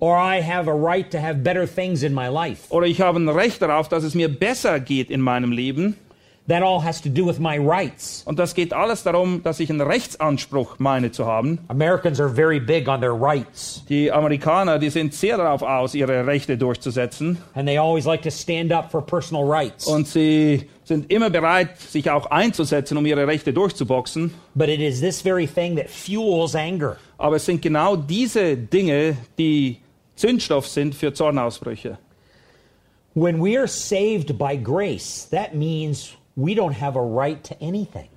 Oder 0.00 0.36
ich 2.86 3.00
habe 3.00 3.20
ein 3.20 3.28
Recht 3.28 3.62
darauf, 3.62 3.88
dass 3.88 4.02
es 4.04 4.14
mir 4.14 4.28
besser 4.28 4.80
geht 4.80 5.10
in 5.10 5.20
meinem 5.20 5.52
Leben. 5.52 5.96
That 6.48 6.62
all 6.64 6.82
has 6.82 7.00
to 7.02 7.08
do 7.08 7.24
with 7.26 7.38
my 7.38 7.58
rights. 7.58 8.22
Und 8.24 8.38
das 8.40 8.54
geht 8.54 8.72
alles 8.72 9.04
darum, 9.04 9.40
dass 9.44 9.60
ich 9.60 9.70
einen 9.70 9.82
Rechtsanspruch 9.82 10.80
meine 10.80 11.12
zu 11.12 11.24
haben. 11.26 11.58
Americans 11.68 12.18
are 12.18 12.28
very 12.34 12.58
big 12.58 12.88
on 12.88 13.00
their 13.00 13.12
rights, 13.12 13.84
Die 13.88 14.10
Amerikaner, 14.10 14.80
die 14.80 14.90
sind 14.90 15.14
sehr 15.14 15.36
darauf 15.36 15.62
aus, 15.62 15.94
ihre 15.94 16.26
Rechte 16.26 16.58
durchzusetzen. 16.58 17.38
and 17.54 17.68
they 17.68 17.78
always 17.78 18.04
like 18.04 18.22
to 18.22 18.30
stand 18.30 18.72
up 18.72 18.90
for 18.90 19.00
personal 19.04 19.44
rights. 19.44 19.86
Und 19.86 20.08
sie 20.08 20.62
sind 20.82 21.12
immer 21.12 21.30
bereit, 21.30 21.78
sich 21.78 22.10
auch 22.10 22.26
einzusetzen, 22.32 22.96
um 22.96 23.06
ihre 23.06 23.28
Rechte 23.28 23.52
durchzuboxen. 23.52 24.34
But 24.56 24.68
it 24.70 24.80
is 24.80 25.00
this 25.00 25.20
very 25.20 25.46
thing 25.46 25.76
that 25.76 25.88
fuels 25.88 26.56
anger. 26.56 26.96
Aber 27.16 27.36
es 27.36 27.46
sind 27.46 27.62
genau 27.62 27.94
diese 27.94 28.56
Dinge, 28.56 29.16
die 29.38 29.76
Zündstoff 30.20 30.68
sind 30.68 30.94
für 30.94 31.14
Zornausbrüche. 31.14 31.98
When 33.14 33.42
we 33.42 33.56
are 33.58 33.66
saved 33.66 34.38
by 34.38 34.54
grace, 34.54 35.26
that 35.30 35.54
means 35.54 36.14
we 36.36 36.52
don't 36.52 36.78
have 36.78 36.96
a 36.96 37.02
right 37.02 37.42
to 37.44 37.54
anything. 37.60 38.08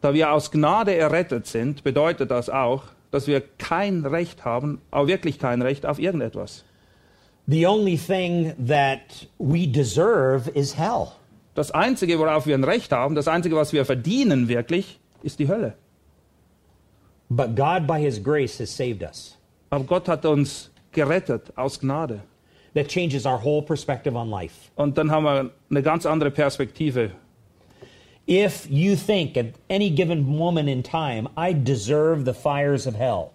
Da 0.00 0.14
wir 0.14 0.32
aus 0.32 0.50
Gnade 0.50 0.94
errettet 0.94 1.46
sind, 1.46 1.84
bedeutet 1.84 2.30
das 2.30 2.48
auch, 2.48 2.84
dass 3.10 3.26
wir 3.26 3.42
kein 3.58 4.06
Recht 4.06 4.46
haben, 4.46 4.80
aber 4.90 5.06
wirklich 5.06 5.38
kein 5.38 5.60
Recht 5.60 5.84
auf 5.84 5.98
irgendetwas. 5.98 6.64
The 7.46 7.66
only 7.66 7.98
thing 7.98 8.54
that 8.66 9.28
we 9.38 9.66
deserve 9.66 10.50
is 10.54 10.74
hell. 10.76 11.08
Das 11.54 11.70
Einzige, 11.70 12.18
worauf 12.18 12.46
wir 12.46 12.54
ein 12.54 12.64
Recht 12.64 12.92
haben, 12.92 13.14
das 13.14 13.28
Einzige, 13.28 13.56
was 13.56 13.74
wir 13.74 13.84
verdienen 13.84 14.48
wirklich, 14.48 14.98
ist 15.22 15.38
die 15.38 15.48
Hölle. 15.48 15.74
But 17.28 17.54
God, 17.54 17.86
by 17.86 18.00
His 18.00 18.22
grace, 18.22 18.58
has 18.58 18.74
saved 18.74 19.02
us. 19.02 19.36
Aber 19.68 19.84
Gott 19.84 20.08
hat 20.08 20.24
uns 20.24 20.70
gerettet 20.94 21.52
aus 21.56 21.78
Gnade. 21.80 22.20
That 22.74 22.88
changes 22.88 23.24
our 23.26 23.38
whole 23.38 23.62
perspective 23.62 24.16
on 24.16 24.28
life. 24.30 24.70
Und 24.74 24.98
dann 24.98 25.10
haben 25.10 25.24
wir 25.24 25.50
eine 25.70 25.82
ganz 25.82 26.06
andere 26.06 26.30
Perspektive. 26.30 27.10
If 28.26 28.66
you 28.70 28.96
think 28.96 29.36
at 29.36 29.46
any 29.68 29.90
given 29.90 30.24
moment 30.24 30.68
in 30.68 30.82
time, 30.82 31.28
I 31.36 31.52
deserve 31.52 32.24
the 32.24 32.32
fires 32.32 32.86
of 32.86 32.94
hell, 32.96 33.30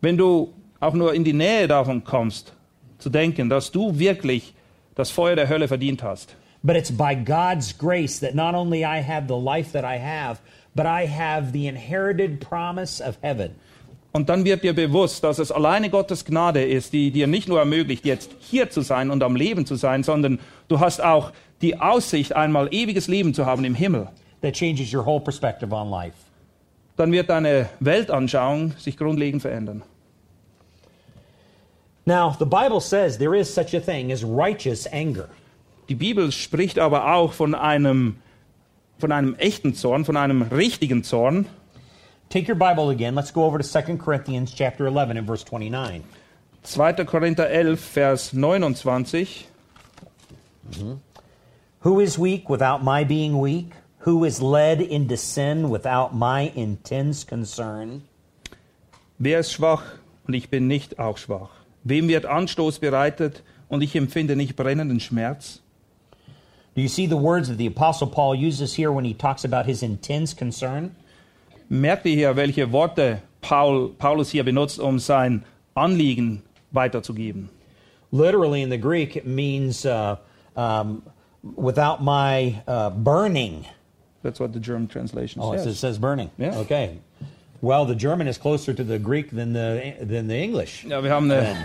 Wenn 0.00 0.16
du 0.16 0.52
auch 0.80 0.94
nur 0.94 1.14
in 1.14 1.24
die 1.24 1.32
Nähe 1.32 1.68
davon 1.68 2.02
kommst, 2.04 2.52
zu 2.98 3.08
denken, 3.08 3.48
dass 3.48 3.70
du 3.70 3.98
wirklich 3.98 4.52
das 4.94 5.10
Feuer 5.10 5.36
der 5.36 5.48
Hölle 5.48 5.68
verdient 5.68 6.02
hast. 6.02 6.34
but 6.64 6.74
it's 6.74 6.90
by 6.90 7.14
God's 7.14 7.72
grace 7.72 8.18
that 8.18 8.34
not 8.34 8.54
only 8.56 8.84
I 8.84 9.00
have 9.00 9.28
the 9.28 9.36
life 9.36 9.70
that 9.72 9.84
I 9.84 9.98
have, 9.98 10.40
but 10.74 10.84
I 10.86 11.06
have 11.06 11.52
the 11.52 11.68
inherited 11.68 12.40
promise 12.40 13.00
of 13.00 13.16
heaven. 13.22 13.54
Und 14.16 14.30
dann 14.30 14.46
wird 14.46 14.64
dir 14.64 14.72
bewusst, 14.72 15.24
dass 15.24 15.38
es 15.38 15.52
alleine 15.52 15.90
Gottes 15.90 16.24
Gnade 16.24 16.64
ist, 16.64 16.94
die 16.94 17.10
dir 17.10 17.26
nicht 17.26 17.48
nur 17.48 17.58
ermöglicht, 17.58 18.06
jetzt 18.06 18.30
hier 18.40 18.70
zu 18.70 18.80
sein 18.80 19.10
und 19.10 19.22
am 19.22 19.36
Leben 19.36 19.66
zu 19.66 19.74
sein, 19.74 20.04
sondern 20.04 20.38
du 20.68 20.80
hast 20.80 21.04
auch 21.04 21.32
die 21.60 21.78
Aussicht, 21.78 22.34
einmal 22.34 22.72
ewiges 22.72 23.08
Leben 23.08 23.34
zu 23.34 23.44
haben 23.44 23.62
im 23.66 23.74
Himmel. 23.74 24.08
That 24.40 24.54
changes 24.54 24.90
your 24.94 25.04
whole 25.04 25.20
perspective 25.20 25.70
on 25.70 25.90
life. 25.90 26.16
Dann 26.96 27.12
wird 27.12 27.28
deine 27.28 27.68
Weltanschauung 27.80 28.72
sich 28.78 28.96
grundlegend 28.96 29.42
verändern. 29.42 29.82
Now, 32.06 32.34
the 32.38 32.46
Bible 32.46 32.80
says 32.80 33.18
there 33.18 33.38
is 33.38 33.54
such 33.54 33.74
a 33.74 33.80
thing 33.80 34.10
as 34.10 34.24
righteous 34.24 34.90
anger. 34.90 35.28
Die 35.90 35.94
Bibel 35.94 36.32
spricht 36.32 36.78
aber 36.78 37.12
auch 37.14 37.34
von 37.34 37.54
einem, 37.54 38.16
von 38.98 39.12
einem 39.12 39.34
echten 39.34 39.74
Zorn, 39.74 40.06
von 40.06 40.16
einem 40.16 40.40
richtigen 40.40 41.04
Zorn. 41.04 41.44
Take 42.28 42.48
your 42.48 42.56
Bible 42.56 42.90
again. 42.90 43.14
Let's 43.14 43.30
go 43.30 43.44
over 43.44 43.58
to 43.58 43.82
2 43.82 43.98
Corinthians 43.98 44.52
chapter 44.52 44.86
11 44.86 45.16
and 45.16 45.26
verse 45.26 45.44
29. 45.44 46.02
2. 46.64 47.04
Korinther 47.04 47.48
11, 47.48 47.76
Vers 47.76 48.30
29. 48.30 49.46
Mm-hmm. 50.70 50.94
Who 51.80 52.00
is 52.00 52.18
weak 52.18 52.48
without 52.48 52.82
my 52.82 53.04
being 53.04 53.38
weak? 53.38 53.70
Who 54.00 54.24
is 54.24 54.42
led 54.42 54.80
into 54.80 55.16
sin 55.16 55.70
without 55.70 56.14
my 56.14 56.52
intense 56.56 57.24
concern? 57.24 58.02
Wer 59.18 59.38
ist 59.38 59.52
schwach 59.52 59.82
und 60.26 60.34
ich 60.34 60.50
bin 60.50 60.66
nicht 60.66 60.98
auch 60.98 61.16
schwach? 61.16 61.50
Wem 61.84 62.08
wird 62.08 62.26
Anstoß 62.26 62.80
bereitet 62.80 63.42
und 63.68 63.82
ich 63.82 63.94
empfinde 63.94 64.34
nicht 64.34 64.56
brennenden 64.56 64.98
Schmerz? 64.98 65.60
Do 66.74 66.82
you 66.82 66.88
see 66.88 67.06
the 67.06 67.16
words 67.16 67.48
that 67.48 67.58
the 67.58 67.66
Apostle 67.66 68.08
Paul 68.08 68.34
uses 68.34 68.74
here 68.74 68.92
when 68.92 69.04
he 69.04 69.14
talks 69.14 69.44
about 69.44 69.66
his 69.66 69.82
intense 69.82 70.34
concern? 70.34 70.94
Merkt 71.68 72.06
ihr 72.06 72.14
hier, 72.14 72.36
welche 72.36 72.70
Worte 72.72 73.18
Paul, 73.40 73.90
Paulus 73.98 74.30
hier 74.30 74.44
benutzt, 74.44 74.78
um 74.78 74.98
sein 74.98 75.44
Anliegen 75.74 76.42
weiterzugeben? 76.72 77.48
Literally 78.12 78.62
in 78.62 78.70
the 78.70 78.78
Greek, 78.78 79.16
it 79.16 79.26
means 79.26 79.84
uh, 79.84 80.16
um, 80.56 81.02
without 81.56 82.00
my 82.02 82.54
uh, 82.68 82.90
burning. 82.90 83.64
That's 84.22 84.38
what 84.40 84.52
the 84.52 84.60
German 84.60 84.88
translation 84.88 85.42
Oh, 85.42 85.52
it 85.52 85.58
says. 85.58 85.64
says- 85.64 85.80
says 85.80 85.98
burning. 85.98 86.30
Yeah. 86.38 86.56
Okay. 86.60 86.98
Well, 87.62 87.84
the 87.86 87.94
German 87.96 88.28
is 88.28 88.38
closer 88.38 88.72
to 88.74 88.84
the 88.84 88.98
Greek 88.98 89.30
than 89.30 89.52
the 89.52 89.94
than 90.00 90.28
the 90.28 90.36
English. 90.36 90.84
Ja, 90.84 91.02
wir 91.02 91.10
haben 91.10 91.30
eine 91.30 91.56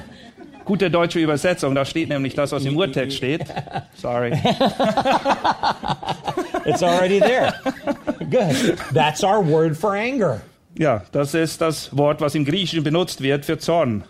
gute 0.65 0.89
deutsche 0.89 1.19
Übersetzung. 1.19 1.75
Da 1.75 1.85
steht 1.85 2.09
nämlich 2.09 2.33
das, 2.33 2.51
was 2.51 2.65
im 2.65 2.75
Urtext 2.77 3.17
steht. 3.17 3.41
Sorry. 3.95 4.31
It's 6.65 6.81
already 6.81 7.19
there. 7.19 7.53
Good. 8.31 8.77
That's 8.93 9.23
our 9.23 9.41
word 9.43 9.77
for 9.77 9.93
anger. 9.93 10.41
Ja, 10.77 11.03
das 11.11 11.33
ist 11.33 11.59
das 11.59 11.95
Wort, 11.95 12.21
was 12.21 12.33
im 12.33 12.45
Griechischen 12.45 12.83
benutzt 12.83 13.21
wird 13.21 13.45
für 13.45 13.57
Zorn. 13.59 14.03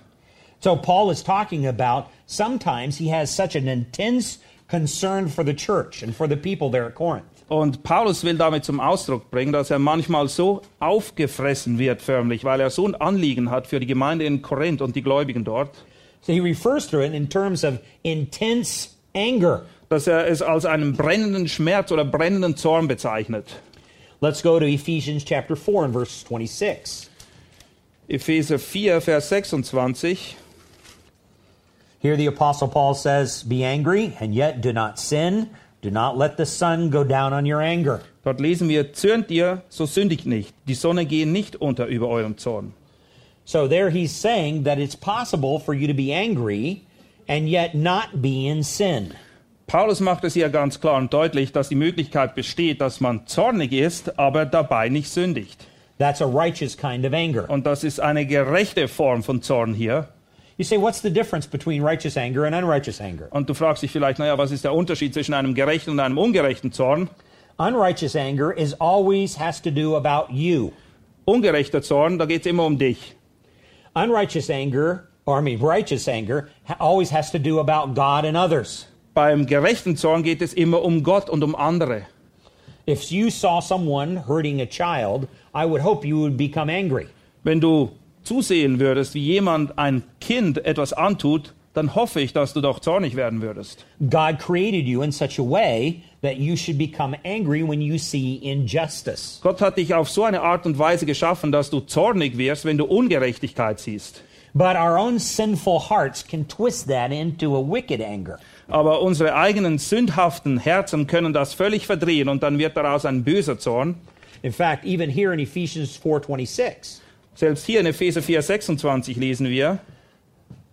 So 0.59 0.75
Paul 0.75 1.11
is 1.11 1.23
talking 1.23 1.65
about 1.67 2.05
sometimes 2.27 2.97
he 2.97 3.11
has 3.11 3.35
such 3.35 3.55
an 3.55 3.67
intense 3.67 4.37
concern 4.69 5.27
for 5.27 5.43
the 5.43 5.55
church 5.55 6.03
and 6.03 6.15
for 6.15 6.27
the 6.29 6.35
people 6.35 6.69
there 6.69 6.85
at 6.85 6.93
Corinth. 6.93 7.25
Und 7.49 7.83
Paulus 7.83 8.23
will 8.23 8.37
damit 8.37 8.63
zum 8.63 8.79
Ausdruck 8.79 9.29
bringen, 9.31 9.51
dass 9.51 9.71
er 9.71 9.79
manchmal 9.79 10.29
so 10.29 10.61
aufgefressen 10.79 11.79
wird 11.79 12.01
förmlich, 12.01 12.43
weil 12.45 12.61
er 12.61 12.69
so 12.69 12.87
ein 12.87 12.95
Anliegen 12.95 13.49
hat 13.49 13.67
für 13.67 13.79
die 13.79 13.87
Gemeinde 13.87 14.23
in 14.25 14.41
Korinth 14.41 14.81
und 14.81 14.95
die 14.95 15.01
Gläubigen 15.01 15.43
dort, 15.43 15.71
So 16.21 16.31
he 16.31 16.39
refers 16.39 16.87
to 16.87 17.01
it 17.01 17.13
in 17.13 17.27
terms 17.27 17.63
of 17.65 17.79
intense 18.03 18.89
anger. 19.15 19.63
dass 19.89 20.05
er 20.07 20.27
es 20.27 20.41
als 20.43 20.65
einen 20.65 20.95
brennenden 20.95 21.47
Schmerz 21.47 21.91
oder 21.91 22.05
brennenden 22.05 22.55
Zorn 22.55 22.87
bezeichnet. 22.87 23.47
Let's 24.23 24.43
go 24.43 24.59
to 24.59 24.67
Ephesians 24.67 25.23
chapter 25.23 25.55
4 25.55 25.85
and 25.85 25.93
verse 25.93 26.21
26. 26.21 27.09
Epheser 28.07 28.59
4, 28.59 28.99
Vers 28.99 29.27
26. 29.67 30.35
Here 31.99 32.15
the 32.15 32.27
apostle 32.27 32.67
Paul 32.67 32.93
says, 32.93 33.41
"Be 33.41 33.63
angry 33.63 34.15
and 34.19 34.35
yet 34.35 34.61
do 34.61 34.71
not 34.71 34.99
sin. 34.99 35.49
Do 35.81 35.89
not 35.89 36.19
let 36.19 36.37
the 36.37 36.45
sun 36.45 36.91
go 36.91 37.03
down 37.03 37.33
on 37.33 37.47
your 37.47 37.63
anger." 37.63 38.03
Dort 38.23 38.37
lesen 38.37 38.67
wir, 38.69 38.93
zürnt 38.93 39.31
ihr, 39.31 39.63
so 39.69 39.85
sündigt 39.87 40.27
nicht. 40.27 40.53
Die 40.67 40.75
Sonne 40.75 41.05
gehe 41.05 41.25
nicht 41.25 41.55
unter 41.55 41.87
über 41.87 42.07
eurem 42.07 42.37
Zorn. 42.37 42.73
So 43.43 43.67
there 43.67 43.89
he's 43.89 44.11
saying 44.11 44.65
that 44.65 44.77
it's 44.77 44.95
possible 44.95 45.57
for 45.57 45.73
you 45.73 45.87
to 45.87 45.95
be 45.95 46.13
angry 46.13 46.83
and 47.27 47.49
yet 47.49 47.73
not 47.73 48.21
be 48.21 48.47
in 48.47 48.61
sin. 48.61 49.15
Paulus 49.71 50.01
macht 50.01 50.25
es 50.25 50.33
hier 50.33 50.49
ganz 50.49 50.81
klar 50.81 50.97
und 50.97 51.13
deutlich, 51.13 51.53
dass 51.53 51.69
die 51.69 51.75
Möglichkeit 51.75 52.35
besteht, 52.35 52.81
dass 52.81 52.99
man 52.99 53.25
zornig 53.25 53.71
ist, 53.71 54.19
aber 54.19 54.45
dabei 54.45 54.89
nicht 54.89 55.09
sündigt. 55.09 55.65
That's 55.97 56.21
a 56.21 56.25
righteous 56.25 56.75
kind 56.75 57.05
of 57.05 57.13
anger. 57.13 57.49
Und 57.49 57.65
das 57.65 57.85
ist 57.85 58.01
eine 58.01 58.25
gerechte 58.25 58.89
Form 58.89 59.23
von 59.23 59.41
Zorn 59.41 59.73
hier. 59.73 60.09
You 60.57 60.65
say, 60.65 60.75
what's 60.77 61.01
the 61.01 61.09
difference 61.09 61.47
between 61.47 61.81
righteous 61.81 62.17
anger 62.17 62.43
and 62.43 62.53
unrighteous 62.53 62.99
anger? 62.99 63.29
Und 63.29 63.49
du 63.49 63.53
fragst 63.53 63.81
dich 63.81 63.91
vielleicht, 63.91 64.19
naja, 64.19 64.37
was 64.37 64.51
ist 64.51 64.65
der 64.65 64.73
Unterschied 64.73 65.13
zwischen 65.13 65.33
einem 65.33 65.55
gerechten 65.55 65.91
und 65.91 66.01
einem 66.01 66.17
ungerechten 66.17 66.73
Zorn? 66.73 67.09
Unrighteous 67.57 68.17
anger 68.17 68.51
is 68.51 68.73
always 68.81 69.39
has 69.39 69.61
to 69.61 69.71
do 69.71 69.95
about 69.95 70.33
you. 70.33 70.73
Ungerechter 71.23 71.81
Zorn, 71.81 72.19
da 72.19 72.25
geht 72.25 72.41
es 72.41 72.47
immer 72.47 72.65
um 72.65 72.77
dich. 72.77 73.15
Unrighteous 73.95 74.49
anger, 74.49 75.07
or 75.23 75.39
I 75.39 75.41
mean 75.41 75.61
righteous 75.61 76.09
anger, 76.09 76.49
always 76.77 77.09
has 77.13 77.31
to 77.31 77.39
do 77.39 77.61
about 77.61 77.95
God 77.95 78.25
and 78.25 78.35
others. 78.35 78.90
Beim 79.13 79.45
gerechten 79.45 79.97
Zorn 79.97 80.23
geht 80.23 80.41
es 80.41 80.53
immer 80.53 80.83
um 80.83 81.03
Gott 81.03 81.29
und 81.29 81.43
um 81.43 81.53
andere. 81.53 82.03
If 82.87 83.11
you 83.11 83.29
saw 83.29 83.59
someone 83.59 84.25
hurting 84.25 84.61
a 84.61 84.65
child, 84.65 85.27
I 85.53 85.65
would 85.65 85.83
hope 85.83 86.07
you 86.07 86.17
would 86.19 86.37
become 86.37 86.71
angry. 86.71 87.07
Wenn 87.43 87.59
du 87.59 87.91
zusehen 88.23 88.79
würdest, 88.79 89.13
wie 89.13 89.23
jemand 89.23 89.77
ein 89.77 90.03
Kind 90.21 90.63
etwas 90.63 90.93
antut, 90.93 91.53
dann 91.73 91.93
hoffe 91.93 92.21
ich, 92.21 92.31
dass 92.31 92.53
du 92.53 92.61
doch 92.61 92.79
zornig 92.79 93.17
werden 93.17 93.41
würdest. 93.41 93.85
God 94.09 94.39
created 94.39 94.85
you 94.85 95.01
in 95.01 95.11
such 95.11 95.39
a 95.39 95.43
way 95.43 96.01
that 96.21 96.37
you 96.37 96.55
should 96.55 96.77
become 96.77 97.17
angry 97.25 97.67
when 97.67 97.81
you 97.81 97.97
see 97.97 98.35
injustice. 98.35 99.39
Gott 99.43 99.59
hat 99.59 99.77
dich 99.77 99.93
auf 99.93 100.09
so 100.09 100.23
eine 100.23 100.41
Art 100.41 100.65
und 100.65 100.79
Weise 100.79 101.05
geschaffen, 101.05 101.51
dass 101.51 101.69
du 101.69 101.81
zornig 101.81 102.37
wirst, 102.37 102.63
wenn 102.63 102.77
du 102.77 102.85
Ungerechtigkeit 102.85 103.79
siehst. 103.79 104.23
But 104.53 104.75
our 104.75 104.97
own 104.97 105.17
sinful 105.17 105.79
hearts 105.79 106.23
can 106.23 106.45
twist 106.45 106.87
that 106.89 107.11
into 107.11 107.55
a 107.55 107.61
wicked 107.61 108.01
anger. 108.01 108.37
Aber 108.71 109.01
unsere 109.01 109.35
eigenen 109.35 109.77
sündhaften 109.77 110.57
Herzen 110.57 111.05
können 111.05 111.33
das 111.33 111.53
völlig 111.53 111.85
verdrehen 111.85 112.29
und 112.29 112.41
dann 112.41 112.57
wird 112.57 112.77
daraus 112.77 113.05
ein 113.05 113.23
böser 113.23 113.59
Zorn. 113.59 113.95
In 114.43 114.53
fact, 114.53 114.85
even 114.85 115.09
here 115.09 115.33
in 115.33 115.39
Ephesians 115.39 115.99
4:26, 116.01 117.01
Selbst 117.35 117.65
hier 117.65 117.81
in 117.81 117.85
Epheser 117.85 118.21
4, 118.21 118.41
26 118.41 119.17
lesen 119.17 119.47
wir, 119.49 119.79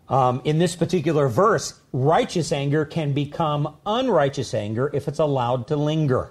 um, 0.08 0.40
in 0.44 0.58
this 0.58 0.76
particular 0.76 1.28
verse, 1.28 1.74
righteous 1.92 2.52
anger 2.52 2.84
can 2.84 3.12
become 3.12 3.68
unrighteous 3.84 4.54
anger 4.54 4.90
if 4.94 5.06
it's 5.06 5.20
allowed 5.20 5.66
to 5.66 5.76
linger. 5.76 6.30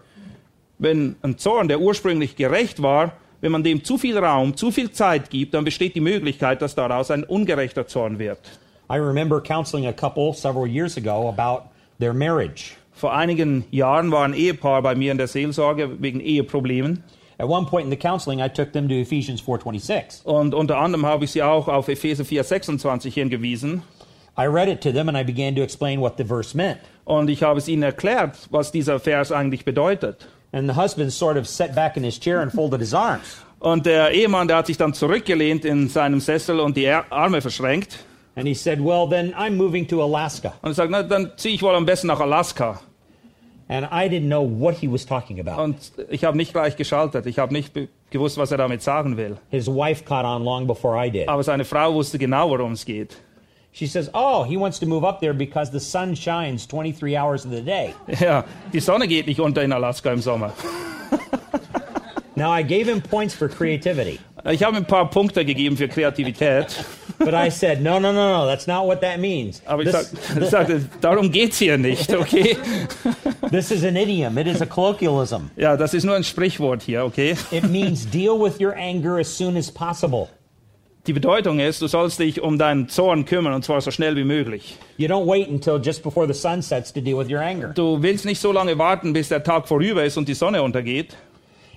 wenn 0.80 1.15
ein 1.22 1.38
Zorn, 1.38 1.68
der 1.68 1.80
ursprünglich 1.80 2.36
gerecht 2.36 2.82
war, 2.82 3.13
wenn 3.41 3.51
man 3.51 3.63
dem 3.63 3.84
zu 3.84 3.97
viel 3.97 4.18
Raum, 4.18 4.55
zu 4.55 4.72
viel 4.72 4.91
Zeit 4.91 5.30
gibt, 5.30 5.53
dann 5.53 5.63
besteht 5.65 5.95
die 5.95 6.01
Möglichkeit, 6.01 6.61
dass 6.61 6.76
daraus 6.76 7.11
ein 7.11 7.24
ungerechter 7.24 7.88
Zorn 7.88 8.20
wird. 8.20 8.39
I 8.89 8.97
remember 8.97 9.41
counseling 9.41 9.85
a 9.85 9.93
couple 9.93 10.33
several 10.33 10.65
years 10.65 10.95
ago 10.95 11.27
about 11.27 11.71
their 11.99 12.13
marriage. 12.13 12.77
Vor 12.93 13.13
einigen 13.13 13.65
Jahren 13.69 14.11
war 14.11 14.23
ein 14.23 14.33
Ehepaar 14.33 14.81
bei 14.81 14.95
mir 14.95 15.11
in 15.11 15.17
der 15.17 15.27
Seelsorge 15.27 16.01
wegen 16.01 16.19
Eheproblemen. 16.21 17.03
At 17.38 17.47
one 17.47 17.65
point 17.65 17.83
in 17.83 17.91
the 17.91 17.97
counseling, 17.97 18.41
I 18.41 18.47
took 18.47 18.71
them 18.71 18.88
to 18.88 18.95
Ephesians 18.95 19.41
4:26. 19.41 20.25
Und 20.25 20.55
unter 20.55 20.77
anderem 20.77 21.05
habe 21.05 21.25
ich 21.25 21.31
sie 21.31 21.43
auch 21.43 21.67
auf 21.67 21.88
Epheser 21.89 22.25
4, 22.25 22.43
26 22.43 23.13
hingewiesen. 23.13 23.83
I 24.38 24.45
read 24.45 24.69
it 24.69 24.81
to 24.81 24.91
them 24.91 25.09
and 25.09 25.17
I 25.17 25.23
began 25.23 25.55
to 25.55 25.61
explain 25.61 25.99
what 25.99 26.17
the 26.17 26.23
verse 26.23 26.55
meant. 26.55 26.79
Und 27.05 27.29
ich 27.29 27.43
habe 27.43 27.59
es 27.59 27.67
ihnen 27.67 27.83
erklärt, 27.83 28.47
was 28.51 28.71
dieser 28.71 28.99
Vers 28.99 29.31
eigentlich 29.31 29.65
bedeutet. 29.65 30.27
And 30.51 30.69
the 30.69 30.75
husband 30.75 31.11
sort 31.11 31.38
of 31.38 31.45
sat 31.47 31.75
back 31.75 31.97
in 31.97 32.03
his 32.03 32.19
chair 32.19 32.39
and 32.39 32.51
folded 32.51 32.79
his 32.79 32.93
arms. 32.93 33.43
Und 33.59 33.85
der 33.85 34.11
Ehemann, 34.11 34.47
der 34.47 34.57
hat 34.57 34.67
sich 34.67 34.77
dann 34.77 34.93
zurückgelehnt 34.93 35.65
in 35.65 35.89
seinem 35.89 36.19
Sessel 36.19 36.59
und 36.59 36.77
die 36.77 36.88
Arme 36.88 37.41
verschränkt. 37.41 37.99
And 38.38 38.47
he 38.47 38.53
said, 38.53 38.79
Well, 38.79 39.07
then 39.07 39.33
I'm 39.35 39.57
moving 39.57 39.88
to 39.88 40.01
Alaska. 40.03 40.53
Und 40.61 40.71
er 40.71 40.75
sagt, 40.75 40.91
na, 40.91 41.01
dann 41.01 41.31
ziehe 41.38 41.55
ich 41.55 41.63
wohl 41.63 41.75
am 41.75 41.88
besten 41.88 42.07
nach 42.07 42.19
Alaska. 42.19 42.79
And 43.67 43.85
I 43.91 44.07
didn't 44.07 44.29
know 44.29 44.43
what 44.43 44.75
he 44.75 44.88
was 44.88 45.05
talking 45.05 45.39
about. 45.39 45.61
Und 45.61 45.91
ich 46.09 46.23
habe 46.23 46.38
nicht 46.38 46.53
gleich 46.53 46.77
geschaltet. 46.77 47.25
Ich 47.25 47.39
habe 47.39 47.51
nicht 47.51 47.73
gewusst, 48.11 48.38
was 48.38 48.51
er 48.51 48.57
damit 48.57 48.83
sagen 48.83 49.17
will. 49.17 49.38
His 49.49 49.67
wife 49.67 50.05
caught 50.05 50.23
on 50.23 50.43
long 50.45 50.67
before 50.67 50.95
I 50.95 51.09
did. 51.09 51.27
Aber 51.27 51.43
seine 51.43 51.65
Frau 51.65 51.93
wusste 51.95 52.19
genau, 52.19 52.49
worum 52.51 52.73
es 52.73 52.85
geht. 52.85 53.17
She 53.73 53.88
says, 53.88 54.09
Oh, 54.13 54.43
he 54.43 54.55
wants 54.55 54.79
to 54.79 54.85
move 54.85 55.03
up 55.03 55.19
there 55.19 55.33
because 55.33 55.71
the 55.71 55.79
sun 55.79 56.15
shines 56.15 56.67
23 56.67 57.17
hours 57.17 57.43
of 57.43 57.51
the 57.51 57.61
day. 57.61 57.95
Ja, 58.19 58.43
die 58.71 58.79
Sonne 58.79 59.07
geht 59.07 59.25
nicht 59.25 59.39
unter 59.39 59.63
in 59.63 59.73
Alaska 59.73 60.13
im 60.13 60.21
Sommer. 60.21 60.53
Now, 62.38 62.51
I 62.51 62.61
gave 62.61 62.85
him 62.88 63.01
points 63.01 63.33
for 63.33 63.49
creativity, 63.49 64.19
Ich 64.47 64.61
habe 64.61 64.77
ihm 64.77 64.83
ein 64.83 64.85
paar 64.85 65.09
Punkte 65.09 65.43
gegeben 65.43 65.75
für 65.75 65.88
Kreativität. 65.88 66.67
but 67.17 67.33
I 67.33 67.49
said, 67.49 67.81
No, 67.81 67.99
no, 67.99 68.11
no, 68.11 68.38
no, 68.38 68.45
that's 68.45 68.67
not 68.67 68.85
what 68.85 69.01
that 69.01 69.19
means. 69.19 69.59
Aber 69.65 69.81
ich, 69.81 69.89
This, 69.89 70.11
sag, 70.11 70.41
ich 70.43 70.49
sagte, 70.49 70.81
darum 71.01 71.31
geht's 71.31 71.57
hier 71.57 71.79
nicht, 71.79 72.13
okay? 72.13 72.55
this 73.51 73.71
is 73.71 73.83
an 73.83 73.95
idiom, 73.95 74.38
it 74.38 74.45
is 74.45 74.61
a 74.61 74.67
colloquialism. 74.67 75.49
Ja, 75.55 75.75
das 75.75 75.95
ist 75.95 76.03
nur 76.03 76.13
ein 76.15 76.23
Sprichwort 76.23 76.83
hier, 76.83 77.05
okay? 77.05 77.35
It 77.49 77.63
means 77.71 78.07
deal 78.07 78.39
with 78.39 78.59
your 78.61 78.75
anger 78.77 79.17
as 79.17 79.35
soon 79.35 79.57
as 79.57 79.71
possible. 79.71 80.27
Die 81.07 81.13
Bedeutung 81.13 81.59
ist, 81.59 81.81
du 81.81 81.88
sollst 81.88 82.19
dich 82.19 82.41
um 82.41 82.59
deinen 82.59 82.88
Zorn 82.88 83.25
kümmern 83.25 83.53
und 83.53 83.63
zwar 83.65 83.81
so 83.81 83.89
schnell 83.89 84.15
wie 84.15 84.25
möglich. 84.25 84.77
You 84.97 85.07
don't 85.07 85.25
wait 85.25 85.47
until 85.47 85.79
just 85.81 86.03
before 86.03 86.27
the 86.27 86.39
sun 86.39 86.61
sets 86.61 86.93
to 86.93 87.01
deal 87.01 87.17
with 87.17 87.31
your 87.33 87.39
anger. 87.39 87.69
Du 87.69 88.03
willst 88.03 88.25
nicht 88.25 88.39
so 88.41 88.51
lange 88.51 88.77
warten, 88.77 89.13
bis 89.13 89.29
der 89.29 89.41
Tag 89.41 89.67
vorüber 89.67 90.03
ist 90.03 90.17
und 90.17 90.27
die 90.27 90.35
Sonne 90.35 90.61
untergeht. 90.61 91.15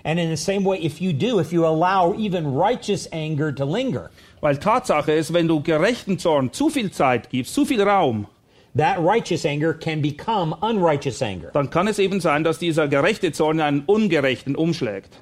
And 0.04 0.18
in 0.18 0.30
the 0.30 0.36
same 0.36 0.64
way, 0.64 0.78
if 0.78 1.00
you 1.00 1.12
do, 1.12 1.38
if 1.38 1.52
you 1.52 1.66
allow 1.66 2.14
even 2.16 2.54
righteous 2.54 3.08
anger 3.12 3.52
to 3.52 3.64
linger, 3.64 4.10
Weil 4.40 4.56
Tatsache 4.56 5.12
ist, 5.12 5.32
wenn 5.34 5.48
du 5.48 5.60
gerechten 5.60 6.18
Zorn 6.18 6.52
zu 6.52 6.70
viel 6.70 6.90
Zeit 6.90 7.28
gibst, 7.28 7.54
zu 7.54 7.66
viel 7.66 7.82
Raum, 7.82 8.26
that 8.74 8.98
righteous 8.98 9.44
anger 9.44 9.74
can 9.74 10.00
become 10.00 10.56
unrighteous 10.62 11.20
anger. 11.20 11.50
dann 11.52 11.68
kann 11.68 11.88
es 11.88 11.98
eben 11.98 12.20
sein, 12.20 12.44
dass 12.44 12.58
dieser 12.58 12.88
gerechte 12.88 13.32
Zorn 13.32 13.58
in 13.58 13.62
einen 13.62 13.80
ungerechten 13.86 14.56
umschlägt. 14.56 15.18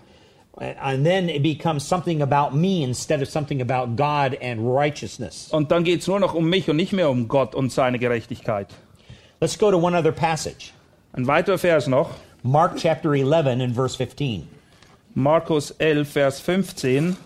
And 0.60 1.04
then 1.04 1.28
it 1.28 1.42
becomes 1.42 1.84
something 1.84 2.20
about 2.20 2.56
me 2.56 2.82
instead 2.82 3.22
of 3.22 3.28
something 3.28 3.60
about 3.60 3.96
God 3.96 4.36
and 4.42 4.60
righteousness. 4.60 5.48
Und 5.52 5.70
dann 5.70 5.84
geht 5.84 6.00
es 6.00 6.08
nur 6.08 6.18
noch 6.18 6.34
um 6.34 6.50
mich 6.50 6.68
und 6.68 6.76
nicht 6.76 6.92
mehr 6.92 7.10
um 7.10 7.28
Gott 7.28 7.54
und 7.54 7.70
seine 7.70 7.98
Gerechtigkeit. 7.98 8.68
Let's 9.40 9.56
go 9.56 9.70
to 9.70 9.76
one 9.76 9.96
other 9.96 10.10
passage. 10.10 10.72
Ein 11.12 11.28
weiterer 11.28 11.58
Vers 11.58 11.86
noch, 11.86 12.10
Mark 12.42 12.76
chapter 12.76 13.14
11 13.14 13.46
and 13.46 13.74
verse 13.74 13.96
15. 13.96 14.48
Markus 15.18 15.72
11, 15.80 16.04
Vers 16.04 16.38
15. 16.38 17.16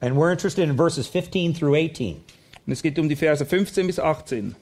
And 0.00 0.16
we're 0.16 0.32
interested 0.32 0.68
in 0.68 0.76
verses 0.76 1.06
15 1.06 1.54
through 1.54 1.76
18. 1.76 2.24
Und 2.66 2.72
es 2.72 2.82
geht 2.82 2.98
um 2.98 3.08
die 3.08 3.14
Verse 3.14 3.44
15 3.44 3.86
bis 3.86 4.00
18. 4.00 4.56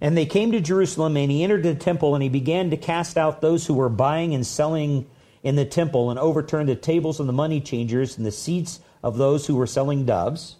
And 0.00 0.16
they 0.16 0.26
came 0.26 0.52
to 0.52 0.60
Jerusalem, 0.60 1.16
and 1.16 1.30
he 1.30 1.42
entered 1.42 1.62
the 1.62 1.74
temple, 1.74 2.14
and 2.14 2.22
he 2.22 2.28
began 2.28 2.68
to 2.68 2.76
cast 2.76 3.16
out 3.16 3.40
those 3.40 3.66
who 3.66 3.72
were 3.72 3.88
buying 3.88 4.34
and 4.34 4.46
selling 4.46 5.06
in 5.42 5.56
the 5.56 5.64
temple, 5.64 6.10
and 6.10 6.18
overturned 6.18 6.68
the 6.68 6.76
tables 6.76 7.18
of 7.18 7.26
the 7.26 7.32
money 7.32 7.62
changers 7.62 8.18
and 8.18 8.26
the 8.26 8.30
seats 8.30 8.80
of 9.02 9.16
those 9.16 9.46
who 9.46 9.56
were 9.56 9.66
selling 9.66 10.04
doves. 10.04 10.56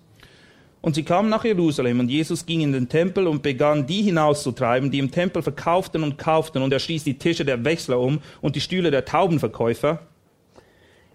Und 0.81 0.95
sie 0.95 1.03
kamen 1.03 1.29
nach 1.29 1.45
Jerusalem, 1.45 2.01
und 2.01 2.09
Jesus 2.09 2.47
ging 2.47 2.61
in 2.61 2.73
den 2.73 2.89
Tempel 2.89 3.27
und 3.27 3.43
begann, 3.43 3.87
die 3.87 4.03
hinauszutreiben, 4.03 4.91
die 4.91 5.01
im 5.01 5.11
Tempel 5.11 5.43
verkauften 5.43 6.05
und 6.05 6.19
kauften, 6.19 6.63
und 6.63 6.73
er 6.73 6.79
stieß 6.79 7.03
die 7.05 7.19
Tische 7.19 7.45
der 7.45 7.65
Wechsler 7.65 7.99
um 7.99 8.21
und 8.41 8.55
die 8.55 8.61
Stühle 8.61 8.91
der 8.91 9.05
Taubenverkäufer. 9.05 10.01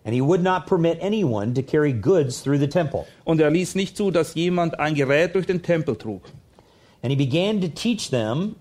And 0.06 0.14
he 0.14 0.22
would 0.22 0.44
not 0.44 0.68
permit 0.68 1.02
anyone 1.02 1.54
to 1.54 1.64
carry 1.64 1.94
goods 1.94 2.42
through 2.42 2.60
the 2.60 2.68
temple. 2.68 3.06
Und 3.24 3.40
er 3.40 3.50
ließ 3.50 3.76
nicht 3.76 3.96
zu, 3.96 4.12
dass 4.12 4.36
jemand 4.36 4.78
ein 4.80 4.96
Gerät 4.96 5.34
durch 5.34 5.46
den 5.46 5.62
Tempel 5.62 5.96
trug. 5.96 6.24
And 7.02 7.10
he 7.10 7.16
began 7.16 7.62
to 7.62 7.70
teach 7.70 8.10
them 8.10 8.56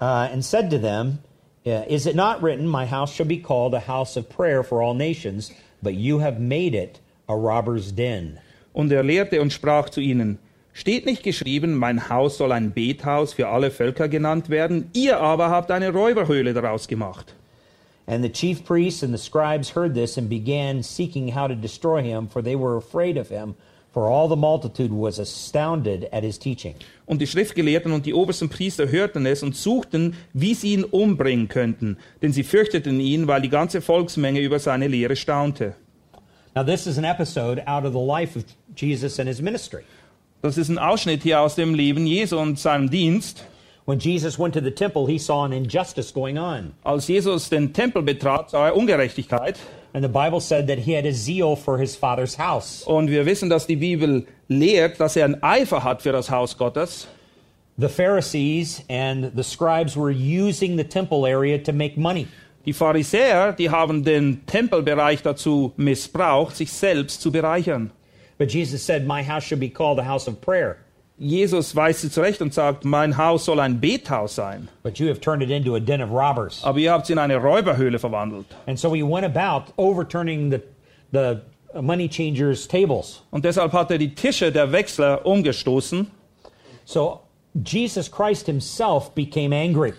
uh, 0.00 0.28
and 0.32 0.44
said 0.44 0.70
to 0.70 0.78
them, 0.78 1.18
uh, 1.66 1.84
Is 1.88 2.06
it 2.06 2.14
not 2.14 2.40
written, 2.40 2.68
My 2.68 2.86
house 2.86 3.12
shall 3.12 3.26
be 3.26 3.38
called 3.38 3.74
a 3.74 3.80
house 3.80 4.16
of 4.16 4.28
prayer 4.28 4.62
for 4.62 4.80
all 4.80 4.94
nations, 4.94 5.50
but 5.82 5.94
you 5.94 6.20
have 6.20 6.38
made 6.38 6.74
it 6.74 7.00
a 7.28 7.36
robber's 7.36 7.90
den? 7.90 8.38
Und 8.76 8.92
er 8.92 9.02
lehrte 9.02 9.40
und 9.40 9.54
sprach 9.54 9.88
zu 9.88 10.02
ihnen, 10.02 10.38
Steht 10.74 11.06
nicht 11.06 11.22
geschrieben, 11.22 11.76
mein 11.76 12.10
Haus 12.10 12.36
soll 12.36 12.52
ein 12.52 12.72
Bethaus 12.72 13.32
für 13.32 13.48
alle 13.48 13.70
Völker 13.70 14.06
genannt 14.06 14.50
werden, 14.50 14.90
ihr 14.92 15.18
aber 15.18 15.48
habt 15.48 15.70
eine 15.70 15.94
Räuberhöhle 15.94 16.52
daraus 16.52 16.86
gemacht. 16.86 17.34
And 18.06 18.22
the 18.22 18.30
chief 18.30 18.66
priests 18.66 19.02
and 19.02 19.16
the 19.16 19.24
scribes 19.24 19.74
heard 19.74 19.94
this 19.94 20.18
and 20.18 20.28
began 20.28 20.82
seeking 20.82 21.34
how 21.34 21.48
to 21.48 21.54
destroy 21.54 22.02
him, 22.02 22.28
for 22.28 22.42
they 22.42 22.54
were 22.54 22.76
afraid 22.76 23.16
of 23.16 23.30
him, 23.30 23.54
for 23.94 24.06
all 24.08 24.28
the 24.28 24.36
multitude 24.36 24.92
was 24.92 25.18
astounded 25.18 26.12
at 26.12 26.22
his 26.22 26.38
teaching. 26.38 26.74
Und 27.06 27.22
die 27.22 27.26
Schriftgelehrten 27.26 27.92
und 27.92 28.04
die 28.04 28.12
obersten 28.12 28.50
Priester 28.50 28.90
hörten 28.90 29.24
es 29.24 29.42
und 29.42 29.56
suchten, 29.56 30.16
wie 30.34 30.52
sie 30.52 30.74
ihn 30.74 30.84
umbringen 30.84 31.48
könnten, 31.48 31.96
denn 32.20 32.34
sie 32.34 32.44
fürchteten 32.44 33.00
ihn, 33.00 33.26
weil 33.26 33.40
die 33.40 33.48
ganze 33.48 33.80
Volksmenge 33.80 34.40
über 34.40 34.58
seine 34.58 34.86
Lehre 34.86 35.16
staunte. 35.16 35.76
Now, 36.56 36.62
this 36.62 36.86
is 36.86 36.96
an 36.96 37.04
episode 37.04 37.62
out 37.66 37.84
of 37.84 37.92
the 37.92 38.00
life 38.00 38.34
of 38.34 38.46
Jesus 38.74 39.18
and 39.18 39.28
his 39.28 39.42
ministry. 39.42 39.84
Das 40.40 40.56
ist 40.56 40.70
ein 40.70 40.78
Ausschnitt 40.78 41.22
hier 41.22 41.38
aus 41.38 41.54
dem 41.54 41.74
Leben 41.74 42.06
Jesu 42.06 42.38
und 42.38 42.58
seinem 42.58 42.88
Dienst. 42.88 43.44
When 43.84 43.98
Jesus 43.98 44.38
went 44.38 44.54
to 44.54 44.62
the 44.62 44.70
temple, 44.70 45.06
he 45.06 45.18
saw 45.18 45.44
an 45.44 45.52
injustice 45.52 46.10
going 46.10 46.38
on. 46.38 46.72
Als 46.82 47.08
Jesus 47.08 47.50
den 47.50 47.74
Tempel 47.74 48.00
betrat, 48.00 48.52
sah 48.52 48.68
er 48.68 48.74
Ungerechtigkeit. 48.74 49.58
And 49.92 50.02
the 50.02 50.08
Bible 50.08 50.40
said 50.40 50.66
that 50.68 50.78
he 50.78 50.94
had 50.94 51.04
a 51.04 51.12
zeal 51.12 51.56
for 51.56 51.76
his 51.76 51.94
father's 51.94 52.38
house. 52.38 52.84
Und 52.86 53.10
wir 53.10 53.26
wissen, 53.26 53.50
dass 53.50 53.66
die 53.66 53.76
Bibel 53.76 54.26
lehrt, 54.48 54.98
dass 54.98 55.14
er 55.16 55.26
einen 55.26 55.42
Eifer 55.42 55.84
hat 55.84 56.00
für 56.00 56.12
das 56.12 56.30
Haus 56.30 56.56
Gottes. 56.56 57.06
The 57.76 57.90
Pharisees 57.90 58.82
and 58.88 59.30
the 59.36 59.42
scribes 59.42 59.94
were 59.94 60.10
using 60.10 60.78
the 60.78 60.84
temple 60.84 61.26
area 61.26 61.58
to 61.58 61.74
make 61.74 61.98
money. 61.98 62.26
Die 62.66 62.72
Pharisäer, 62.72 63.52
die 63.52 63.70
haben 63.70 64.04
den 64.04 64.44
Tempelbereich 64.46 65.22
dazu 65.22 65.72
missbraucht, 65.76 66.56
sich 66.56 66.72
selbst 66.72 67.22
zu 67.22 67.30
bereichern. 67.30 67.92
But 68.38 68.52
Jesus 68.52 68.84
said, 68.84 69.06
My 69.06 69.22
house 69.22 69.44
should 69.44 69.60
be 69.60 69.70
called 69.70 69.98
a 69.98 70.06
house 70.06 70.28
of 70.28 70.40
prayer. 70.40 70.76
Jesus 71.18 71.74
weist 71.74 72.02
sie 72.02 72.10
zurecht 72.10 72.42
und 72.42 72.52
sagt, 72.52 72.84
mein 72.84 73.16
Haus 73.16 73.46
soll 73.46 73.58
ein 73.60 73.80
Bethaus 73.80 74.34
sein. 74.34 74.68
But 74.82 74.98
you 74.98 75.08
have 75.08 75.20
turned 75.20 75.42
it 75.42 75.50
into 75.50 75.74
a 75.74 75.80
den 75.80 76.02
of 76.02 76.10
robbers. 76.10 76.62
Aber 76.62 76.78
ihr 76.78 76.92
habt 76.92 77.04
es 77.04 77.10
in 77.10 77.18
eine 77.18 77.36
Räuberhöhle 77.36 77.98
verwandelt. 77.98 78.46
And 78.66 78.78
so 78.78 78.94
he 78.94 79.02
went 79.02 79.24
about 79.24 79.72
overturning 79.78 80.50
the, 80.50 80.60
the 81.12 81.40
money 81.80 82.08
changers' 82.08 82.68
tables. 82.68 83.22
Und 83.30 83.46
deshalb 83.46 83.72
hat 83.72 83.90
er 83.90 83.98
die 83.98 84.14
Tische 84.14 84.52
der 84.52 84.72
Wechsler 84.72 85.24
umgestoßen. 85.24 86.10
So 86.84 87.20
Jesus 87.64 88.10
Christ 88.10 88.44
himself 88.44 89.14
became 89.14 89.54
angry. 89.54 89.94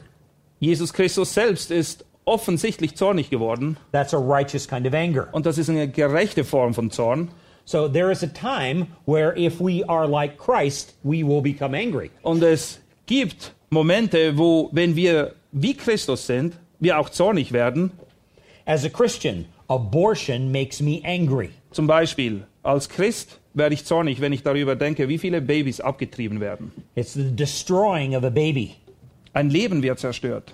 Jesus 0.59 0.93
Christus 0.93 1.33
selbst 1.33 1.71
ist 1.71 2.05
offensichtlich 2.27 2.95
zornig 2.95 3.29
geworden. 3.29 3.77
That's 3.91 4.13
a 4.13 4.17
righteous 4.17 4.67
kind 4.67 4.85
of 4.85 4.93
anger. 4.93 5.27
Und 5.31 5.45
das 5.45 5.57
ist 5.57 5.69
eine 5.69 5.87
gerechte 5.87 6.43
Form 6.43 6.73
von 6.73 6.91
Zorn. 6.91 7.29
So 7.65 7.87
there 7.87 8.11
is 8.11 8.23
a 8.23 8.27
time 8.27 8.87
where 9.05 9.37
if 9.37 9.59
we 9.59 9.83
are 9.87 10.07
like 10.07 10.37
Christ, 10.37 10.95
we 11.03 11.23
will 11.23 11.41
become 11.41 11.75
angry. 11.75 12.11
Und 12.21 12.43
es 12.43 12.79
gibt 13.07 13.53
Momente, 13.69 14.37
wo, 14.37 14.69
wenn 14.71 14.95
wir 14.95 15.33
wie 15.51 15.73
Christus 15.73 16.27
sind, 16.27 16.57
wir 16.79 16.99
auch 16.99 17.09
zornig 17.09 17.51
werden. 17.51 17.91
As 18.65 18.85
a 18.85 18.89
Christian, 18.89 19.45
abortion 19.67 20.51
makes 20.51 20.81
me 20.81 21.01
angry. 21.03 21.49
Zum 21.71 21.87
Beispiel, 21.87 22.45
als 22.63 22.89
Christ 22.89 23.39
werde 23.53 23.73
ich 23.73 23.85
zornig, 23.85 24.21
wenn 24.21 24.33
ich 24.33 24.43
darüber 24.43 24.75
denke, 24.75 25.09
wie 25.09 25.17
viele 25.17 25.41
Babys 25.41 25.81
abgetrieben 25.81 26.39
werden. 26.39 26.71
It's 26.95 27.13
the 27.13 27.35
destroying 27.35 28.15
of 28.15 28.23
a 28.23 28.29
baby. 28.29 28.75
Ein 29.33 29.49
Leben 29.49 29.83
wird 29.83 29.99
zerstört. 29.99 30.53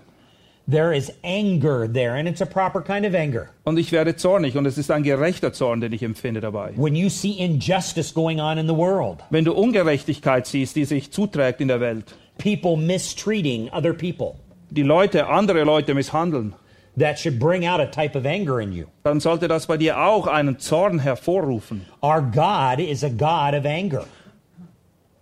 There 0.65 0.95
is 0.95 1.11
anger 1.25 1.91
there, 1.91 2.15
and 2.15 2.25
it's 2.27 2.39
a 2.41 2.45
proper 2.45 2.81
kind 2.81 3.05
of 3.05 3.13
anger. 3.13 3.49
Und 3.65 3.77
ich 3.77 3.91
werde 3.91 4.15
zornig 4.15 4.55
und 4.55 4.65
es 4.65 4.77
ist 4.77 4.91
ein 4.91 5.03
gerechter 5.03 5.51
Zorn, 5.51 5.81
den 5.81 5.91
ich 5.91 6.03
empfinde 6.03 6.39
dabei. 6.39 6.71
When 6.77 6.95
you 6.95 7.09
see 7.09 7.31
injustice 7.37 8.13
going 8.13 8.39
on 8.39 8.57
in 8.57 8.67
the 8.67 8.75
world, 8.75 9.19
Wenn 9.29 9.43
du 9.43 9.53
Ungerechtigkeit 9.53 10.47
siehst, 10.47 10.77
die 10.77 10.85
sich 10.85 11.11
zuträgt 11.11 11.59
in 11.59 11.67
der 11.67 11.81
Welt, 11.81 12.15
people 12.37 12.77
mistreating 12.77 13.69
other 13.73 13.93
people, 13.93 14.35
die 14.69 14.83
Leute 14.83 15.27
andere 15.27 15.65
Leute 15.65 15.93
misshandeln, 15.93 16.53
that 16.97 17.19
should 17.19 17.39
bring 17.39 17.67
out 17.67 17.81
a 17.81 17.85
type 17.87 18.17
of 18.17 18.25
anger 18.25 18.61
in 18.61 18.71
you. 18.71 18.85
dann 19.03 19.19
sollte 19.19 19.49
das 19.49 19.67
bei 19.67 19.75
dir 19.75 19.99
auch 19.99 20.27
einen 20.27 20.59
Zorn 20.59 20.99
hervorrufen. 20.99 21.85
Our 22.01 22.21
God 22.21 22.79
is 22.79 23.03
a 23.03 23.09
God 23.09 23.53
of 23.53 23.65
anger. 23.65 24.05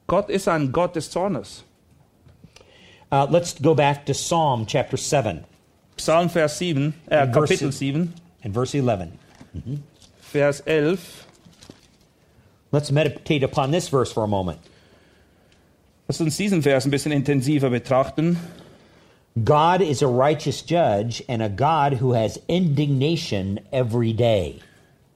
Gott 0.05 0.29
ist 0.29 0.47
ein 0.47 0.71
Gott 0.71 0.95
des 0.95 1.09
Zornes. 1.09 1.63
Uh, 3.11 3.27
let's 3.29 3.53
go 3.59 3.73
back 3.75 4.05
to 4.05 4.13
Psalm 4.13 4.65
chapter 4.65 4.97
7 4.97 5.43
Psalm 5.97 6.29
Vers 6.29 6.57
7, 6.57 6.93
äh, 7.09 7.25
Verse- 7.27 7.49
Kapitel 7.49 7.71
7, 7.71 8.13
and 8.43 8.53
verse 8.53 8.73
11. 8.73 9.19
Vers 10.21 10.61
11. 10.65 10.99
Let's 12.71 12.91
meditate 12.91 13.43
upon 13.43 13.71
this 13.71 13.89
verse 13.89 14.11
for 14.13 14.23
a 14.23 14.27
moment. 14.27 14.59
Lass 16.07 16.21
uns 16.21 16.37
diesen 16.37 16.61
Vers 16.63 16.85
ein 16.85 16.91
bisschen 16.91 17.11
intensiver 17.11 17.69
betrachten. 17.69 18.37
God 19.43 19.81
is 19.81 20.01
a 20.01 20.07
righteous 20.07 20.61
judge 20.61 21.23
and 21.27 21.41
a 21.41 21.49
God 21.49 22.01
who 22.01 22.13
has 22.13 22.39
indignation 22.47 23.59
every 23.71 24.13
day. 24.13 24.59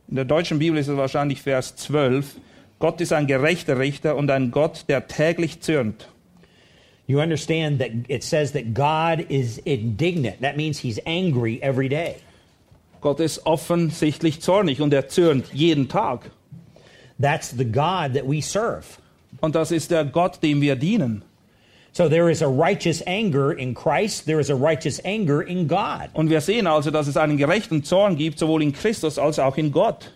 In 0.07 0.15
der 0.15 0.25
deutschen 0.25 0.59
Bibel 0.59 0.77
ist 0.77 0.87
es 0.87 0.97
wahrscheinlich 0.97 1.41
Vers 1.41 1.75
12. 1.77 2.35
Gott 2.79 3.01
ist 3.01 3.11
ein 3.13 3.25
gerechter 3.27 3.79
Richter 3.79 4.15
und 4.17 4.29
ein 4.29 4.51
Gott, 4.51 4.85
der 4.87 5.07
täglich 5.07 5.61
zürnt. 5.61 6.07
You 7.07 7.21
understand 7.21 7.79
that 7.79 7.91
it 8.09 8.23
says 8.23 8.53
that 8.53 8.73
God 8.73 9.27
is 9.29 9.59
indignant. 9.59 10.41
That 10.41 10.57
means 10.57 10.79
he's 10.79 10.99
angry 11.05 11.61
every 11.61 11.87
day. 11.87 12.17
Gott 13.01 13.19
ist 13.19 13.45
offensichtlich 13.45 14.41
zornig 14.41 14.81
und 14.81 14.91
er 14.91 15.07
zürnt 15.07 15.53
jeden 15.53 15.87
Tag. 15.87 16.31
That's 17.19 17.51
the 17.51 17.65
God 17.65 18.13
that 18.15 18.27
we 18.27 18.41
serve. 18.41 18.97
Und 19.41 19.53
das 19.53 19.71
ist 19.71 19.91
der 19.91 20.05
Gott, 20.05 20.41
dem 20.41 20.61
wir 20.61 20.75
dienen. 20.75 21.23
So 21.91 22.09
there 22.09 22.29
is 22.29 22.41
a 22.41 22.47
righteous 22.47 23.01
anger 23.07 23.53
in 23.53 23.73
Christ, 23.73 24.25
there 24.25 24.39
is 24.39 24.49
a 24.49 24.55
righteous 24.55 24.99
anger 25.05 25.43
in 25.43 25.67
God. 25.67 26.09
Und 26.13 26.29
wir 26.29 26.41
sehen 26.41 26.67
also, 26.67 26.91
dass 26.91 27.07
es 27.07 27.15
einen 27.15 27.37
gerechten 27.37 27.83
Zorn 27.83 28.17
gibt, 28.17 28.39
sowohl 28.39 28.63
in 28.63 28.73
Christus 28.73 29.17
als 29.17 29.39
auch 29.39 29.55
in 29.55 29.71
Gott. 29.71 30.11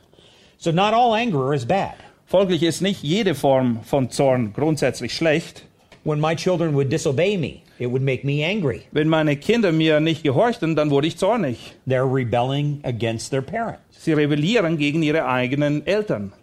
So 0.58 0.72
not 0.72 0.94
all 0.94 1.14
anger 1.14 1.54
is 1.54 1.66
bad. 1.66 1.96
Folglich 2.26 2.64
ist 2.64 2.82
nicht 2.82 3.02
jede 3.02 3.34
Form 3.34 3.82
von 3.84 4.10
Zorn 4.10 4.52
grundsätzlich 4.52 5.14
schlecht. 5.14 5.64
When 6.10 6.20
my 6.20 6.34
children 6.34 6.74
would 6.74 6.90
disobey 6.90 7.38
me, 7.38 7.62
it 7.78 7.86
would 7.86 8.02
make 8.02 8.24
me 8.26 8.44
angry. 8.44 8.88
Wenn 8.92 9.10
meine 9.10 9.36
Kinder 9.36 9.72
mir 9.72 10.00
nicht 10.00 10.24
gehorchten, 10.24 10.76
dann 10.76 10.90
wurde 10.90 11.06
ich 11.06 11.18
zornig. 11.18 11.76
They're 11.86 12.12
rebelling 12.12 12.82
against 12.84 13.30
their 13.30 13.44
parent. 13.44 13.78
Sie 13.92 14.14
rebellieren 14.14 14.80
gegen 14.80 15.04
ihre 15.04 15.28
eigenen 15.28 15.86
Eltern. 15.86 16.34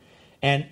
And 0.40 0.66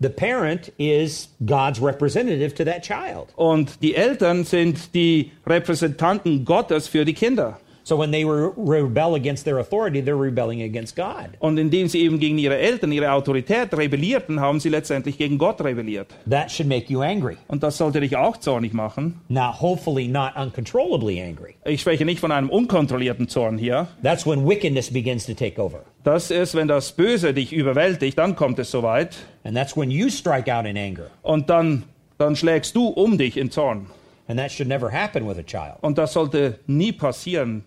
the 0.00 0.08
parent 0.08 0.72
is 0.78 1.28
God's 1.46 1.80
representative 1.80 2.52
to 2.56 2.64
that 2.64 2.82
child. 2.82 3.28
Und 3.36 3.80
die 3.82 3.94
Eltern 3.94 4.42
sind 4.42 4.94
die 4.94 5.30
Repräsentanten 5.46 6.44
Gottes 6.44 6.88
für 6.88 7.04
die 7.04 7.14
Kinder. 7.14 7.60
So 7.84 7.98
when 7.98 8.12
they 8.12 8.24
re- 8.24 8.52
rebel 8.56 9.14
against 9.14 9.44
their 9.44 9.58
authority, 9.58 10.00
they're 10.02 10.20
rebelling 10.20 10.62
against 10.62 10.96
God. 10.96 11.30
Und 11.38 11.58
indem 11.58 11.88
sie 11.88 12.00
eben 12.02 12.20
gegen 12.20 12.38
ihre 12.38 12.58
Eltern, 12.58 12.92
ihre 12.92 13.12
Autorität 13.12 13.72
rebellierten, 13.76 14.40
haben 14.40 14.60
sie 14.60 14.68
letztendlich 14.68 15.18
gegen 15.18 15.38
Gott 15.38 15.60
rebelliert. 15.62 16.08
That 16.28 16.50
should 16.50 16.68
make 16.68 16.92
you 16.92 17.00
angry. 17.02 17.36
Und 17.48 17.62
das 17.62 17.78
sollte 17.78 18.00
dich 18.00 18.16
auch 18.16 18.36
zornig 18.36 18.72
machen. 18.72 19.20
Now, 19.28 19.52
hopefully, 19.60 20.08
not 20.08 20.32
uncontrollably 20.36 21.20
angry. 21.20 21.54
Ich 21.64 21.80
spreche 21.80 22.04
nicht 22.04 22.20
von 22.20 22.32
einem 22.32 22.50
unkontrollierten 22.50 23.28
Zorn 23.28 23.58
hier. 23.58 23.88
That's 24.02 24.26
when 24.26 24.46
wickedness 24.46 24.92
begins 24.92 25.26
to 25.26 25.34
take 25.34 25.60
over. 25.60 25.80
Das 26.04 26.30
ist, 26.30 26.54
wenn 26.54 26.68
das 26.68 26.92
Böse 26.92 27.34
dich 27.34 27.52
überwältigt, 27.52 28.16
dann 28.18 28.36
kommt 28.36 28.58
es 28.58 28.70
soweit. 28.70 29.16
And 29.44 29.56
that's 29.56 29.76
when 29.76 29.90
you 29.90 30.08
strike 30.10 30.52
out 30.52 30.66
in 30.66 30.76
anger. 30.76 31.10
Und 31.22 31.50
dann, 31.50 31.84
dann 32.18 32.36
schlägst 32.36 32.74
du 32.76 32.88
um 32.88 33.18
dich 33.18 33.36
in 33.36 33.50
Zorn. 33.50 33.86
And 34.28 34.38
that 34.38 34.52
should 34.52 34.68
never 34.68 34.92
happen 34.92 35.26
with 35.28 35.38
a 35.38 35.42
child. 35.42 35.78
Und 35.80 35.98
das 35.98 36.12
sollte 36.12 36.60
nie 36.66 36.92
passieren 36.92 37.64